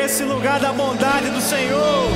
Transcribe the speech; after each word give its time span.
esse 0.00 0.22
lugar 0.22 0.58
da 0.58 0.72
bondade 0.72 1.28
do 1.28 1.40
Senhor. 1.40 2.10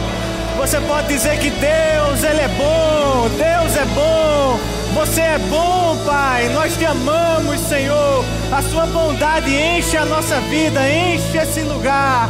Você 0.57 0.81
pode 0.81 1.09
dizer 1.09 1.39
que 1.39 1.51
Deus, 1.51 2.25
Ele 2.25 2.41
é 2.41 2.49
bom, 2.49 3.29
Deus 3.37 3.77
é 3.77 3.85
bom, 3.87 4.59
você 4.95 5.21
é 5.21 5.39
bom, 5.51 5.97
Pai. 6.07 6.49
Nós 6.51 6.77
te 6.77 6.85
amamos, 6.87 7.61
Senhor. 7.61 8.25
A 8.51 8.63
Sua 8.63 8.87
bondade 8.87 9.55
enche 9.55 9.97
a 9.97 10.07
nossa 10.07 10.41
vida, 10.43 10.81
enche 10.89 11.37
esse 11.37 11.61
lugar. 11.61 12.29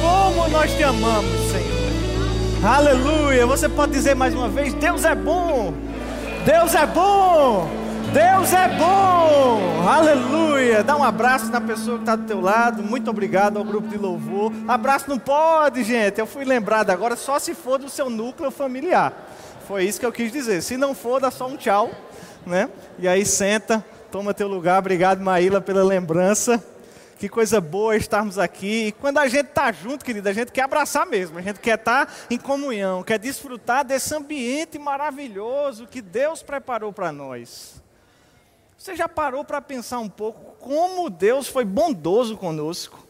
Como 0.00 0.48
nós 0.48 0.72
te 0.72 0.82
amamos, 0.82 1.50
Senhor. 1.50 1.76
Aleluia. 2.64 3.46
Você 3.46 3.68
pode 3.68 3.92
dizer 3.92 4.16
mais 4.16 4.34
uma 4.34 4.48
vez: 4.48 4.74
Deus 4.74 5.04
é 5.04 5.14
bom, 5.14 5.72
Deus 6.44 6.74
é 6.74 6.86
bom. 6.86 7.68
Deus 8.16 8.50
é 8.54 8.66
bom, 8.78 9.86
aleluia. 9.86 10.82
Dá 10.82 10.96
um 10.96 11.04
abraço 11.04 11.52
na 11.52 11.60
pessoa 11.60 11.98
que 11.98 12.04
está 12.04 12.16
do 12.16 12.26
teu 12.26 12.40
lado. 12.40 12.82
Muito 12.82 13.10
obrigado 13.10 13.58
ao 13.58 13.64
grupo 13.64 13.88
de 13.88 13.98
louvor. 13.98 14.50
Abraço 14.66 15.04
não 15.06 15.18
pode, 15.18 15.84
gente. 15.84 16.18
Eu 16.18 16.26
fui 16.26 16.42
lembrado 16.42 16.88
agora 16.88 17.14
só 17.14 17.38
se 17.38 17.54
for 17.54 17.78
do 17.78 17.90
seu 17.90 18.08
núcleo 18.08 18.50
familiar. 18.50 19.12
Foi 19.68 19.84
isso 19.84 20.00
que 20.00 20.06
eu 20.06 20.12
quis 20.12 20.32
dizer. 20.32 20.62
Se 20.62 20.78
não 20.78 20.94
for, 20.94 21.20
dá 21.20 21.30
só 21.30 21.46
um 21.46 21.58
tchau, 21.58 21.90
né? 22.46 22.70
E 22.98 23.06
aí 23.06 23.22
senta, 23.26 23.84
toma 24.10 24.32
teu 24.32 24.48
lugar. 24.48 24.78
Obrigado, 24.78 25.20
Maíla, 25.20 25.60
pela 25.60 25.84
lembrança. 25.84 26.64
Que 27.18 27.28
coisa 27.28 27.60
boa 27.60 27.98
estarmos 27.98 28.38
aqui. 28.38 28.86
E 28.86 28.92
quando 28.92 29.18
a 29.18 29.28
gente 29.28 29.48
está 29.48 29.70
junto, 29.70 30.02
querida, 30.02 30.30
a 30.30 30.32
gente 30.32 30.52
quer 30.52 30.62
abraçar 30.62 31.04
mesmo. 31.04 31.36
A 31.36 31.42
gente 31.42 31.60
quer 31.60 31.78
estar 31.78 32.06
tá 32.06 32.12
em 32.30 32.38
comunhão, 32.38 33.02
quer 33.02 33.18
desfrutar 33.18 33.84
desse 33.84 34.14
ambiente 34.14 34.78
maravilhoso 34.78 35.86
que 35.86 36.00
Deus 36.00 36.42
preparou 36.42 36.94
para 36.94 37.12
nós. 37.12 37.84
Você 38.86 38.94
já 38.94 39.08
parou 39.08 39.44
para 39.44 39.60
pensar 39.60 39.98
um 39.98 40.08
pouco 40.08 40.54
como 40.60 41.10
Deus 41.10 41.48
foi 41.48 41.64
bondoso 41.64 42.36
conosco? 42.36 43.04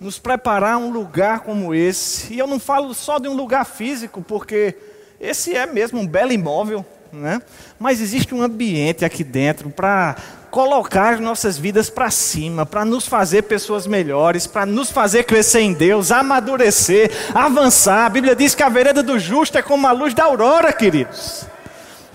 Nos 0.00 0.18
preparar 0.18 0.78
um 0.78 0.90
lugar 0.90 1.40
como 1.40 1.74
esse. 1.74 2.32
E 2.32 2.38
eu 2.38 2.46
não 2.46 2.58
falo 2.58 2.94
só 2.94 3.18
de 3.18 3.28
um 3.28 3.34
lugar 3.34 3.66
físico, 3.66 4.22
porque 4.22 4.74
esse 5.20 5.54
é 5.54 5.66
mesmo 5.66 6.00
um 6.00 6.06
belo 6.06 6.32
imóvel, 6.32 6.86
né? 7.12 7.42
Mas 7.78 8.00
existe 8.00 8.34
um 8.34 8.40
ambiente 8.40 9.04
aqui 9.04 9.22
dentro 9.22 9.68
para 9.68 10.16
colocar 10.50 11.12
as 11.12 11.20
nossas 11.20 11.58
vidas 11.58 11.90
para 11.90 12.10
cima, 12.10 12.64
para 12.64 12.82
nos 12.82 13.06
fazer 13.06 13.42
pessoas 13.42 13.86
melhores, 13.86 14.46
para 14.46 14.64
nos 14.64 14.90
fazer 14.90 15.24
crescer 15.24 15.60
em 15.60 15.74
Deus, 15.74 16.10
amadurecer, 16.10 17.10
avançar. 17.34 18.06
A 18.06 18.08
Bíblia 18.08 18.34
diz 18.34 18.54
que 18.54 18.62
a 18.62 18.70
vereda 18.70 19.02
do 19.02 19.18
justo 19.18 19.58
é 19.58 19.60
como 19.60 19.86
a 19.86 19.92
luz 19.92 20.14
da 20.14 20.24
aurora, 20.24 20.72
queridos. 20.72 21.44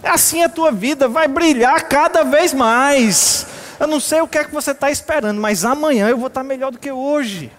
É 0.03 0.09
assim 0.09 0.43
a 0.43 0.49
tua 0.49 0.71
vida 0.71 1.07
vai 1.07 1.27
brilhar 1.27 1.87
cada 1.87 2.23
vez 2.23 2.53
mais. 2.53 3.47
Eu 3.79 3.87
não 3.87 3.99
sei 3.99 4.21
o 4.21 4.27
que 4.27 4.37
é 4.37 4.43
que 4.43 4.53
você 4.53 4.71
está 4.71 4.89
esperando, 4.89 5.39
mas 5.39 5.65
amanhã 5.65 6.09
eu 6.09 6.17
vou 6.17 6.27
estar 6.27 6.43
melhor 6.43 6.71
do 6.71 6.79
que 6.79 6.91
hoje. 6.91 7.51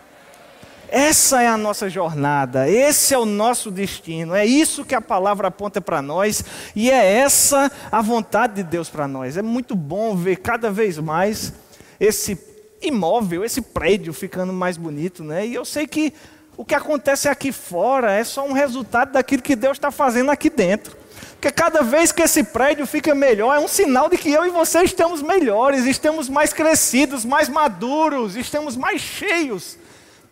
Essa 0.90 1.42
é 1.42 1.46
a 1.46 1.58
nossa 1.58 1.90
jornada, 1.90 2.68
esse 2.68 3.12
é 3.12 3.18
o 3.18 3.26
nosso 3.26 3.70
destino, 3.70 4.34
é 4.34 4.46
isso 4.46 4.86
que 4.86 4.94
a 4.94 5.02
palavra 5.02 5.48
aponta 5.48 5.82
para 5.82 6.00
nós 6.00 6.42
e 6.74 6.90
é 6.90 7.18
essa 7.18 7.70
a 7.92 8.00
vontade 8.00 8.54
de 8.54 8.62
Deus 8.62 8.88
para 8.88 9.06
nós. 9.06 9.36
É 9.36 9.42
muito 9.42 9.76
bom 9.76 10.16
ver 10.16 10.36
cada 10.36 10.70
vez 10.70 10.98
mais 10.98 11.52
esse 12.00 12.38
imóvel, 12.80 13.44
esse 13.44 13.60
prédio 13.60 14.14
ficando 14.14 14.52
mais 14.52 14.78
bonito, 14.78 15.22
né? 15.22 15.46
E 15.46 15.54
eu 15.54 15.64
sei 15.64 15.86
que 15.86 16.14
o 16.56 16.64
que 16.64 16.74
acontece 16.74 17.28
aqui 17.28 17.52
fora 17.52 18.12
é 18.12 18.24
só 18.24 18.46
um 18.46 18.52
resultado 18.52 19.12
daquilo 19.12 19.42
que 19.42 19.54
Deus 19.54 19.76
está 19.76 19.90
fazendo 19.90 20.30
aqui 20.30 20.48
dentro. 20.48 20.96
Porque 21.40 21.52
cada 21.52 21.82
vez 21.82 22.10
que 22.10 22.20
esse 22.20 22.42
prédio 22.42 22.84
fica 22.84 23.14
melhor, 23.14 23.54
é 23.54 23.60
um 23.60 23.68
sinal 23.68 24.08
de 24.08 24.18
que 24.18 24.28
eu 24.28 24.44
e 24.44 24.50
você 24.50 24.82
estamos 24.82 25.22
melhores, 25.22 25.84
estamos 25.84 26.28
mais 26.28 26.52
crescidos, 26.52 27.24
mais 27.24 27.48
maduros, 27.48 28.34
estamos 28.34 28.76
mais 28.76 29.00
cheios 29.00 29.78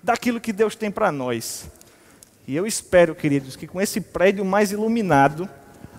daquilo 0.02 0.40
que 0.40 0.52
Deus 0.52 0.74
tem 0.74 0.90
para 0.90 1.12
nós. 1.12 1.66
E 2.44 2.56
eu 2.56 2.66
espero, 2.66 3.14
queridos, 3.14 3.54
que 3.54 3.68
com 3.68 3.80
esse 3.80 4.00
prédio 4.00 4.44
mais 4.44 4.72
iluminado, 4.72 5.48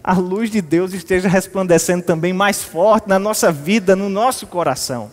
a 0.03 0.11
luz 0.11 0.49
de 0.51 0.61
Deus 0.61 0.91
esteja 0.91 1.29
resplandecendo 1.29 2.03
também 2.03 2.33
mais 2.33 2.61
forte 2.61 3.07
na 3.07 3.17
nossa 3.17 3.49
vida, 3.49 3.95
no 3.95 4.09
nosso 4.09 4.45
coração. 4.45 5.09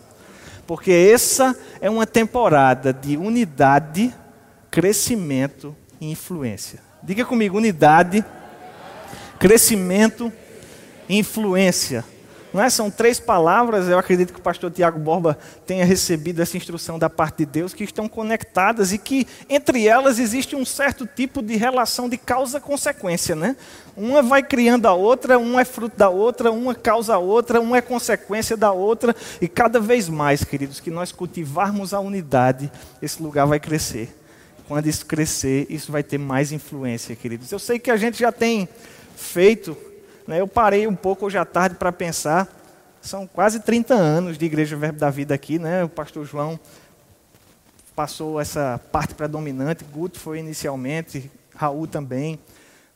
Porque 0.67 0.91
essa 0.91 1.57
é 1.79 1.89
uma 1.89 2.05
temporada 2.05 2.91
de 2.91 3.15
unidade, 3.15 4.13
crescimento 4.69 5.73
e 6.01 6.11
influência. 6.11 6.79
Diga 7.01 7.23
comigo, 7.23 7.55
unidade, 7.55 8.25
crescimento 9.39 10.31
influência. 11.09 12.03
Não 12.55 12.63
é? 12.63 12.69
São 12.69 12.89
três 12.89 13.19
palavras, 13.19 13.89
eu 13.89 13.99
acredito 13.99 14.31
que 14.31 14.39
o 14.39 14.41
pastor 14.41 14.71
Tiago 14.71 14.97
Borba 14.97 15.37
tenha 15.65 15.83
recebido 15.83 16.41
essa 16.41 16.55
instrução 16.55 16.97
da 16.97 17.09
parte 17.09 17.39
de 17.39 17.45
Deus, 17.47 17.73
que 17.73 17.83
estão 17.83 18.07
conectadas 18.07 18.93
e 18.93 18.97
que 18.97 19.27
entre 19.49 19.85
elas 19.85 20.19
existe 20.19 20.55
um 20.55 20.63
certo 20.63 21.05
tipo 21.05 21.41
de 21.41 21.57
relação 21.57 22.07
de 22.07 22.17
causa-consequência. 22.17 23.35
Né? 23.35 23.57
Uma 23.93 24.23
vai 24.23 24.41
criando 24.41 24.85
a 24.85 24.93
outra, 24.93 25.37
uma 25.37 25.59
é 25.59 25.65
fruto 25.65 25.97
da 25.97 26.07
outra, 26.07 26.49
uma 26.49 26.73
causa 26.73 27.15
a 27.15 27.17
outra, 27.17 27.59
uma 27.59 27.75
é 27.75 27.81
consequência 27.81 28.55
da 28.55 28.71
outra, 28.71 29.13
e 29.41 29.49
cada 29.49 29.81
vez 29.81 30.07
mais, 30.07 30.45
queridos, 30.45 30.79
que 30.79 30.89
nós 30.89 31.11
cultivarmos 31.11 31.93
a 31.93 31.99
unidade, 31.99 32.71
esse 33.01 33.21
lugar 33.21 33.45
vai 33.45 33.59
crescer. 33.59 34.15
Quando 34.65 34.87
isso 34.87 35.05
crescer, 35.05 35.67
isso 35.69 35.91
vai 35.91 36.03
ter 36.03 36.17
mais 36.17 36.53
influência, 36.53 37.17
queridos. 37.17 37.51
Eu 37.51 37.59
sei 37.59 37.79
que 37.79 37.91
a 37.91 37.97
gente 37.97 38.17
já 38.17 38.31
tem 38.31 38.69
feito, 39.15 39.75
né, 40.27 40.41
eu 40.41 40.47
parei 40.47 40.87
um 40.87 40.95
pouco 40.95 41.25
hoje 41.25 41.37
à 41.37 41.45
tarde 41.45 41.75
para 41.75 41.91
pensar. 41.91 42.47
São 43.01 43.27
quase 43.27 43.59
30 43.59 43.93
anos 43.93 44.37
de 44.37 44.45
Igreja 44.45 44.75
Verbo 44.75 44.99
da 44.99 45.09
Vida 45.11 45.35
aqui, 45.35 45.59
né? 45.59 45.83
O 45.83 45.89
pastor 45.89 46.25
João 46.25 46.59
passou 47.95 48.41
essa 48.41 48.81
parte 48.91 49.13
predominante, 49.13 49.85
Guto 49.85 50.19
foi 50.19 50.39
inicialmente, 50.39 51.31
Raul 51.55 51.87
também, 51.87 52.39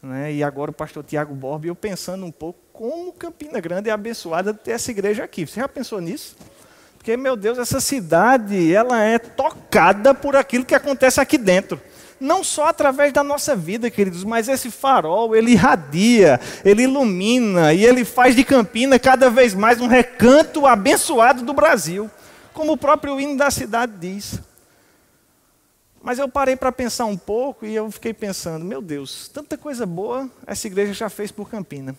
né? 0.01 0.33
e 0.33 0.43
agora 0.43 0.71
o 0.71 0.73
pastor 0.73 1.03
Tiago 1.03 1.33
Borba, 1.33 1.67
eu 1.67 1.75
pensando 1.75 2.25
um 2.25 2.31
pouco 2.31 2.59
como 2.73 3.13
Campina 3.13 3.59
Grande 3.61 3.89
é 3.89 3.93
abençoada 3.93 4.51
de 4.51 4.59
ter 4.59 4.71
essa 4.71 4.91
igreja 4.91 5.23
aqui. 5.23 5.45
Você 5.45 5.59
já 5.59 5.69
pensou 5.69 6.01
nisso? 6.01 6.35
Porque, 6.97 7.15
meu 7.15 7.37
Deus, 7.37 7.57
essa 7.57 7.79
cidade, 7.79 8.73
ela 8.73 9.01
é 9.01 9.17
tocada 9.17 10.13
por 10.13 10.35
aquilo 10.35 10.65
que 10.65 10.75
acontece 10.75 11.21
aqui 11.21 11.37
dentro 11.37 11.79
não 12.19 12.43
só 12.43 12.67
através 12.67 13.13
da 13.13 13.23
nossa 13.23 13.55
vida, 13.55 13.89
queridos, 13.89 14.23
mas 14.23 14.49
esse 14.49 14.69
farol, 14.69 15.35
ele 15.35 15.51
irradia, 15.51 16.39
ele 16.65 16.83
ilumina 16.83 17.73
e 17.73 17.85
ele 17.85 18.03
faz 18.03 18.35
de 18.35 18.43
Campina 18.43 18.99
cada 18.99 19.29
vez 19.29 19.53
mais 19.53 19.79
um 19.79 19.87
recanto 19.87 20.65
abençoado 20.65 21.43
do 21.43 21.53
Brasil, 21.53 22.09
como 22.53 22.73
o 22.73 22.77
próprio 22.77 23.19
hino 23.19 23.37
da 23.37 23.49
cidade 23.49 23.93
diz. 23.99 24.39
Mas 26.01 26.19
eu 26.19 26.29
parei 26.29 26.55
para 26.55 26.71
pensar 26.71 27.05
um 27.05 27.17
pouco 27.17 27.65
e 27.65 27.75
eu 27.75 27.89
fiquei 27.91 28.13
pensando, 28.13 28.65
meu 28.65 28.81
Deus, 28.81 29.29
tanta 29.29 29.57
coisa 29.57 29.85
boa 29.85 30.29
essa 30.45 30.67
igreja 30.67 30.93
já 30.93 31.09
fez 31.09 31.31
por 31.31 31.49
Campina. 31.49 31.95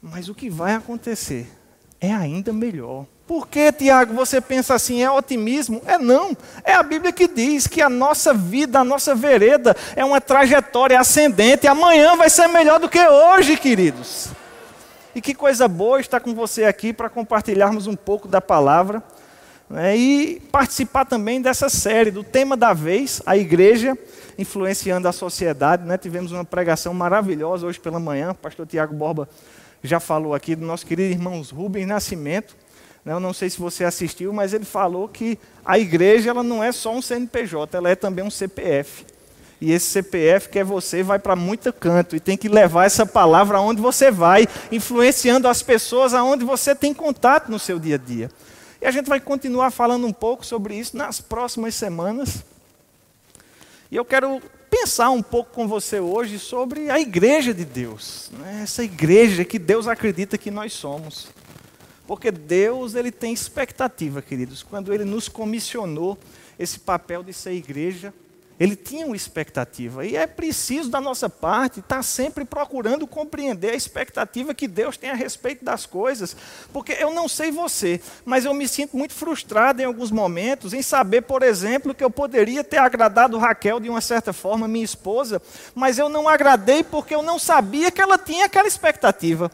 Mas 0.00 0.28
o 0.28 0.34
que 0.34 0.48
vai 0.48 0.74
acontecer 0.74 1.50
é 2.00 2.12
ainda 2.12 2.52
melhor. 2.52 3.06
Por 3.28 3.46
que, 3.46 3.70
Tiago, 3.70 4.14
você 4.14 4.40
pensa 4.40 4.74
assim? 4.74 5.02
É 5.02 5.10
otimismo? 5.10 5.82
É 5.84 5.98
não. 5.98 6.34
É 6.64 6.72
a 6.72 6.82
Bíblia 6.82 7.12
que 7.12 7.28
diz 7.28 7.66
que 7.66 7.82
a 7.82 7.90
nossa 7.90 8.32
vida, 8.32 8.80
a 8.80 8.84
nossa 8.84 9.14
vereda 9.14 9.76
é 9.94 10.02
uma 10.02 10.18
trajetória 10.18 10.98
ascendente. 10.98 11.66
Amanhã 11.66 12.16
vai 12.16 12.30
ser 12.30 12.48
melhor 12.48 12.80
do 12.80 12.88
que 12.88 12.98
hoje, 13.06 13.58
queridos. 13.58 14.28
E 15.14 15.20
que 15.20 15.34
coisa 15.34 15.68
boa 15.68 16.00
estar 16.00 16.20
com 16.20 16.34
você 16.34 16.64
aqui 16.64 16.90
para 16.90 17.10
compartilharmos 17.10 17.86
um 17.86 17.94
pouco 17.94 18.26
da 18.26 18.40
palavra 18.40 19.02
né, 19.68 19.94
e 19.94 20.40
participar 20.50 21.04
também 21.04 21.42
dessa 21.42 21.68
série, 21.68 22.10
do 22.10 22.24
tema 22.24 22.56
da 22.56 22.72
vez, 22.72 23.20
a 23.26 23.36
igreja 23.36 23.94
influenciando 24.38 25.06
a 25.06 25.12
sociedade. 25.12 25.84
Né? 25.84 25.98
Tivemos 25.98 26.32
uma 26.32 26.46
pregação 26.46 26.94
maravilhosa 26.94 27.66
hoje 27.66 27.78
pela 27.78 28.00
manhã. 28.00 28.30
O 28.30 28.34
pastor 28.34 28.66
Tiago 28.66 28.94
Borba 28.94 29.28
já 29.82 30.00
falou 30.00 30.34
aqui 30.34 30.56
do 30.56 30.64
nosso 30.64 30.86
querido 30.86 31.12
irmão 31.12 31.42
Rubens 31.52 31.86
Nascimento 31.86 32.56
eu 33.14 33.20
não 33.20 33.32
sei 33.32 33.48
se 33.48 33.58
você 33.58 33.84
assistiu, 33.84 34.32
mas 34.32 34.52
ele 34.52 34.64
falou 34.64 35.08
que 35.08 35.38
a 35.64 35.78
igreja 35.78 36.30
ela 36.30 36.42
não 36.42 36.62
é 36.62 36.72
só 36.72 36.92
um 36.92 37.02
CNPJ, 37.02 37.76
ela 37.76 37.90
é 37.90 37.94
também 37.94 38.24
um 38.24 38.30
CPF. 38.30 39.04
E 39.60 39.72
esse 39.72 39.86
CPF 39.86 40.48
quer 40.48 40.64
você 40.64 41.02
vai 41.02 41.18
para 41.18 41.34
muito 41.34 41.72
canto 41.72 42.14
e 42.14 42.20
tem 42.20 42.36
que 42.36 42.48
levar 42.48 42.84
essa 42.84 43.04
palavra 43.04 43.58
aonde 43.58 43.80
você 43.80 44.10
vai, 44.10 44.46
influenciando 44.70 45.48
as 45.48 45.62
pessoas 45.62 46.14
aonde 46.14 46.44
você 46.44 46.74
tem 46.74 46.94
contato 46.94 47.50
no 47.50 47.58
seu 47.58 47.78
dia 47.78 47.96
a 47.96 47.98
dia. 47.98 48.30
E 48.80 48.86
a 48.86 48.90
gente 48.90 49.08
vai 49.08 49.18
continuar 49.18 49.70
falando 49.72 50.06
um 50.06 50.12
pouco 50.12 50.46
sobre 50.46 50.76
isso 50.76 50.96
nas 50.96 51.20
próximas 51.20 51.74
semanas. 51.74 52.44
E 53.90 53.96
eu 53.96 54.04
quero 54.04 54.40
pensar 54.70 55.10
um 55.10 55.22
pouco 55.22 55.50
com 55.52 55.66
você 55.66 55.98
hoje 55.98 56.38
sobre 56.38 56.90
a 56.90 57.00
igreja 57.00 57.52
de 57.52 57.64
Deus, 57.64 58.30
né? 58.38 58.60
essa 58.62 58.84
igreja 58.84 59.44
que 59.44 59.58
Deus 59.58 59.88
acredita 59.88 60.38
que 60.38 60.50
nós 60.50 60.72
somos. 60.72 61.28
Porque 62.08 62.30
Deus 62.30 62.94
ele 62.94 63.12
tem 63.12 63.34
expectativa, 63.34 64.22
queridos. 64.22 64.62
Quando 64.62 64.94
ele 64.94 65.04
nos 65.04 65.28
comissionou 65.28 66.16
esse 66.58 66.80
papel 66.80 67.22
de 67.22 67.34
ser 67.34 67.52
igreja, 67.52 68.14
Ele 68.58 68.74
tinha 68.74 69.04
uma 69.04 69.14
expectativa. 69.14 70.06
E 70.06 70.16
é 70.16 70.26
preciso, 70.26 70.88
da 70.88 71.02
nossa 71.02 71.28
parte, 71.28 71.80
estar 71.80 72.02
sempre 72.02 72.46
procurando 72.46 73.06
compreender 73.06 73.72
a 73.72 73.76
expectativa 73.76 74.54
que 74.54 74.66
Deus 74.66 74.96
tem 74.96 75.10
a 75.10 75.14
respeito 75.14 75.64
das 75.64 75.84
coisas. 75.84 76.34
Porque 76.72 76.92
eu 76.92 77.12
não 77.12 77.28
sei 77.28 77.50
você, 77.52 78.00
mas 78.24 78.46
eu 78.46 78.54
me 78.54 78.66
sinto 78.66 78.96
muito 78.96 79.12
frustrado 79.12 79.82
em 79.82 79.84
alguns 79.84 80.10
momentos 80.10 80.72
em 80.72 80.80
saber, 80.80 81.20
por 81.20 81.42
exemplo, 81.42 81.94
que 81.94 82.02
eu 82.02 82.10
poderia 82.10 82.64
ter 82.64 82.78
agradado 82.78 83.36
Raquel 83.36 83.78
de 83.78 83.90
uma 83.90 84.00
certa 84.00 84.32
forma, 84.32 84.66
minha 84.66 84.84
esposa, 84.84 85.42
mas 85.74 85.98
eu 85.98 86.08
não 86.08 86.26
agradei 86.26 86.82
porque 86.82 87.14
eu 87.14 87.22
não 87.22 87.38
sabia 87.38 87.90
que 87.90 88.00
ela 88.00 88.16
tinha 88.16 88.46
aquela 88.46 88.66
expectativa. 88.66 89.52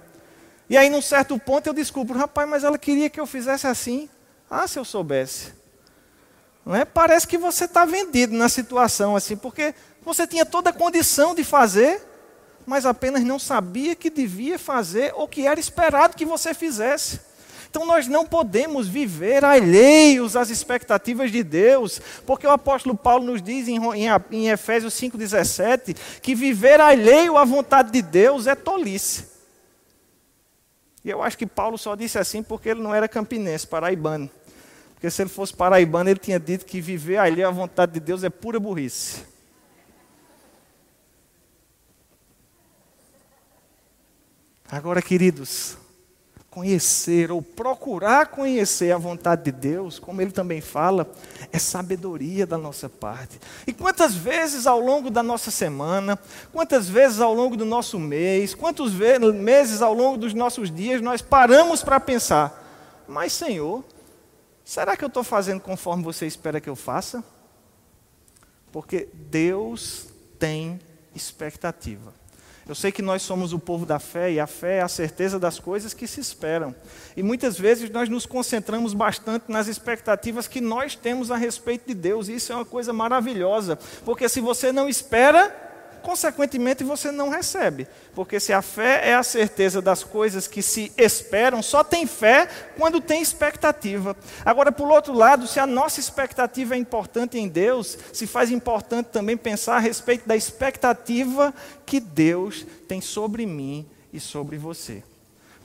E 0.69 0.77
aí, 0.77 0.89
num 0.89 1.03
certo 1.03 1.39
ponto, 1.39 1.67
eu 1.67 1.75
descubro, 1.75 2.19
rapaz, 2.19 2.49
mas 2.49 2.65
ela 2.65 2.79
queria 2.79 3.11
que 3.11 3.21
eu 3.21 3.27
fizesse 3.27 3.67
assim. 3.67 4.09
Ah, 4.51 4.67
se 4.67 4.79
eu 4.79 4.85
soubesse. 4.85 5.53
Não 6.65 6.75
é? 6.75 6.85
Parece 6.85 7.27
que 7.27 7.37
você 7.37 7.67
está 7.67 7.85
vendido 7.85 8.35
na 8.35 8.49
situação 8.49 9.15
assim, 9.15 9.37
porque 9.37 9.75
você 10.03 10.27
tinha 10.27 10.47
toda 10.47 10.71
a 10.71 10.73
condição 10.73 11.35
de 11.35 11.45
fazer, 11.45 12.01
mas 12.65 12.87
apenas 12.87 13.23
não 13.23 13.39
sabia 13.39 13.95
que 13.95 14.09
devia 14.09 14.59
fazer 14.59 15.13
ou 15.15 15.29
que 15.29 15.47
era 15.47 15.61
esperado 15.61 16.17
que 16.17 16.25
você 16.25 16.55
fizesse. 16.55 17.21
Então 17.69 17.85
nós 17.85 18.07
não 18.07 18.25
podemos 18.25 18.87
viver 18.87 19.45
alheios 19.45 20.37
às 20.37 20.49
expectativas 20.49 21.33
de 21.33 21.43
Deus, 21.43 22.01
porque 22.25 22.47
o 22.47 22.51
apóstolo 22.51 22.95
Paulo 22.95 23.25
nos 23.25 23.43
diz 23.43 23.67
em, 23.67 23.77
em, 23.77 24.07
em 24.31 24.49
Efésios 24.49 24.95
5,17 24.95 25.95
que 26.23 26.35
viver 26.35 26.81
alheio 26.81 27.37
à 27.37 27.45
vontade 27.45 27.91
de 27.91 28.01
Deus 28.01 28.47
é 28.47 28.55
tolice. 28.55 29.34
E 31.05 31.11
eu 31.11 31.23
acho 31.23 31.37
que 31.37 31.47
Paulo 31.47 31.77
só 31.77 31.95
disse 31.95 32.19
assim 32.19 32.43
porque 32.43 32.71
ele 32.71 32.83
não 32.83 32.95
era 32.95 33.07
campinense, 33.07 33.67
paraibano. 33.67 34.31
Porque 34.95 35.11
se 35.11 35.21
ele 35.21 35.29
fosse 35.29 35.53
paraibano, 35.53 36.09
ele 36.09 36.19
tinha 36.19 36.41
dito 36.41 36.65
que 36.65 36.81
viver 36.81 37.19
ali 37.19 37.45
à 37.45 37.51
vontade 37.51 37.93
de 37.93 38.01
Deus 38.01 38.25
é 38.25 38.31
pura 38.31 38.59
burrice. 38.59 39.23
Agora, 44.71 45.03
queridos, 45.03 45.77
conhecer 46.55 47.33
ou 47.33 47.43
procurar 47.43 48.29
conhecer 48.29 48.93
a 48.93 48.99
vontade 48.99 49.43
de 49.43 49.53
Deus, 49.53 49.99
como 49.99 50.23
ele 50.23 50.31
também 50.31 50.61
fala, 50.61 51.11
é 51.53 51.59
sabedoria 51.59 52.47
da 52.47 52.57
nossa 52.57 52.89
parte. 52.89 53.41
E 53.67 53.73
quantas 53.73 54.15
vezes 54.15 54.67
ao 54.67 54.79
longo 54.79 55.11
da 55.11 55.23
nossa 55.23 55.51
semana, 55.51 56.19
quantas 56.53 56.89
vezes 56.89 57.21
ao 57.21 57.35
longo 57.35 57.57
do 57.57 57.65
nosso 57.65 57.99
mês, 57.99 58.55
quantos 58.55 58.93
meses 58.95 59.83
ao 59.83 59.93
longo 59.93 60.17
dos 60.17 60.33
nossos 60.33 60.71
dias 60.71 61.01
nós 61.03 61.21
paramos 61.21 61.83
para 61.83 61.99
pensar: 61.99 63.05
mas 63.09 63.33
Senhor, 63.33 63.85
Será 64.65 64.97
que 64.97 65.05
eu 65.05 65.09
estou 65.09 65.23
fazendo 65.23 65.61
conforme 65.61 66.03
você 66.03 66.27
espera 66.27 66.61
que 66.61 66.71
eu 66.71 66.75
faça? 66.75 67.23
Porque 68.73 69.09
Deus 69.13 70.09
tem 70.39 70.81
expectativa. 71.15 72.15
Eu 72.67 72.75
sei 72.75 72.91
que 72.91 73.03
nós 73.03 73.21
somos 73.23 73.53
o 73.53 73.59
povo 73.59 73.85
da 73.85 73.99
fé 73.99 74.33
e 74.33 74.41
a 74.41 74.47
fé 74.47 74.79
é 74.79 74.83
a 74.83 74.89
certeza 74.89 75.39
das 75.39 75.59
coisas 75.59 75.93
que 75.93 76.07
se 76.07 76.21
esperam. 76.21 76.75
E 77.15 77.23
muitas 77.23 77.59
vezes 77.59 77.91
nós 77.91 78.09
nos 78.09 78.25
concentramos 78.25 78.95
bastante 78.95 79.45
nas 79.49 79.69
expectativas 79.69 80.49
que 80.49 80.61
nós 80.61 80.97
temos 80.97 81.31
a 81.31 81.37
respeito 81.37 81.87
de 81.89 81.95
Deus. 81.95 82.29
E 82.29 82.37
isso 82.37 82.53
é 82.53 82.57
uma 82.57 82.65
coisa 82.65 82.93
maravilhosa, 82.93 83.79
porque 84.05 84.29
se 84.29 84.41
você 84.41 84.73
não 84.73 84.89
espera, 84.89 85.64
consequentemente 86.05 86.85
você 86.85 87.11
não 87.11 87.31
recebe. 87.31 87.89
Porque 88.15 88.39
se 88.39 88.53
a 88.53 88.61
fé 88.61 89.09
é 89.09 89.15
a 89.15 89.23
certeza 89.23 89.81
das 89.81 90.05
coisas 90.05 90.47
que 90.47 90.63
se 90.63 90.93
esperam, 90.99 91.63
só 91.63 91.83
tem 91.83 92.07
fé 92.07 92.47
quando 92.79 93.01
tem 93.01 93.23
expectativa. 93.23 94.15
Agora, 94.45 94.71
por 94.71 94.89
outro 94.89 95.15
lado, 95.15 95.47
se 95.47 95.59
a 95.59 95.67
nossa 95.67 95.99
expectativa 95.99 96.75
é 96.75 96.79
importante 96.79 97.39
em 97.39 97.49
Deus, 97.49 97.99
se 98.13 98.27
faz 98.27 98.51
importante 98.51 99.07
também 99.07 99.37
pensar 99.37 99.77
a 99.77 99.81
respeito 99.81 100.29
da 100.29 100.37
expectativa 100.37 101.53
que 101.87 101.99
Deus 101.99 102.67
tem 102.87 103.01
sobre 103.01 103.47
mim 103.47 103.87
e 104.13 104.21
sobre 104.21 104.59
você. 104.59 105.03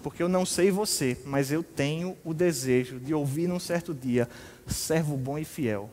Porque 0.01 0.23
eu 0.23 0.29
não 0.29 0.45
sei 0.45 0.71
você, 0.71 1.17
mas 1.25 1.51
eu 1.51 1.61
tenho 1.61 2.17
o 2.23 2.33
desejo 2.33 2.97
de 2.97 3.13
ouvir 3.13 3.47
num 3.47 3.59
certo 3.59 3.93
dia, 3.93 4.29
servo 4.65 5.17
bom 5.17 5.37
e 5.37 5.43
fiel. 5.43 5.89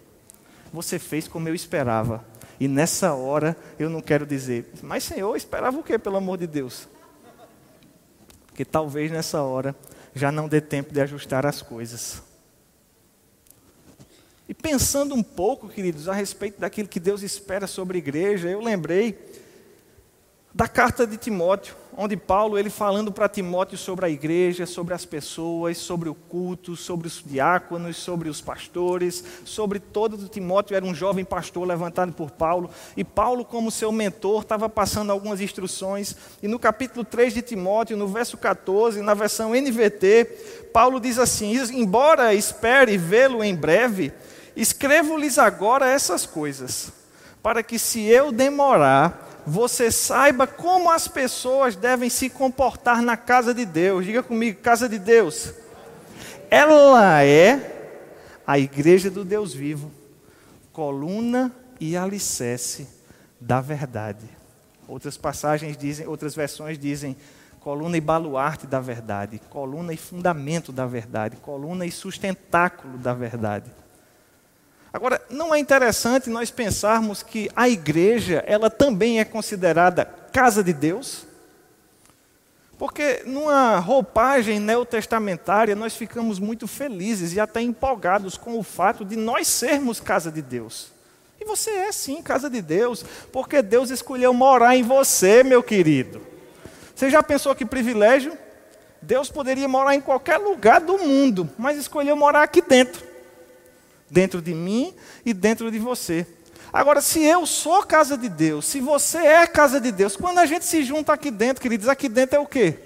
Você 0.72 1.00
fez 1.00 1.26
como 1.26 1.48
eu 1.48 1.54
esperava 1.54 2.24
e 2.58 2.68
nessa 2.68 3.14
hora 3.14 3.56
eu 3.78 3.90
não 3.90 4.00
quero 4.00 4.26
dizer, 4.26 4.70
mas 4.82 5.04
Senhor, 5.04 5.36
esperava 5.36 5.78
o 5.78 5.82
quê, 5.82 5.98
pelo 5.98 6.16
amor 6.16 6.38
de 6.38 6.46
Deus? 6.46 6.88
Porque 8.46 8.64
talvez 8.64 9.10
nessa 9.10 9.42
hora 9.42 9.76
já 10.14 10.32
não 10.32 10.48
dê 10.48 10.60
tempo 10.60 10.92
de 10.92 11.00
ajustar 11.00 11.44
as 11.44 11.60
coisas. 11.60 12.22
E 14.48 14.54
pensando 14.54 15.14
um 15.14 15.22
pouco, 15.22 15.68
queridos, 15.68 16.08
a 16.08 16.14
respeito 16.14 16.60
daquilo 16.60 16.88
que 16.88 17.00
Deus 17.00 17.22
espera 17.22 17.66
sobre 17.66 17.98
a 17.98 18.00
igreja, 18.00 18.48
eu 18.48 18.60
lembrei 18.60 19.18
da 20.56 20.66
carta 20.66 21.06
de 21.06 21.18
Timóteo, 21.18 21.74
onde 21.94 22.16
Paulo, 22.16 22.58
ele 22.58 22.70
falando 22.70 23.12
para 23.12 23.28
Timóteo 23.28 23.76
sobre 23.76 24.06
a 24.06 24.08
igreja, 24.08 24.64
sobre 24.64 24.94
as 24.94 25.04
pessoas, 25.04 25.76
sobre 25.76 26.08
o 26.08 26.14
culto, 26.14 26.74
sobre 26.74 27.06
os 27.06 27.22
diáconos, 27.22 27.98
sobre 27.98 28.30
os 28.30 28.40
pastores, 28.40 29.22
sobre 29.44 29.78
todo 29.78 30.16
Timóteo 30.30 30.74
era 30.74 30.82
um 30.82 30.94
jovem 30.94 31.26
pastor 31.26 31.68
levantado 31.68 32.10
por 32.14 32.30
Paulo, 32.30 32.70
e 32.96 33.04
Paulo, 33.04 33.44
como 33.44 33.70
seu 33.70 33.92
mentor, 33.92 34.40
estava 34.40 34.66
passando 34.66 35.12
algumas 35.12 35.42
instruções, 35.42 36.16
e 36.42 36.48
no 36.48 36.58
capítulo 36.58 37.04
3 37.04 37.34
de 37.34 37.42
Timóteo, 37.42 37.94
no 37.94 38.08
verso 38.08 38.38
14, 38.38 39.02
na 39.02 39.12
versão 39.12 39.50
NVT, 39.50 40.70
Paulo 40.72 40.98
diz 40.98 41.18
assim: 41.18 41.52
Embora 41.74 42.32
espere 42.32 42.96
vê-lo 42.96 43.44
em 43.44 43.54
breve, 43.54 44.10
escrevo-lhes 44.56 45.38
agora 45.38 45.86
essas 45.86 46.24
coisas, 46.24 46.90
para 47.42 47.62
que 47.62 47.78
se 47.78 48.00
eu 48.06 48.32
demorar, 48.32 49.25
você 49.46 49.92
saiba 49.92 50.44
como 50.44 50.90
as 50.90 51.06
pessoas 51.06 51.76
devem 51.76 52.10
se 52.10 52.28
comportar 52.28 53.00
na 53.00 53.16
casa 53.16 53.54
de 53.54 53.64
Deus. 53.64 54.04
Diga 54.04 54.22
comigo, 54.22 54.60
casa 54.60 54.88
de 54.88 54.98
Deus. 54.98 55.52
Ela 56.50 57.22
é 57.22 57.94
a 58.44 58.58
igreja 58.58 59.08
do 59.08 59.24
Deus 59.24 59.54
vivo, 59.54 59.90
coluna 60.72 61.52
e 61.78 61.96
alicerce 61.96 62.88
da 63.40 63.60
verdade. 63.60 64.26
Outras 64.88 65.16
passagens 65.16 65.76
dizem, 65.76 66.06
outras 66.06 66.34
versões 66.34 66.78
dizem 66.78 67.16
coluna 67.60 67.96
e 67.96 68.00
baluarte 68.00 68.66
da 68.66 68.80
verdade, 68.80 69.40
coluna 69.50 69.92
e 69.92 69.96
fundamento 69.96 70.70
da 70.70 70.86
verdade, 70.86 71.36
coluna 71.36 71.84
e 71.84 71.90
sustentáculo 71.90 72.96
da 72.98 73.12
verdade. 73.12 73.70
Agora, 74.92 75.20
não 75.28 75.54
é 75.54 75.58
interessante 75.58 76.30
nós 76.30 76.50
pensarmos 76.50 77.22
que 77.22 77.50
a 77.54 77.68
igreja, 77.68 78.42
ela 78.46 78.70
também 78.70 79.20
é 79.20 79.24
considerada 79.24 80.04
casa 80.32 80.62
de 80.62 80.72
Deus? 80.72 81.26
Porque 82.78 83.22
numa 83.24 83.78
roupagem 83.78 84.60
neotestamentária 84.60 85.74
nós 85.74 85.96
ficamos 85.96 86.38
muito 86.38 86.66
felizes 86.66 87.32
e 87.32 87.40
até 87.40 87.60
empolgados 87.60 88.36
com 88.36 88.58
o 88.58 88.62
fato 88.62 89.04
de 89.04 89.16
nós 89.16 89.48
sermos 89.48 89.98
casa 89.98 90.30
de 90.30 90.42
Deus. 90.42 90.92
E 91.40 91.44
você 91.44 91.70
é 91.70 91.92
sim 91.92 92.22
casa 92.22 92.48
de 92.48 92.62
Deus, 92.62 93.04
porque 93.32 93.62
Deus 93.62 93.90
escolheu 93.90 94.32
morar 94.32 94.76
em 94.76 94.82
você, 94.82 95.42
meu 95.42 95.62
querido. 95.62 96.20
Você 96.94 97.10
já 97.10 97.22
pensou 97.22 97.54
que 97.54 97.64
privilégio? 97.64 98.36
Deus 99.02 99.30
poderia 99.30 99.68
morar 99.68 99.94
em 99.94 100.00
qualquer 100.00 100.38
lugar 100.38 100.80
do 100.80 100.98
mundo, 100.98 101.48
mas 101.58 101.76
escolheu 101.76 102.16
morar 102.16 102.42
aqui 102.42 102.62
dentro 102.62 103.15
dentro 104.10 104.40
de 104.40 104.54
mim 104.54 104.94
e 105.24 105.32
dentro 105.32 105.70
de 105.70 105.78
você. 105.78 106.26
Agora, 106.72 107.00
se 107.00 107.22
eu 107.22 107.46
sou 107.46 107.84
casa 107.84 108.16
de 108.16 108.28
Deus, 108.28 108.66
se 108.66 108.80
você 108.80 109.18
é 109.18 109.46
casa 109.46 109.80
de 109.80 109.90
Deus, 109.90 110.16
quando 110.16 110.38
a 110.38 110.46
gente 110.46 110.64
se 110.64 110.82
junta 110.82 111.12
aqui 111.12 111.30
dentro, 111.30 111.62
queridos, 111.62 111.88
aqui 111.88 112.08
dentro 112.08 112.36
é 112.36 112.40
o 112.40 112.46
quê? 112.46 112.78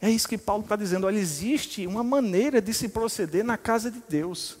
É 0.00 0.10
isso 0.10 0.28
que 0.28 0.36
Paulo 0.36 0.62
está 0.62 0.76
dizendo. 0.76 1.06
Olha, 1.06 1.16
existe 1.16 1.86
uma 1.86 2.04
maneira 2.04 2.60
de 2.60 2.74
se 2.74 2.88
proceder 2.88 3.42
na 3.42 3.56
casa 3.56 3.90
de 3.90 4.02
Deus. 4.06 4.58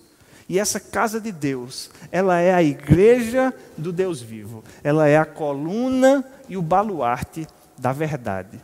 E 0.48 0.58
essa 0.58 0.78
casa 0.78 1.20
de 1.20 1.32
Deus, 1.32 1.90
ela 2.10 2.38
é 2.38 2.54
a 2.54 2.62
igreja 2.62 3.52
do 3.76 3.92
Deus 3.92 4.22
vivo. 4.22 4.64
Ela 4.82 5.08
é 5.08 5.18
a 5.18 5.26
coluna 5.26 6.24
e 6.48 6.56
o 6.56 6.62
baluarte 6.62 7.46
da 7.76 7.92
verdade. 7.92 8.58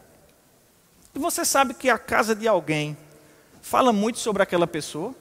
E 1.14 1.19
você 1.19 1.45
sabe 1.45 1.75
que 1.75 1.90
a 1.90 1.99
casa 1.99 2.35
de 2.35 2.47
alguém 2.47 2.97
fala 3.61 3.92
muito 3.92 4.19
sobre 4.19 4.42
aquela 4.42 4.66
pessoa? 4.66 5.14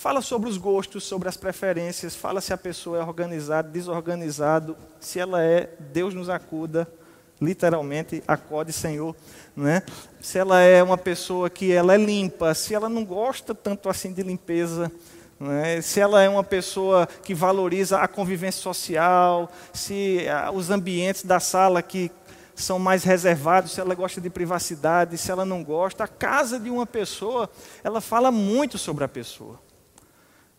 Fala 0.00 0.22
sobre 0.22 0.48
os 0.48 0.56
gostos, 0.56 1.04
sobre 1.04 1.28
as 1.28 1.36
preferências, 1.36 2.16
fala 2.16 2.40
se 2.40 2.54
a 2.54 2.56
pessoa 2.56 2.96
é 2.96 3.02
organizada, 3.02 3.68
desorganizado, 3.68 4.74
se 4.98 5.20
ela 5.20 5.42
é, 5.42 5.68
Deus 5.92 6.14
nos 6.14 6.30
acuda, 6.30 6.90
literalmente, 7.38 8.24
acode 8.26 8.72
Senhor, 8.72 9.14
né? 9.54 9.82
Se 10.18 10.38
ela 10.38 10.58
é 10.58 10.82
uma 10.82 10.96
pessoa 10.96 11.50
que 11.50 11.70
ela 11.70 11.94
é 11.94 11.98
limpa, 11.98 12.54
se 12.54 12.74
ela 12.74 12.88
não 12.88 13.04
gosta 13.04 13.54
tanto 13.54 13.90
assim 13.90 14.10
de 14.10 14.22
limpeza, 14.22 14.90
né? 15.38 15.82
se 15.82 16.00
ela 16.00 16.22
é 16.22 16.30
uma 16.30 16.44
pessoa 16.44 17.06
que 17.06 17.34
valoriza 17.34 17.98
a 17.98 18.08
convivência 18.08 18.62
social, 18.62 19.52
se 19.70 20.26
ah, 20.30 20.50
os 20.50 20.70
ambientes 20.70 21.24
da 21.24 21.38
sala 21.38 21.82
que 21.82 22.10
são 22.54 22.78
mais 22.78 23.04
reservados, 23.04 23.72
se 23.72 23.82
ela 23.82 23.94
gosta 23.94 24.18
de 24.18 24.30
privacidade, 24.30 25.18
se 25.18 25.30
ela 25.30 25.44
não 25.44 25.62
gosta, 25.62 26.04
a 26.04 26.08
casa 26.08 26.58
de 26.58 26.70
uma 26.70 26.86
pessoa, 26.86 27.50
ela 27.84 28.00
fala 28.00 28.30
muito 28.30 28.78
sobre 28.78 29.04
a 29.04 29.08
pessoa. 29.08 29.60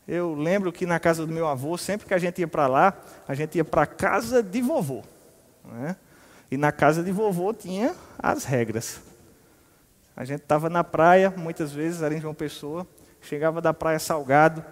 Eu 0.07 0.33
lembro 0.33 0.71
que 0.71 0.85
na 0.85 0.99
casa 0.99 1.25
do 1.25 1.31
meu 1.31 1.47
avô, 1.47 1.77
sempre 1.77 2.07
que 2.07 2.13
a 2.13 2.17
gente 2.17 2.39
ia 2.39 2.47
para 2.47 2.67
lá, 2.67 2.93
a 3.27 3.33
gente 3.33 3.57
ia 3.57 3.63
para 3.63 3.83
a 3.83 3.85
casa 3.85 4.41
de 4.41 4.61
vovô. 4.61 5.03
Né? 5.65 5.95
E 6.49 6.57
na 6.57 6.71
casa 6.71 7.03
de 7.03 7.11
vovô 7.11 7.53
tinha 7.53 7.95
as 8.17 8.43
regras. 8.43 8.99
A 10.15 10.25
gente 10.25 10.41
estava 10.41 10.69
na 10.69 10.83
praia, 10.83 11.33
muitas 11.35 11.71
vezes 11.71 12.01
era 12.01 12.13
em 12.13 12.19
João 12.19 12.33
Pessoa, 12.33 12.85
chegava 13.21 13.61
da 13.61 13.73
praia 13.73 13.99
salgado, 13.99 14.63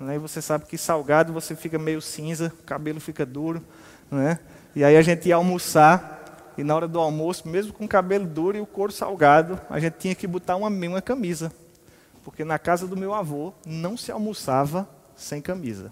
né? 0.00 0.16
e 0.16 0.18
você 0.18 0.42
sabe 0.42 0.64
que 0.64 0.76
salgado 0.76 1.32
você 1.32 1.54
fica 1.54 1.78
meio 1.78 2.00
cinza, 2.00 2.52
o 2.60 2.64
cabelo 2.64 2.98
fica 2.98 3.24
duro. 3.24 3.62
Né? 4.10 4.38
E 4.74 4.82
aí 4.82 4.96
a 4.96 5.02
gente 5.02 5.28
ia 5.28 5.36
almoçar, 5.36 6.54
e 6.56 6.64
na 6.64 6.74
hora 6.74 6.88
do 6.88 6.98
almoço, 6.98 7.46
mesmo 7.46 7.72
com 7.72 7.84
o 7.84 7.88
cabelo 7.88 8.26
duro 8.26 8.56
e 8.56 8.60
o 8.60 8.66
couro 8.66 8.90
salgado, 8.90 9.60
a 9.70 9.78
gente 9.78 9.94
tinha 9.94 10.14
que 10.14 10.26
botar 10.26 10.56
uma, 10.56 10.68
uma 10.68 11.02
camisa. 11.02 11.52
Porque 12.28 12.44
na 12.44 12.58
casa 12.58 12.86
do 12.86 12.94
meu 12.94 13.14
avô 13.14 13.54
não 13.64 13.96
se 13.96 14.12
almoçava 14.12 14.86
sem 15.16 15.40
camisa. 15.40 15.90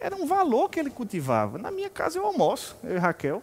Era 0.00 0.16
um 0.16 0.26
valor 0.26 0.70
que 0.70 0.80
ele 0.80 0.88
cultivava. 0.88 1.58
Na 1.58 1.70
minha 1.70 1.90
casa 1.90 2.18
eu 2.18 2.24
almoço, 2.24 2.74
eu 2.82 2.96
e 2.96 2.98
Raquel. 2.98 3.42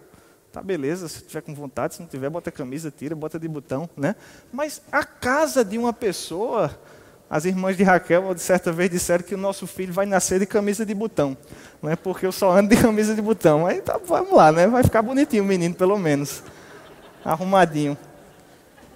Tá 0.52 0.64
beleza, 0.64 1.08
se 1.08 1.22
tiver 1.22 1.42
com 1.42 1.54
vontade, 1.54 1.94
se 1.94 2.02
não 2.02 2.08
tiver, 2.08 2.28
bota 2.28 2.50
a 2.50 2.52
camisa, 2.52 2.90
tira, 2.90 3.16
bota 3.16 3.38
de 3.38 3.48
botão, 3.48 3.88
né? 3.96 4.16
Mas 4.52 4.82
a 4.92 5.04
casa 5.04 5.64
de 5.64 5.78
uma 5.78 5.94
pessoa, 5.94 6.76
as 7.30 7.46
irmãs 7.46 7.78
de 7.78 7.84
Raquel, 7.84 8.34
de 8.34 8.42
certa 8.42 8.72
vez 8.72 8.90
disseram 8.90 9.24
que 9.24 9.36
o 9.36 9.38
nosso 9.38 9.68
filho 9.68 9.94
vai 9.94 10.08
nascer 10.08 10.40
de 10.40 10.48
camisa 10.48 10.84
de 10.84 10.96
botão, 10.96 11.38
não 11.84 11.92
é 11.92 11.96
porque 11.96 12.26
eu 12.26 12.32
só 12.32 12.52
ando 12.52 12.76
de 12.76 12.82
camisa 12.82 13.14
de 13.14 13.22
botão. 13.22 13.68
Aí 13.68 13.80
tá, 13.80 14.00
vamos 14.04 14.34
lá, 14.34 14.52
né? 14.52 14.66
Vai 14.66 14.82
ficar 14.82 15.04
bonitinho 15.04 15.44
o 15.44 15.46
menino, 15.46 15.76
pelo 15.76 16.00
menos, 16.00 16.42
arrumadinho. 17.24 17.96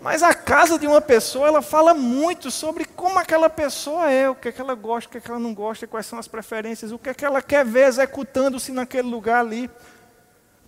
Mas 0.01 0.23
a 0.23 0.33
casa 0.33 0.79
de 0.79 0.87
uma 0.87 1.01
pessoa, 1.01 1.47
ela 1.47 1.61
fala 1.61 1.93
muito 1.93 2.49
sobre 2.49 2.85
como 2.85 3.19
aquela 3.19 3.49
pessoa 3.49 4.09
é, 4.09 4.29
o 4.29 4.35
que, 4.35 4.47
é 4.47 4.51
que 4.51 4.61
ela 4.61 4.73
gosta, 4.73 5.09
o 5.09 5.11
que, 5.11 5.17
é 5.17 5.21
que 5.21 5.29
ela 5.29 5.39
não 5.39 5.53
gosta, 5.53 5.85
quais 5.87 6.05
são 6.05 6.17
as 6.17 6.27
preferências, 6.27 6.91
o 6.91 6.97
que, 6.97 7.09
é 7.09 7.13
que 7.13 7.25
ela 7.25 7.41
quer 7.41 7.65
ver 7.65 7.87
executando-se 7.87 8.71
naquele 8.71 9.09
lugar 9.09 9.41
ali. 9.41 9.69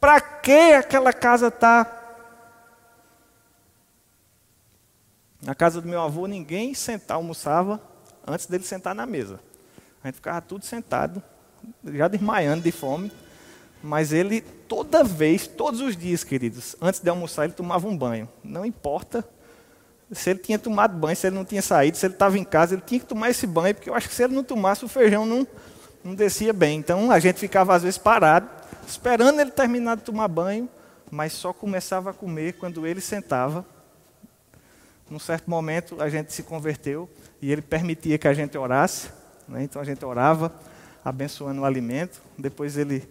Para 0.02 0.20
que 0.20 0.74
aquela 0.74 1.14
casa 1.14 1.48
está? 1.48 2.00
Na 5.42 5.56
casa 5.56 5.80
do 5.80 5.88
meu 5.88 6.02
avô, 6.02 6.28
ninguém 6.28 6.74
sentava, 6.74 7.20
almoçava 7.20 7.82
antes 8.28 8.48
dele 8.48 8.64
sentar 8.64 8.94
na 8.94 9.06
mesa. 9.06 9.40
A 10.04 10.08
gente 10.08 10.16
ficava 10.16 10.42
tudo 10.42 10.66
sentado, 10.66 11.24
já 11.86 12.08
desmaiando 12.08 12.64
de 12.64 12.72
fome. 12.72 13.12
Mas 13.84 14.14
ele, 14.14 14.42
toda 14.42 15.04
vez, 15.04 15.48
todos 15.48 15.82
os 15.82 15.98
dias, 15.98 16.24
queridos, 16.24 16.76
antes 16.82 17.00
de 17.00 17.10
almoçar, 17.10 17.46
ele 17.46 17.54
tomava 17.54 17.88
um 17.88 17.98
banho. 17.98 18.30
Não 18.44 18.66
importa 18.66 19.28
se 20.12 20.30
ele 20.30 20.40
tinha 20.40 20.60
tomado 20.60 20.98
banho, 20.98 21.16
se 21.16 21.28
ele 21.28 21.36
não 21.36 21.46
tinha 21.46 21.62
saído, 21.62 21.98
se 21.98 22.06
ele 22.06 22.14
estava 22.14 22.38
em 22.38 22.44
casa, 22.44 22.76
ele 22.76 22.84
tinha 22.86 23.00
que 23.00 23.06
tomar 23.06 23.30
esse 23.30 23.48
banho, 23.48 23.74
porque 23.74 23.90
eu 23.90 23.96
acho 23.96 24.10
que 24.10 24.16
se 24.16 24.24
ele 24.24 24.34
não 24.34 24.44
tomasse, 24.44 24.84
o 24.84 24.88
feijão 24.88 25.26
não, 25.26 25.48
não 26.04 26.14
descia 26.14 26.52
bem. 26.52 26.78
Então 26.78 27.12
a 27.12 27.20
gente 27.20 27.40
ficava, 27.40 27.74
às 27.74 27.84
vezes, 27.84 27.98
parado, 27.98 28.50
esperando 28.86 29.40
ele 29.40 29.52
terminar 29.52 29.96
de 29.96 30.04
tomar 30.04 30.28
banho, 30.28 30.70
mas 31.10 31.34
só 31.34 31.54
começava 31.54 32.10
a 32.10 32.14
comer 32.14 32.54
quando 32.54 32.86
ele 32.86 33.02
sentava. 33.02 33.66
Num 35.10 35.20
certo 35.20 35.50
momento, 35.50 36.02
a 36.02 36.10
gente 36.10 36.32
se 36.34 36.44
converteu 36.44 37.10
e 37.42 37.52
ele 37.52 37.62
permitia 37.62 38.18
que 38.18 38.28
a 38.28 38.34
gente 38.34 38.58
orasse. 38.58 39.10
Né? 39.48 39.64
Então 39.64 39.82
a 39.82 39.86
gente 39.86 40.04
orava, 40.06 40.54
abençoando 41.04 41.62
o 41.62 41.66
alimento. 41.66 42.22
Depois 42.38 42.78
ele 42.78 43.08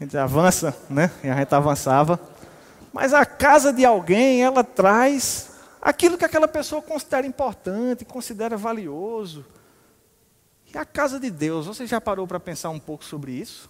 a 0.00 0.04
gente 0.04 0.16
avança, 0.16 0.74
né? 0.88 1.10
E 1.22 1.28
a 1.28 1.36
gente 1.36 1.54
avançava. 1.54 2.18
Mas 2.90 3.12
a 3.12 3.26
casa 3.26 3.70
de 3.70 3.84
alguém, 3.84 4.42
ela 4.42 4.64
traz 4.64 5.50
aquilo 5.80 6.16
que 6.16 6.24
aquela 6.24 6.48
pessoa 6.48 6.80
considera 6.80 7.26
importante, 7.26 8.02
considera 8.06 8.56
valioso. 8.56 9.44
E 10.72 10.78
a 10.78 10.86
casa 10.86 11.20
de 11.20 11.30
Deus, 11.30 11.66
você 11.66 11.86
já 11.86 12.00
parou 12.00 12.26
para 12.26 12.40
pensar 12.40 12.70
um 12.70 12.78
pouco 12.78 13.04
sobre 13.04 13.32
isso? 13.32 13.68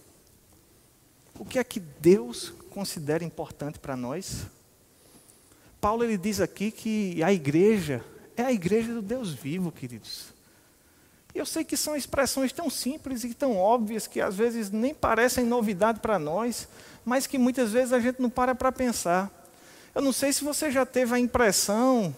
O 1.37 1.44
que 1.44 1.58
é 1.58 1.64
que 1.64 1.80
Deus 1.80 2.54
considera 2.70 3.25
importante 3.25 3.80
para 3.80 3.96
nós? 3.96 4.46
Paulo 5.80 6.04
ele 6.04 6.16
diz 6.16 6.40
aqui 6.40 6.70
que 6.70 7.20
a 7.25 7.32
igreja 7.32 8.04
é 8.37 8.42
a 8.42 8.52
igreja 8.52 8.94
do 8.94 9.02
Deus 9.02 9.32
vivo, 9.32 9.72
queridos. 9.72 10.32
Eu 11.34 11.46
sei 11.46 11.64
que 11.64 11.76
são 11.76 11.94
expressões 11.94 12.52
tão 12.52 12.68
simples 12.68 13.22
e 13.25 13.32
tão 13.34 13.56
óbvias 13.56 14.06
que 14.06 14.20
às 14.20 14.34
vezes 14.34 14.70
nem 14.70 14.92
parecem 14.92 15.44
novidade 15.44 16.00
para 16.00 16.18
nós, 16.18 16.68
mas 17.04 17.26
que 17.26 17.38
muitas 17.38 17.72
vezes 17.72 17.92
a 17.92 18.00
gente 18.00 18.20
não 18.20 18.28
para 18.28 18.54
para 18.54 18.72
pensar. 18.72 19.30
Eu 19.94 20.02
não 20.02 20.12
sei 20.12 20.32
se 20.32 20.44
você 20.44 20.70
já 20.70 20.84
teve 20.84 21.14
a 21.14 21.18
impressão, 21.18 22.14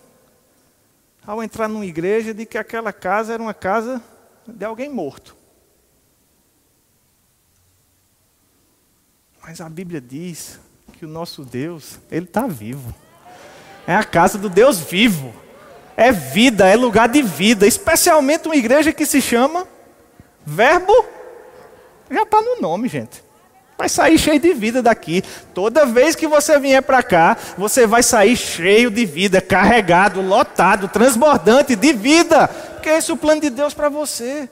ao 1.26 1.42
entrar 1.42 1.68
numa 1.68 1.86
igreja, 1.86 2.32
de 2.32 2.46
que 2.46 2.58
aquela 2.58 2.92
casa 2.92 3.34
era 3.34 3.42
uma 3.42 3.54
casa 3.54 4.02
de 4.46 4.64
alguém 4.64 4.88
morto. 4.88 5.36
Mas 9.42 9.60
a 9.60 9.68
Bíblia 9.68 10.00
diz 10.00 10.58
que 10.94 11.04
o 11.04 11.08
nosso 11.08 11.44
Deus, 11.44 11.98
Ele 12.10 12.26
está 12.26 12.46
vivo. 12.46 12.94
É 13.86 13.94
a 13.94 14.04
casa 14.04 14.38
do 14.38 14.48
Deus 14.48 14.78
vivo 14.78 15.34
é 15.96 16.10
vida, 16.12 16.66
é 16.68 16.76
lugar 16.76 17.08
de 17.08 17.22
vida, 17.22 17.66
especialmente 17.66 18.46
uma 18.46 18.56
igreja 18.56 18.92
que 18.92 19.06
se 19.06 19.20
chama 19.20 19.66
Verbo. 20.44 20.92
Já 22.10 22.22
está 22.22 22.40
no 22.40 22.60
nome, 22.60 22.88
gente. 22.88 23.22
Vai 23.78 23.88
sair 23.88 24.18
cheio 24.18 24.38
de 24.38 24.52
vida 24.52 24.82
daqui. 24.82 25.22
Toda 25.54 25.86
vez 25.86 26.14
que 26.14 26.26
você 26.26 26.58
vier 26.58 26.82
para 26.82 27.02
cá, 27.02 27.36
você 27.56 27.86
vai 27.86 28.02
sair 28.02 28.36
cheio 28.36 28.90
de 28.90 29.04
vida, 29.04 29.40
carregado, 29.40 30.20
lotado, 30.20 30.88
transbordante 30.88 31.74
de 31.74 31.92
vida. 31.92 32.46
Porque 32.48 32.90
esse 32.90 33.10
é 33.10 33.14
o 33.14 33.16
plano 33.16 33.40
de 33.40 33.50
Deus 33.50 33.74
para 33.74 33.88
você. 33.88 34.48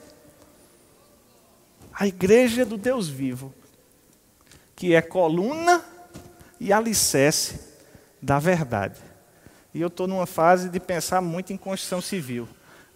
A 1.93 2.07
igreja 2.07 2.65
do 2.65 2.79
Deus 2.79 3.09
vivo, 3.09 3.55
que 4.75 4.95
é 4.95 5.03
coluna 5.03 5.83
e 6.59 6.73
alicerce 6.73 7.61
da 8.23 8.39
verdade. 8.39 9.10
E 9.73 9.81
eu 9.81 9.89
estou 9.89 10.07
numa 10.07 10.27
fase 10.27 10.69
de 10.69 10.81
pensar 10.81 11.21
muito 11.21 11.53
em 11.53 11.57
construção 11.57 12.01
civil. 12.01 12.49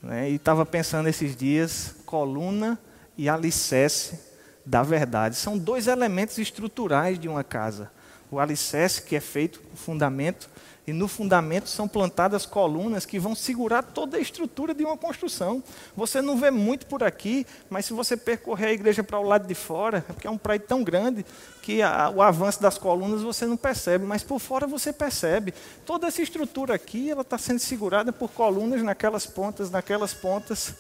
Né? 0.03 0.31
E 0.31 0.35
estava 0.35 0.67
pensando 0.67 1.09
esses 1.09 1.37
dias, 1.37 1.95
coluna 2.05 2.79
e 3.17 3.29
alicerce 3.29 4.19
da 4.67 4.83
verdade. 4.83 5.37
São 5.37 5.57
dois 5.57 5.87
elementos 5.87 6.39
estruturais 6.39 7.19
de 7.19 7.29
uma 7.29 7.45
casa. 7.45 7.91
O 8.31 8.41
alicerce, 8.41 9.03
que 9.03 9.15
é 9.15 9.21
feito, 9.21 9.61
o 9.73 9.77
fundamento, 9.77 10.51
e 10.87 10.93
no 10.93 11.09
fundamento 11.09 11.69
são 11.69 11.89
plantadas 11.89 12.45
colunas 12.45 13.07
que 13.07 13.19
vão 13.19 13.35
segurar 13.35 13.83
toda 13.83 14.19
a 14.19 14.21
estrutura 14.21 14.75
de 14.75 14.85
uma 14.85 14.97
construção. 14.97 15.63
Você 15.97 16.21
não 16.21 16.39
vê 16.39 16.51
muito 16.51 16.87
por 16.87 17.03
aqui, 17.03 17.47
mas 17.71 17.87
se 17.87 17.95
você 17.95 18.17
percorrer 18.17 18.67
a 18.67 18.73
igreja 18.73 19.03
para 19.03 19.19
o 19.19 19.23
lado 19.23 19.47
de 19.47 19.55
fora, 19.55 20.05
é 20.09 20.13
porque 20.13 20.27
é 20.27 20.31
um 20.31 20.37
prédio 20.37 20.69
tão 20.69 20.85
grande 20.85 21.25
que 21.63 21.81
a, 21.81 22.11
o 22.11 22.21
avanço 22.21 22.61
das 22.61 22.77
colunas 22.77 23.23
você 23.23 23.47
não 23.47 23.57
percebe, 23.57 24.05
mas 24.05 24.23
por 24.23 24.39
fora 24.39 24.67
você 24.67 24.93
percebe. 24.93 25.55
Toda 25.87 26.07
essa 26.07 26.21
estrutura 26.21 26.75
aqui 26.75 27.11
ela 27.11 27.23
está 27.23 27.39
sendo 27.39 27.61
segurada 27.61 28.13
por 28.13 28.31
colunas 28.31 28.83
naquelas 28.83 29.25
pontas, 29.25 29.71
naquelas 29.71 30.13
pontas. 30.13 30.75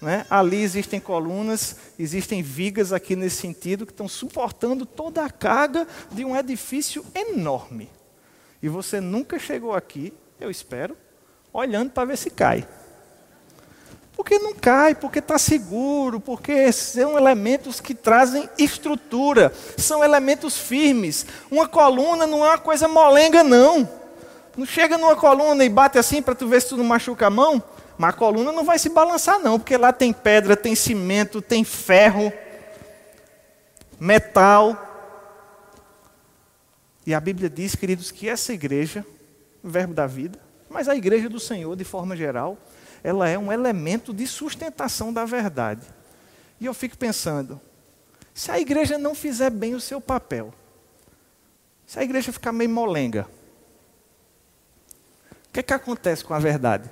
Né? 0.00 0.26
Ali 0.30 0.62
existem 0.62 0.98
colunas, 0.98 1.76
existem 1.98 2.42
vigas 2.42 2.92
aqui 2.92 3.14
nesse 3.14 3.36
sentido 3.36 3.86
que 3.86 3.92
estão 3.92 4.08
suportando 4.08 4.84
toda 4.86 5.24
a 5.24 5.30
carga 5.30 5.86
de 6.10 6.24
um 6.24 6.34
edifício 6.34 7.04
enorme. 7.14 7.88
E 8.62 8.68
você 8.68 9.00
nunca 9.00 9.38
chegou 9.38 9.74
aqui, 9.74 10.12
eu 10.40 10.50
espero, 10.50 10.96
olhando 11.52 11.90
para 11.90 12.04
ver 12.04 12.16
se 12.16 12.30
cai. 12.30 12.66
Porque 14.14 14.38
não 14.38 14.54
cai, 14.54 14.94
porque 14.94 15.18
está 15.18 15.36
seguro, 15.38 16.20
porque 16.20 16.70
são 16.70 17.16
elementos 17.16 17.80
que 17.80 17.94
trazem 17.94 18.48
estrutura, 18.56 19.52
são 19.76 20.04
elementos 20.04 20.56
firmes. 20.56 21.26
Uma 21.50 21.66
coluna 21.66 22.26
não 22.26 22.44
é 22.44 22.50
uma 22.50 22.58
coisa 22.58 22.86
molenga, 22.86 23.42
não. 23.42 23.88
Não 24.56 24.66
chega 24.66 24.98
numa 24.98 25.16
coluna 25.16 25.64
e 25.64 25.68
bate 25.68 25.98
assim 25.98 26.22
para 26.22 26.34
tu 26.34 26.46
ver 26.46 26.60
se 26.60 26.68
tu 26.68 26.76
não 26.76 26.84
machuca 26.84 27.26
a 27.26 27.30
mão, 27.30 27.60
mas 27.98 28.10
a 28.10 28.16
coluna 28.16 28.52
não 28.52 28.64
vai 28.64 28.78
se 28.78 28.90
balançar, 28.90 29.40
não, 29.40 29.58
porque 29.58 29.76
lá 29.76 29.92
tem 29.92 30.12
pedra, 30.12 30.56
tem 30.56 30.74
cimento, 30.74 31.40
tem 31.40 31.64
ferro, 31.64 32.30
metal, 33.98 34.91
e 37.06 37.14
a 37.14 37.20
Bíblia 37.20 37.50
diz, 37.50 37.74
queridos, 37.74 38.10
que 38.10 38.28
essa 38.28 38.52
igreja, 38.52 39.04
o 39.62 39.68
verbo 39.68 39.92
da 39.92 40.06
vida, 40.06 40.38
mas 40.70 40.88
a 40.88 40.96
igreja 40.96 41.28
do 41.28 41.40
Senhor, 41.40 41.76
de 41.76 41.84
forma 41.84 42.16
geral, 42.16 42.56
ela 43.02 43.28
é 43.28 43.38
um 43.38 43.52
elemento 43.52 44.14
de 44.14 44.26
sustentação 44.26 45.12
da 45.12 45.24
verdade. 45.24 45.86
E 46.60 46.66
eu 46.66 46.72
fico 46.72 46.96
pensando, 46.96 47.60
se 48.32 48.50
a 48.50 48.58
igreja 48.58 48.96
não 48.96 49.14
fizer 49.14 49.50
bem 49.50 49.74
o 49.74 49.80
seu 49.80 50.00
papel, 50.00 50.54
se 51.86 51.98
a 51.98 52.04
igreja 52.04 52.32
ficar 52.32 52.52
meio 52.52 52.70
molenga, 52.70 53.26
o 55.48 55.52
que, 55.52 55.60
é 55.60 55.62
que 55.62 55.74
acontece 55.74 56.24
com 56.24 56.32
a 56.32 56.38
verdade? 56.38 56.88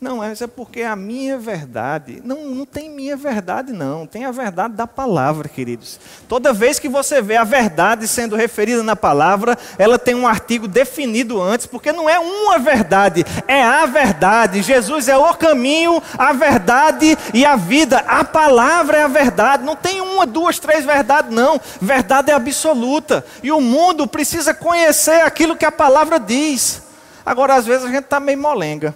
Não, 0.00 0.16
mas 0.16 0.40
é 0.40 0.46
porque 0.46 0.80
a 0.80 0.96
minha 0.96 1.36
verdade. 1.36 2.22
Não, 2.24 2.46
não 2.46 2.64
tem 2.64 2.88
minha 2.88 3.18
verdade, 3.18 3.70
não. 3.70 4.06
Tem 4.06 4.24
a 4.24 4.30
verdade 4.30 4.72
da 4.72 4.86
palavra, 4.86 5.46
queridos. 5.46 6.00
Toda 6.26 6.54
vez 6.54 6.78
que 6.78 6.88
você 6.88 7.20
vê 7.20 7.36
a 7.36 7.44
verdade 7.44 8.08
sendo 8.08 8.34
referida 8.34 8.82
na 8.82 8.96
palavra, 8.96 9.58
ela 9.76 9.98
tem 9.98 10.14
um 10.14 10.26
artigo 10.26 10.66
definido 10.66 11.38
antes, 11.38 11.66
porque 11.66 11.92
não 11.92 12.08
é 12.08 12.18
uma 12.18 12.58
verdade, 12.58 13.26
é 13.46 13.62
a 13.62 13.84
verdade. 13.84 14.62
Jesus 14.62 15.06
é 15.06 15.18
o 15.18 15.34
caminho, 15.34 16.02
a 16.16 16.32
verdade 16.32 17.18
e 17.34 17.44
a 17.44 17.56
vida. 17.56 17.98
A 17.98 18.24
palavra 18.24 18.96
é 18.96 19.02
a 19.02 19.08
verdade. 19.08 19.64
Não 19.64 19.76
tem 19.76 20.00
uma, 20.00 20.24
duas, 20.24 20.58
três 20.58 20.82
verdades, 20.82 21.30
não. 21.30 21.60
Verdade 21.78 22.30
é 22.30 22.34
absoluta. 22.34 23.22
E 23.42 23.52
o 23.52 23.60
mundo 23.60 24.06
precisa 24.06 24.54
conhecer 24.54 25.20
aquilo 25.20 25.56
que 25.56 25.66
a 25.66 25.72
palavra 25.72 26.18
diz. 26.18 26.80
Agora, 27.26 27.56
às 27.56 27.66
vezes, 27.66 27.84
a 27.84 27.88
gente 27.88 28.04
está 28.04 28.18
meio 28.18 28.38
molenga. 28.38 28.94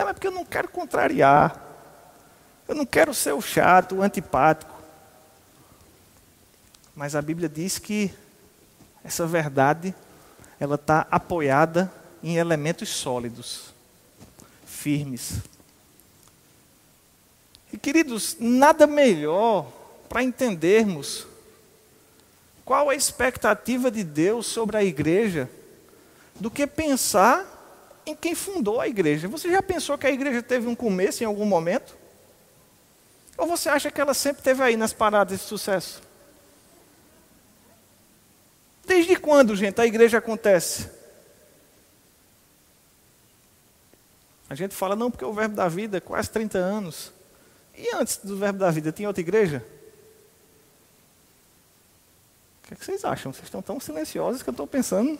É, 0.00 0.04
mas 0.04 0.14
porque 0.14 0.28
eu 0.28 0.32
não 0.32 0.46
quero 0.46 0.68
contrariar. 0.68 1.62
Eu 2.66 2.74
não 2.74 2.86
quero 2.86 3.12
ser 3.12 3.32
o 3.32 3.42
chato, 3.42 3.96
o 3.96 4.02
antipático. 4.02 4.74
Mas 6.96 7.14
a 7.14 7.20
Bíblia 7.20 7.50
diz 7.50 7.78
que 7.78 8.10
essa 9.04 9.26
verdade 9.26 9.94
ela 10.58 10.76
está 10.76 11.06
apoiada 11.10 11.92
em 12.22 12.38
elementos 12.38 12.88
sólidos, 12.88 13.74
firmes. 14.64 15.34
E 17.70 17.76
queridos, 17.76 18.38
nada 18.40 18.86
melhor 18.86 19.70
para 20.08 20.22
entendermos 20.22 21.26
qual 22.64 22.88
a 22.88 22.94
expectativa 22.94 23.90
de 23.90 24.02
Deus 24.02 24.46
sobre 24.46 24.78
a 24.78 24.82
igreja 24.82 25.50
do 26.36 26.50
que 26.50 26.66
pensar 26.66 27.59
em 28.10 28.16
quem 28.16 28.34
fundou 28.34 28.80
a 28.80 28.88
igreja. 28.88 29.28
Você 29.28 29.50
já 29.50 29.62
pensou 29.62 29.96
que 29.96 30.06
a 30.06 30.10
igreja 30.10 30.42
teve 30.42 30.66
um 30.66 30.74
começo 30.74 31.22
em 31.22 31.26
algum 31.26 31.44
momento? 31.44 31.96
Ou 33.36 33.46
você 33.46 33.68
acha 33.68 33.90
que 33.90 34.00
ela 34.00 34.12
sempre 34.12 34.40
esteve 34.40 34.62
aí 34.62 34.76
nas 34.76 34.92
paradas 34.92 35.38
de 35.38 35.44
sucesso? 35.44 36.02
Desde 38.84 39.16
quando, 39.16 39.56
gente, 39.56 39.80
a 39.80 39.86
igreja 39.86 40.18
acontece? 40.18 40.90
A 44.48 44.54
gente 44.54 44.74
fala, 44.74 44.96
não, 44.96 45.10
porque 45.10 45.24
o 45.24 45.32
verbo 45.32 45.54
da 45.54 45.68
vida 45.68 46.00
quase 46.00 46.28
30 46.28 46.58
anos. 46.58 47.12
E 47.74 47.94
antes 47.94 48.16
do 48.18 48.36
verbo 48.36 48.58
da 48.58 48.70
vida, 48.70 48.90
tinha 48.90 49.08
outra 49.08 49.20
igreja? 49.20 49.64
O 52.58 52.66
que, 52.66 52.74
é 52.74 52.76
que 52.76 52.84
vocês 52.84 53.04
acham? 53.04 53.32
Vocês 53.32 53.44
estão 53.44 53.62
tão 53.62 53.78
silenciosos 53.78 54.42
que 54.42 54.48
eu 54.48 54.52
estou 54.52 54.66
pensando. 54.66 55.18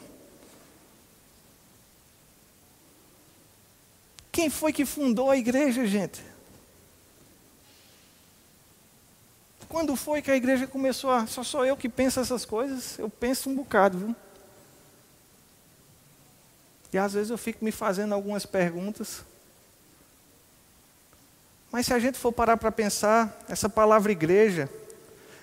Quem 4.40 4.48
foi 4.48 4.72
que 4.72 4.86
fundou 4.86 5.30
a 5.30 5.36
igreja, 5.36 5.86
gente? 5.86 6.24
Quando 9.68 9.94
foi 9.94 10.22
que 10.22 10.30
a 10.30 10.34
igreja 10.34 10.66
começou 10.66 11.10
a. 11.10 11.26
Só 11.26 11.44
sou 11.44 11.62
eu 11.62 11.76
que 11.76 11.90
penso 11.90 12.20
essas 12.20 12.46
coisas? 12.46 12.98
Eu 12.98 13.10
penso 13.10 13.50
um 13.50 13.54
bocado, 13.54 13.98
viu? 13.98 14.16
E 16.90 16.96
às 16.96 17.12
vezes 17.12 17.28
eu 17.28 17.36
fico 17.36 17.62
me 17.62 17.70
fazendo 17.70 18.14
algumas 18.14 18.46
perguntas. 18.46 19.22
Mas 21.70 21.84
se 21.84 21.92
a 21.92 21.98
gente 21.98 22.16
for 22.16 22.32
parar 22.32 22.56
para 22.56 22.72
pensar, 22.72 23.44
essa 23.46 23.68
palavra 23.68 24.10
igreja, 24.10 24.70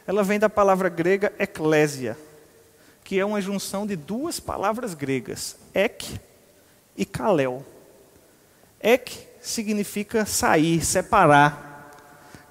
ela 0.07 0.23
vem 0.23 0.39
da 0.39 0.49
palavra 0.49 0.89
grega 0.89 1.31
eclésia, 1.37 2.17
que 3.03 3.19
é 3.19 3.23
uma 3.23 3.41
junção 3.41 3.85
de 3.85 3.95
duas 3.95 4.39
palavras 4.39 4.95
gregas, 4.95 5.55
ek 5.75 6.19
e 6.97 7.05
kalel. 7.05 7.63
Ek 8.79 9.27
significa 9.41 10.25
sair, 10.25 10.83
separar. 10.83 11.91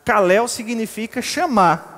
Kalel 0.04 0.46
significa 0.48 1.20
chamar. 1.20 1.94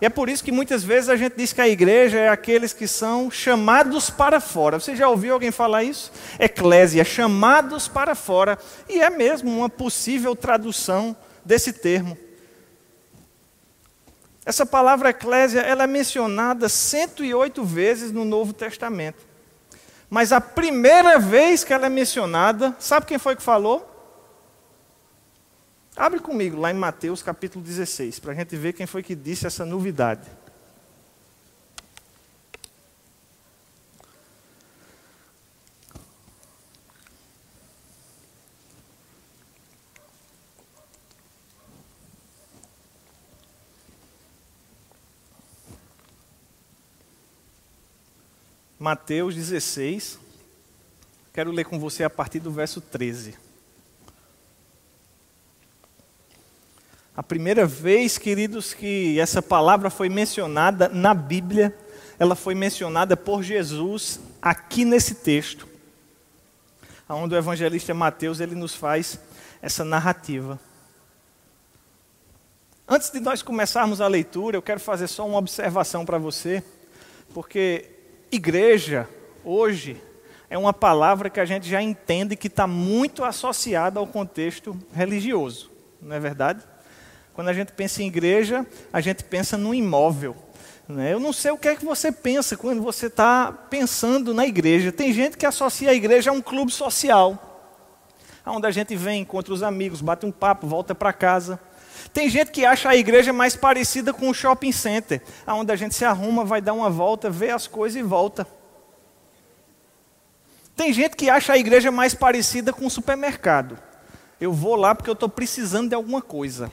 E 0.00 0.06
é 0.06 0.08
por 0.08 0.28
isso 0.28 0.44
que 0.44 0.52
muitas 0.52 0.82
vezes 0.82 1.08
a 1.08 1.16
gente 1.16 1.36
diz 1.36 1.52
que 1.52 1.60
a 1.60 1.68
igreja 1.68 2.18
é 2.18 2.28
aqueles 2.28 2.72
que 2.72 2.86
são 2.86 3.30
chamados 3.30 4.10
para 4.10 4.40
fora. 4.40 4.78
Você 4.78 4.94
já 4.94 5.08
ouviu 5.08 5.34
alguém 5.34 5.50
falar 5.50 5.82
isso? 5.82 6.12
Eclésia, 6.38 7.04
chamados 7.04 7.88
para 7.88 8.14
fora. 8.14 8.58
E 8.88 9.00
é 9.00 9.08
mesmo 9.08 9.56
uma 9.56 9.68
possível 9.68 10.34
tradução 10.34 11.16
desse 11.44 11.72
termo. 11.72 12.18
Essa 14.44 14.66
palavra 14.66 15.08
eclésia, 15.08 15.60
ela 15.60 15.84
é 15.84 15.86
mencionada 15.86 16.68
108 16.68 17.64
vezes 17.64 18.12
no 18.12 18.24
Novo 18.24 18.52
Testamento. 18.52 19.33
Mas 20.14 20.30
a 20.30 20.40
primeira 20.40 21.18
vez 21.18 21.64
que 21.64 21.72
ela 21.72 21.86
é 21.86 21.88
mencionada, 21.88 22.72
sabe 22.78 23.04
quem 23.04 23.18
foi 23.18 23.34
que 23.34 23.42
falou? 23.42 23.84
Abre 25.96 26.20
comigo 26.20 26.56
lá 26.56 26.70
em 26.70 26.74
Mateus 26.74 27.20
capítulo 27.20 27.64
16, 27.64 28.20
para 28.20 28.30
a 28.30 28.34
gente 28.36 28.54
ver 28.54 28.74
quem 28.74 28.86
foi 28.86 29.02
que 29.02 29.16
disse 29.16 29.44
essa 29.44 29.66
novidade. 29.66 30.30
Mateus 48.84 49.34
16. 49.34 50.18
Quero 51.32 51.50
ler 51.50 51.64
com 51.64 51.80
você 51.80 52.04
a 52.04 52.10
partir 52.10 52.38
do 52.38 52.50
verso 52.50 52.82
13. 52.82 53.34
A 57.16 57.22
primeira 57.22 57.64
vez, 57.64 58.18
queridos, 58.18 58.74
que 58.74 59.18
essa 59.18 59.40
palavra 59.40 59.88
foi 59.88 60.10
mencionada 60.10 60.86
na 60.86 61.14
Bíblia, 61.14 61.74
ela 62.18 62.34
foi 62.34 62.54
mencionada 62.54 63.16
por 63.16 63.42
Jesus 63.42 64.20
aqui 64.42 64.84
nesse 64.84 65.14
texto, 65.14 65.66
onde 67.08 67.34
o 67.34 67.38
evangelista 67.38 67.94
Mateus 67.94 68.38
ele 68.38 68.54
nos 68.54 68.74
faz 68.74 69.18
essa 69.62 69.82
narrativa. 69.82 70.60
Antes 72.86 73.10
de 73.10 73.18
nós 73.18 73.40
começarmos 73.40 74.02
a 74.02 74.08
leitura, 74.08 74.58
eu 74.58 74.62
quero 74.62 74.78
fazer 74.78 75.06
só 75.06 75.26
uma 75.26 75.38
observação 75.38 76.04
para 76.04 76.18
você, 76.18 76.62
porque 77.32 77.93
Igreja, 78.30 79.08
hoje, 79.44 80.00
é 80.50 80.58
uma 80.58 80.72
palavra 80.72 81.30
que 81.30 81.40
a 81.40 81.44
gente 81.44 81.68
já 81.68 81.82
entende 81.82 82.36
que 82.36 82.48
está 82.48 82.66
muito 82.66 83.24
associada 83.24 83.98
ao 83.98 84.06
contexto 84.06 84.76
religioso, 84.92 85.70
não 86.00 86.14
é 86.16 86.20
verdade? 86.20 86.62
Quando 87.32 87.48
a 87.48 87.52
gente 87.52 87.72
pensa 87.72 88.02
em 88.02 88.06
igreja, 88.06 88.64
a 88.92 89.00
gente 89.00 89.24
pensa 89.24 89.58
num 89.58 89.74
imóvel. 89.74 90.36
Né? 90.88 91.12
Eu 91.12 91.18
não 91.18 91.32
sei 91.32 91.50
o 91.50 91.58
que 91.58 91.68
é 91.68 91.74
que 91.74 91.84
você 91.84 92.12
pensa 92.12 92.56
quando 92.56 92.80
você 92.80 93.06
está 93.06 93.50
pensando 93.50 94.32
na 94.32 94.46
igreja. 94.46 94.92
Tem 94.92 95.12
gente 95.12 95.36
que 95.36 95.44
associa 95.44 95.90
a 95.90 95.94
igreja 95.94 96.30
a 96.30 96.32
um 96.32 96.40
clube 96.40 96.70
social, 96.70 97.72
onde 98.46 98.66
a 98.66 98.70
gente 98.70 98.94
vem, 98.94 99.22
encontra 99.22 99.52
os 99.52 99.62
amigos, 99.62 100.00
bate 100.00 100.24
um 100.24 100.30
papo, 100.30 100.66
volta 100.66 100.94
para 100.94 101.12
casa. 101.12 101.58
Tem 102.12 102.28
gente 102.28 102.50
que 102.50 102.64
acha 102.64 102.88
a 102.88 102.96
igreja 102.96 103.32
mais 103.32 103.56
parecida 103.56 104.12
com 104.12 104.28
um 104.28 104.34
shopping 104.34 104.72
center, 104.72 105.22
onde 105.46 105.72
a 105.72 105.76
gente 105.76 105.94
se 105.94 106.04
arruma, 106.04 106.44
vai 106.44 106.60
dar 106.60 106.72
uma 106.72 106.90
volta, 106.90 107.30
vê 107.30 107.50
as 107.50 107.66
coisas 107.66 107.98
e 107.98 108.02
volta. 108.02 108.46
Tem 110.76 110.92
gente 110.92 111.16
que 111.16 111.30
acha 111.30 111.52
a 111.52 111.58
igreja 111.58 111.90
mais 111.90 112.14
parecida 112.14 112.72
com 112.72 112.86
um 112.86 112.90
supermercado. 112.90 113.78
Eu 114.40 114.52
vou 114.52 114.74
lá 114.74 114.94
porque 114.94 115.08
eu 115.08 115.14
estou 115.14 115.28
precisando 115.28 115.88
de 115.88 115.94
alguma 115.94 116.20
coisa. 116.20 116.70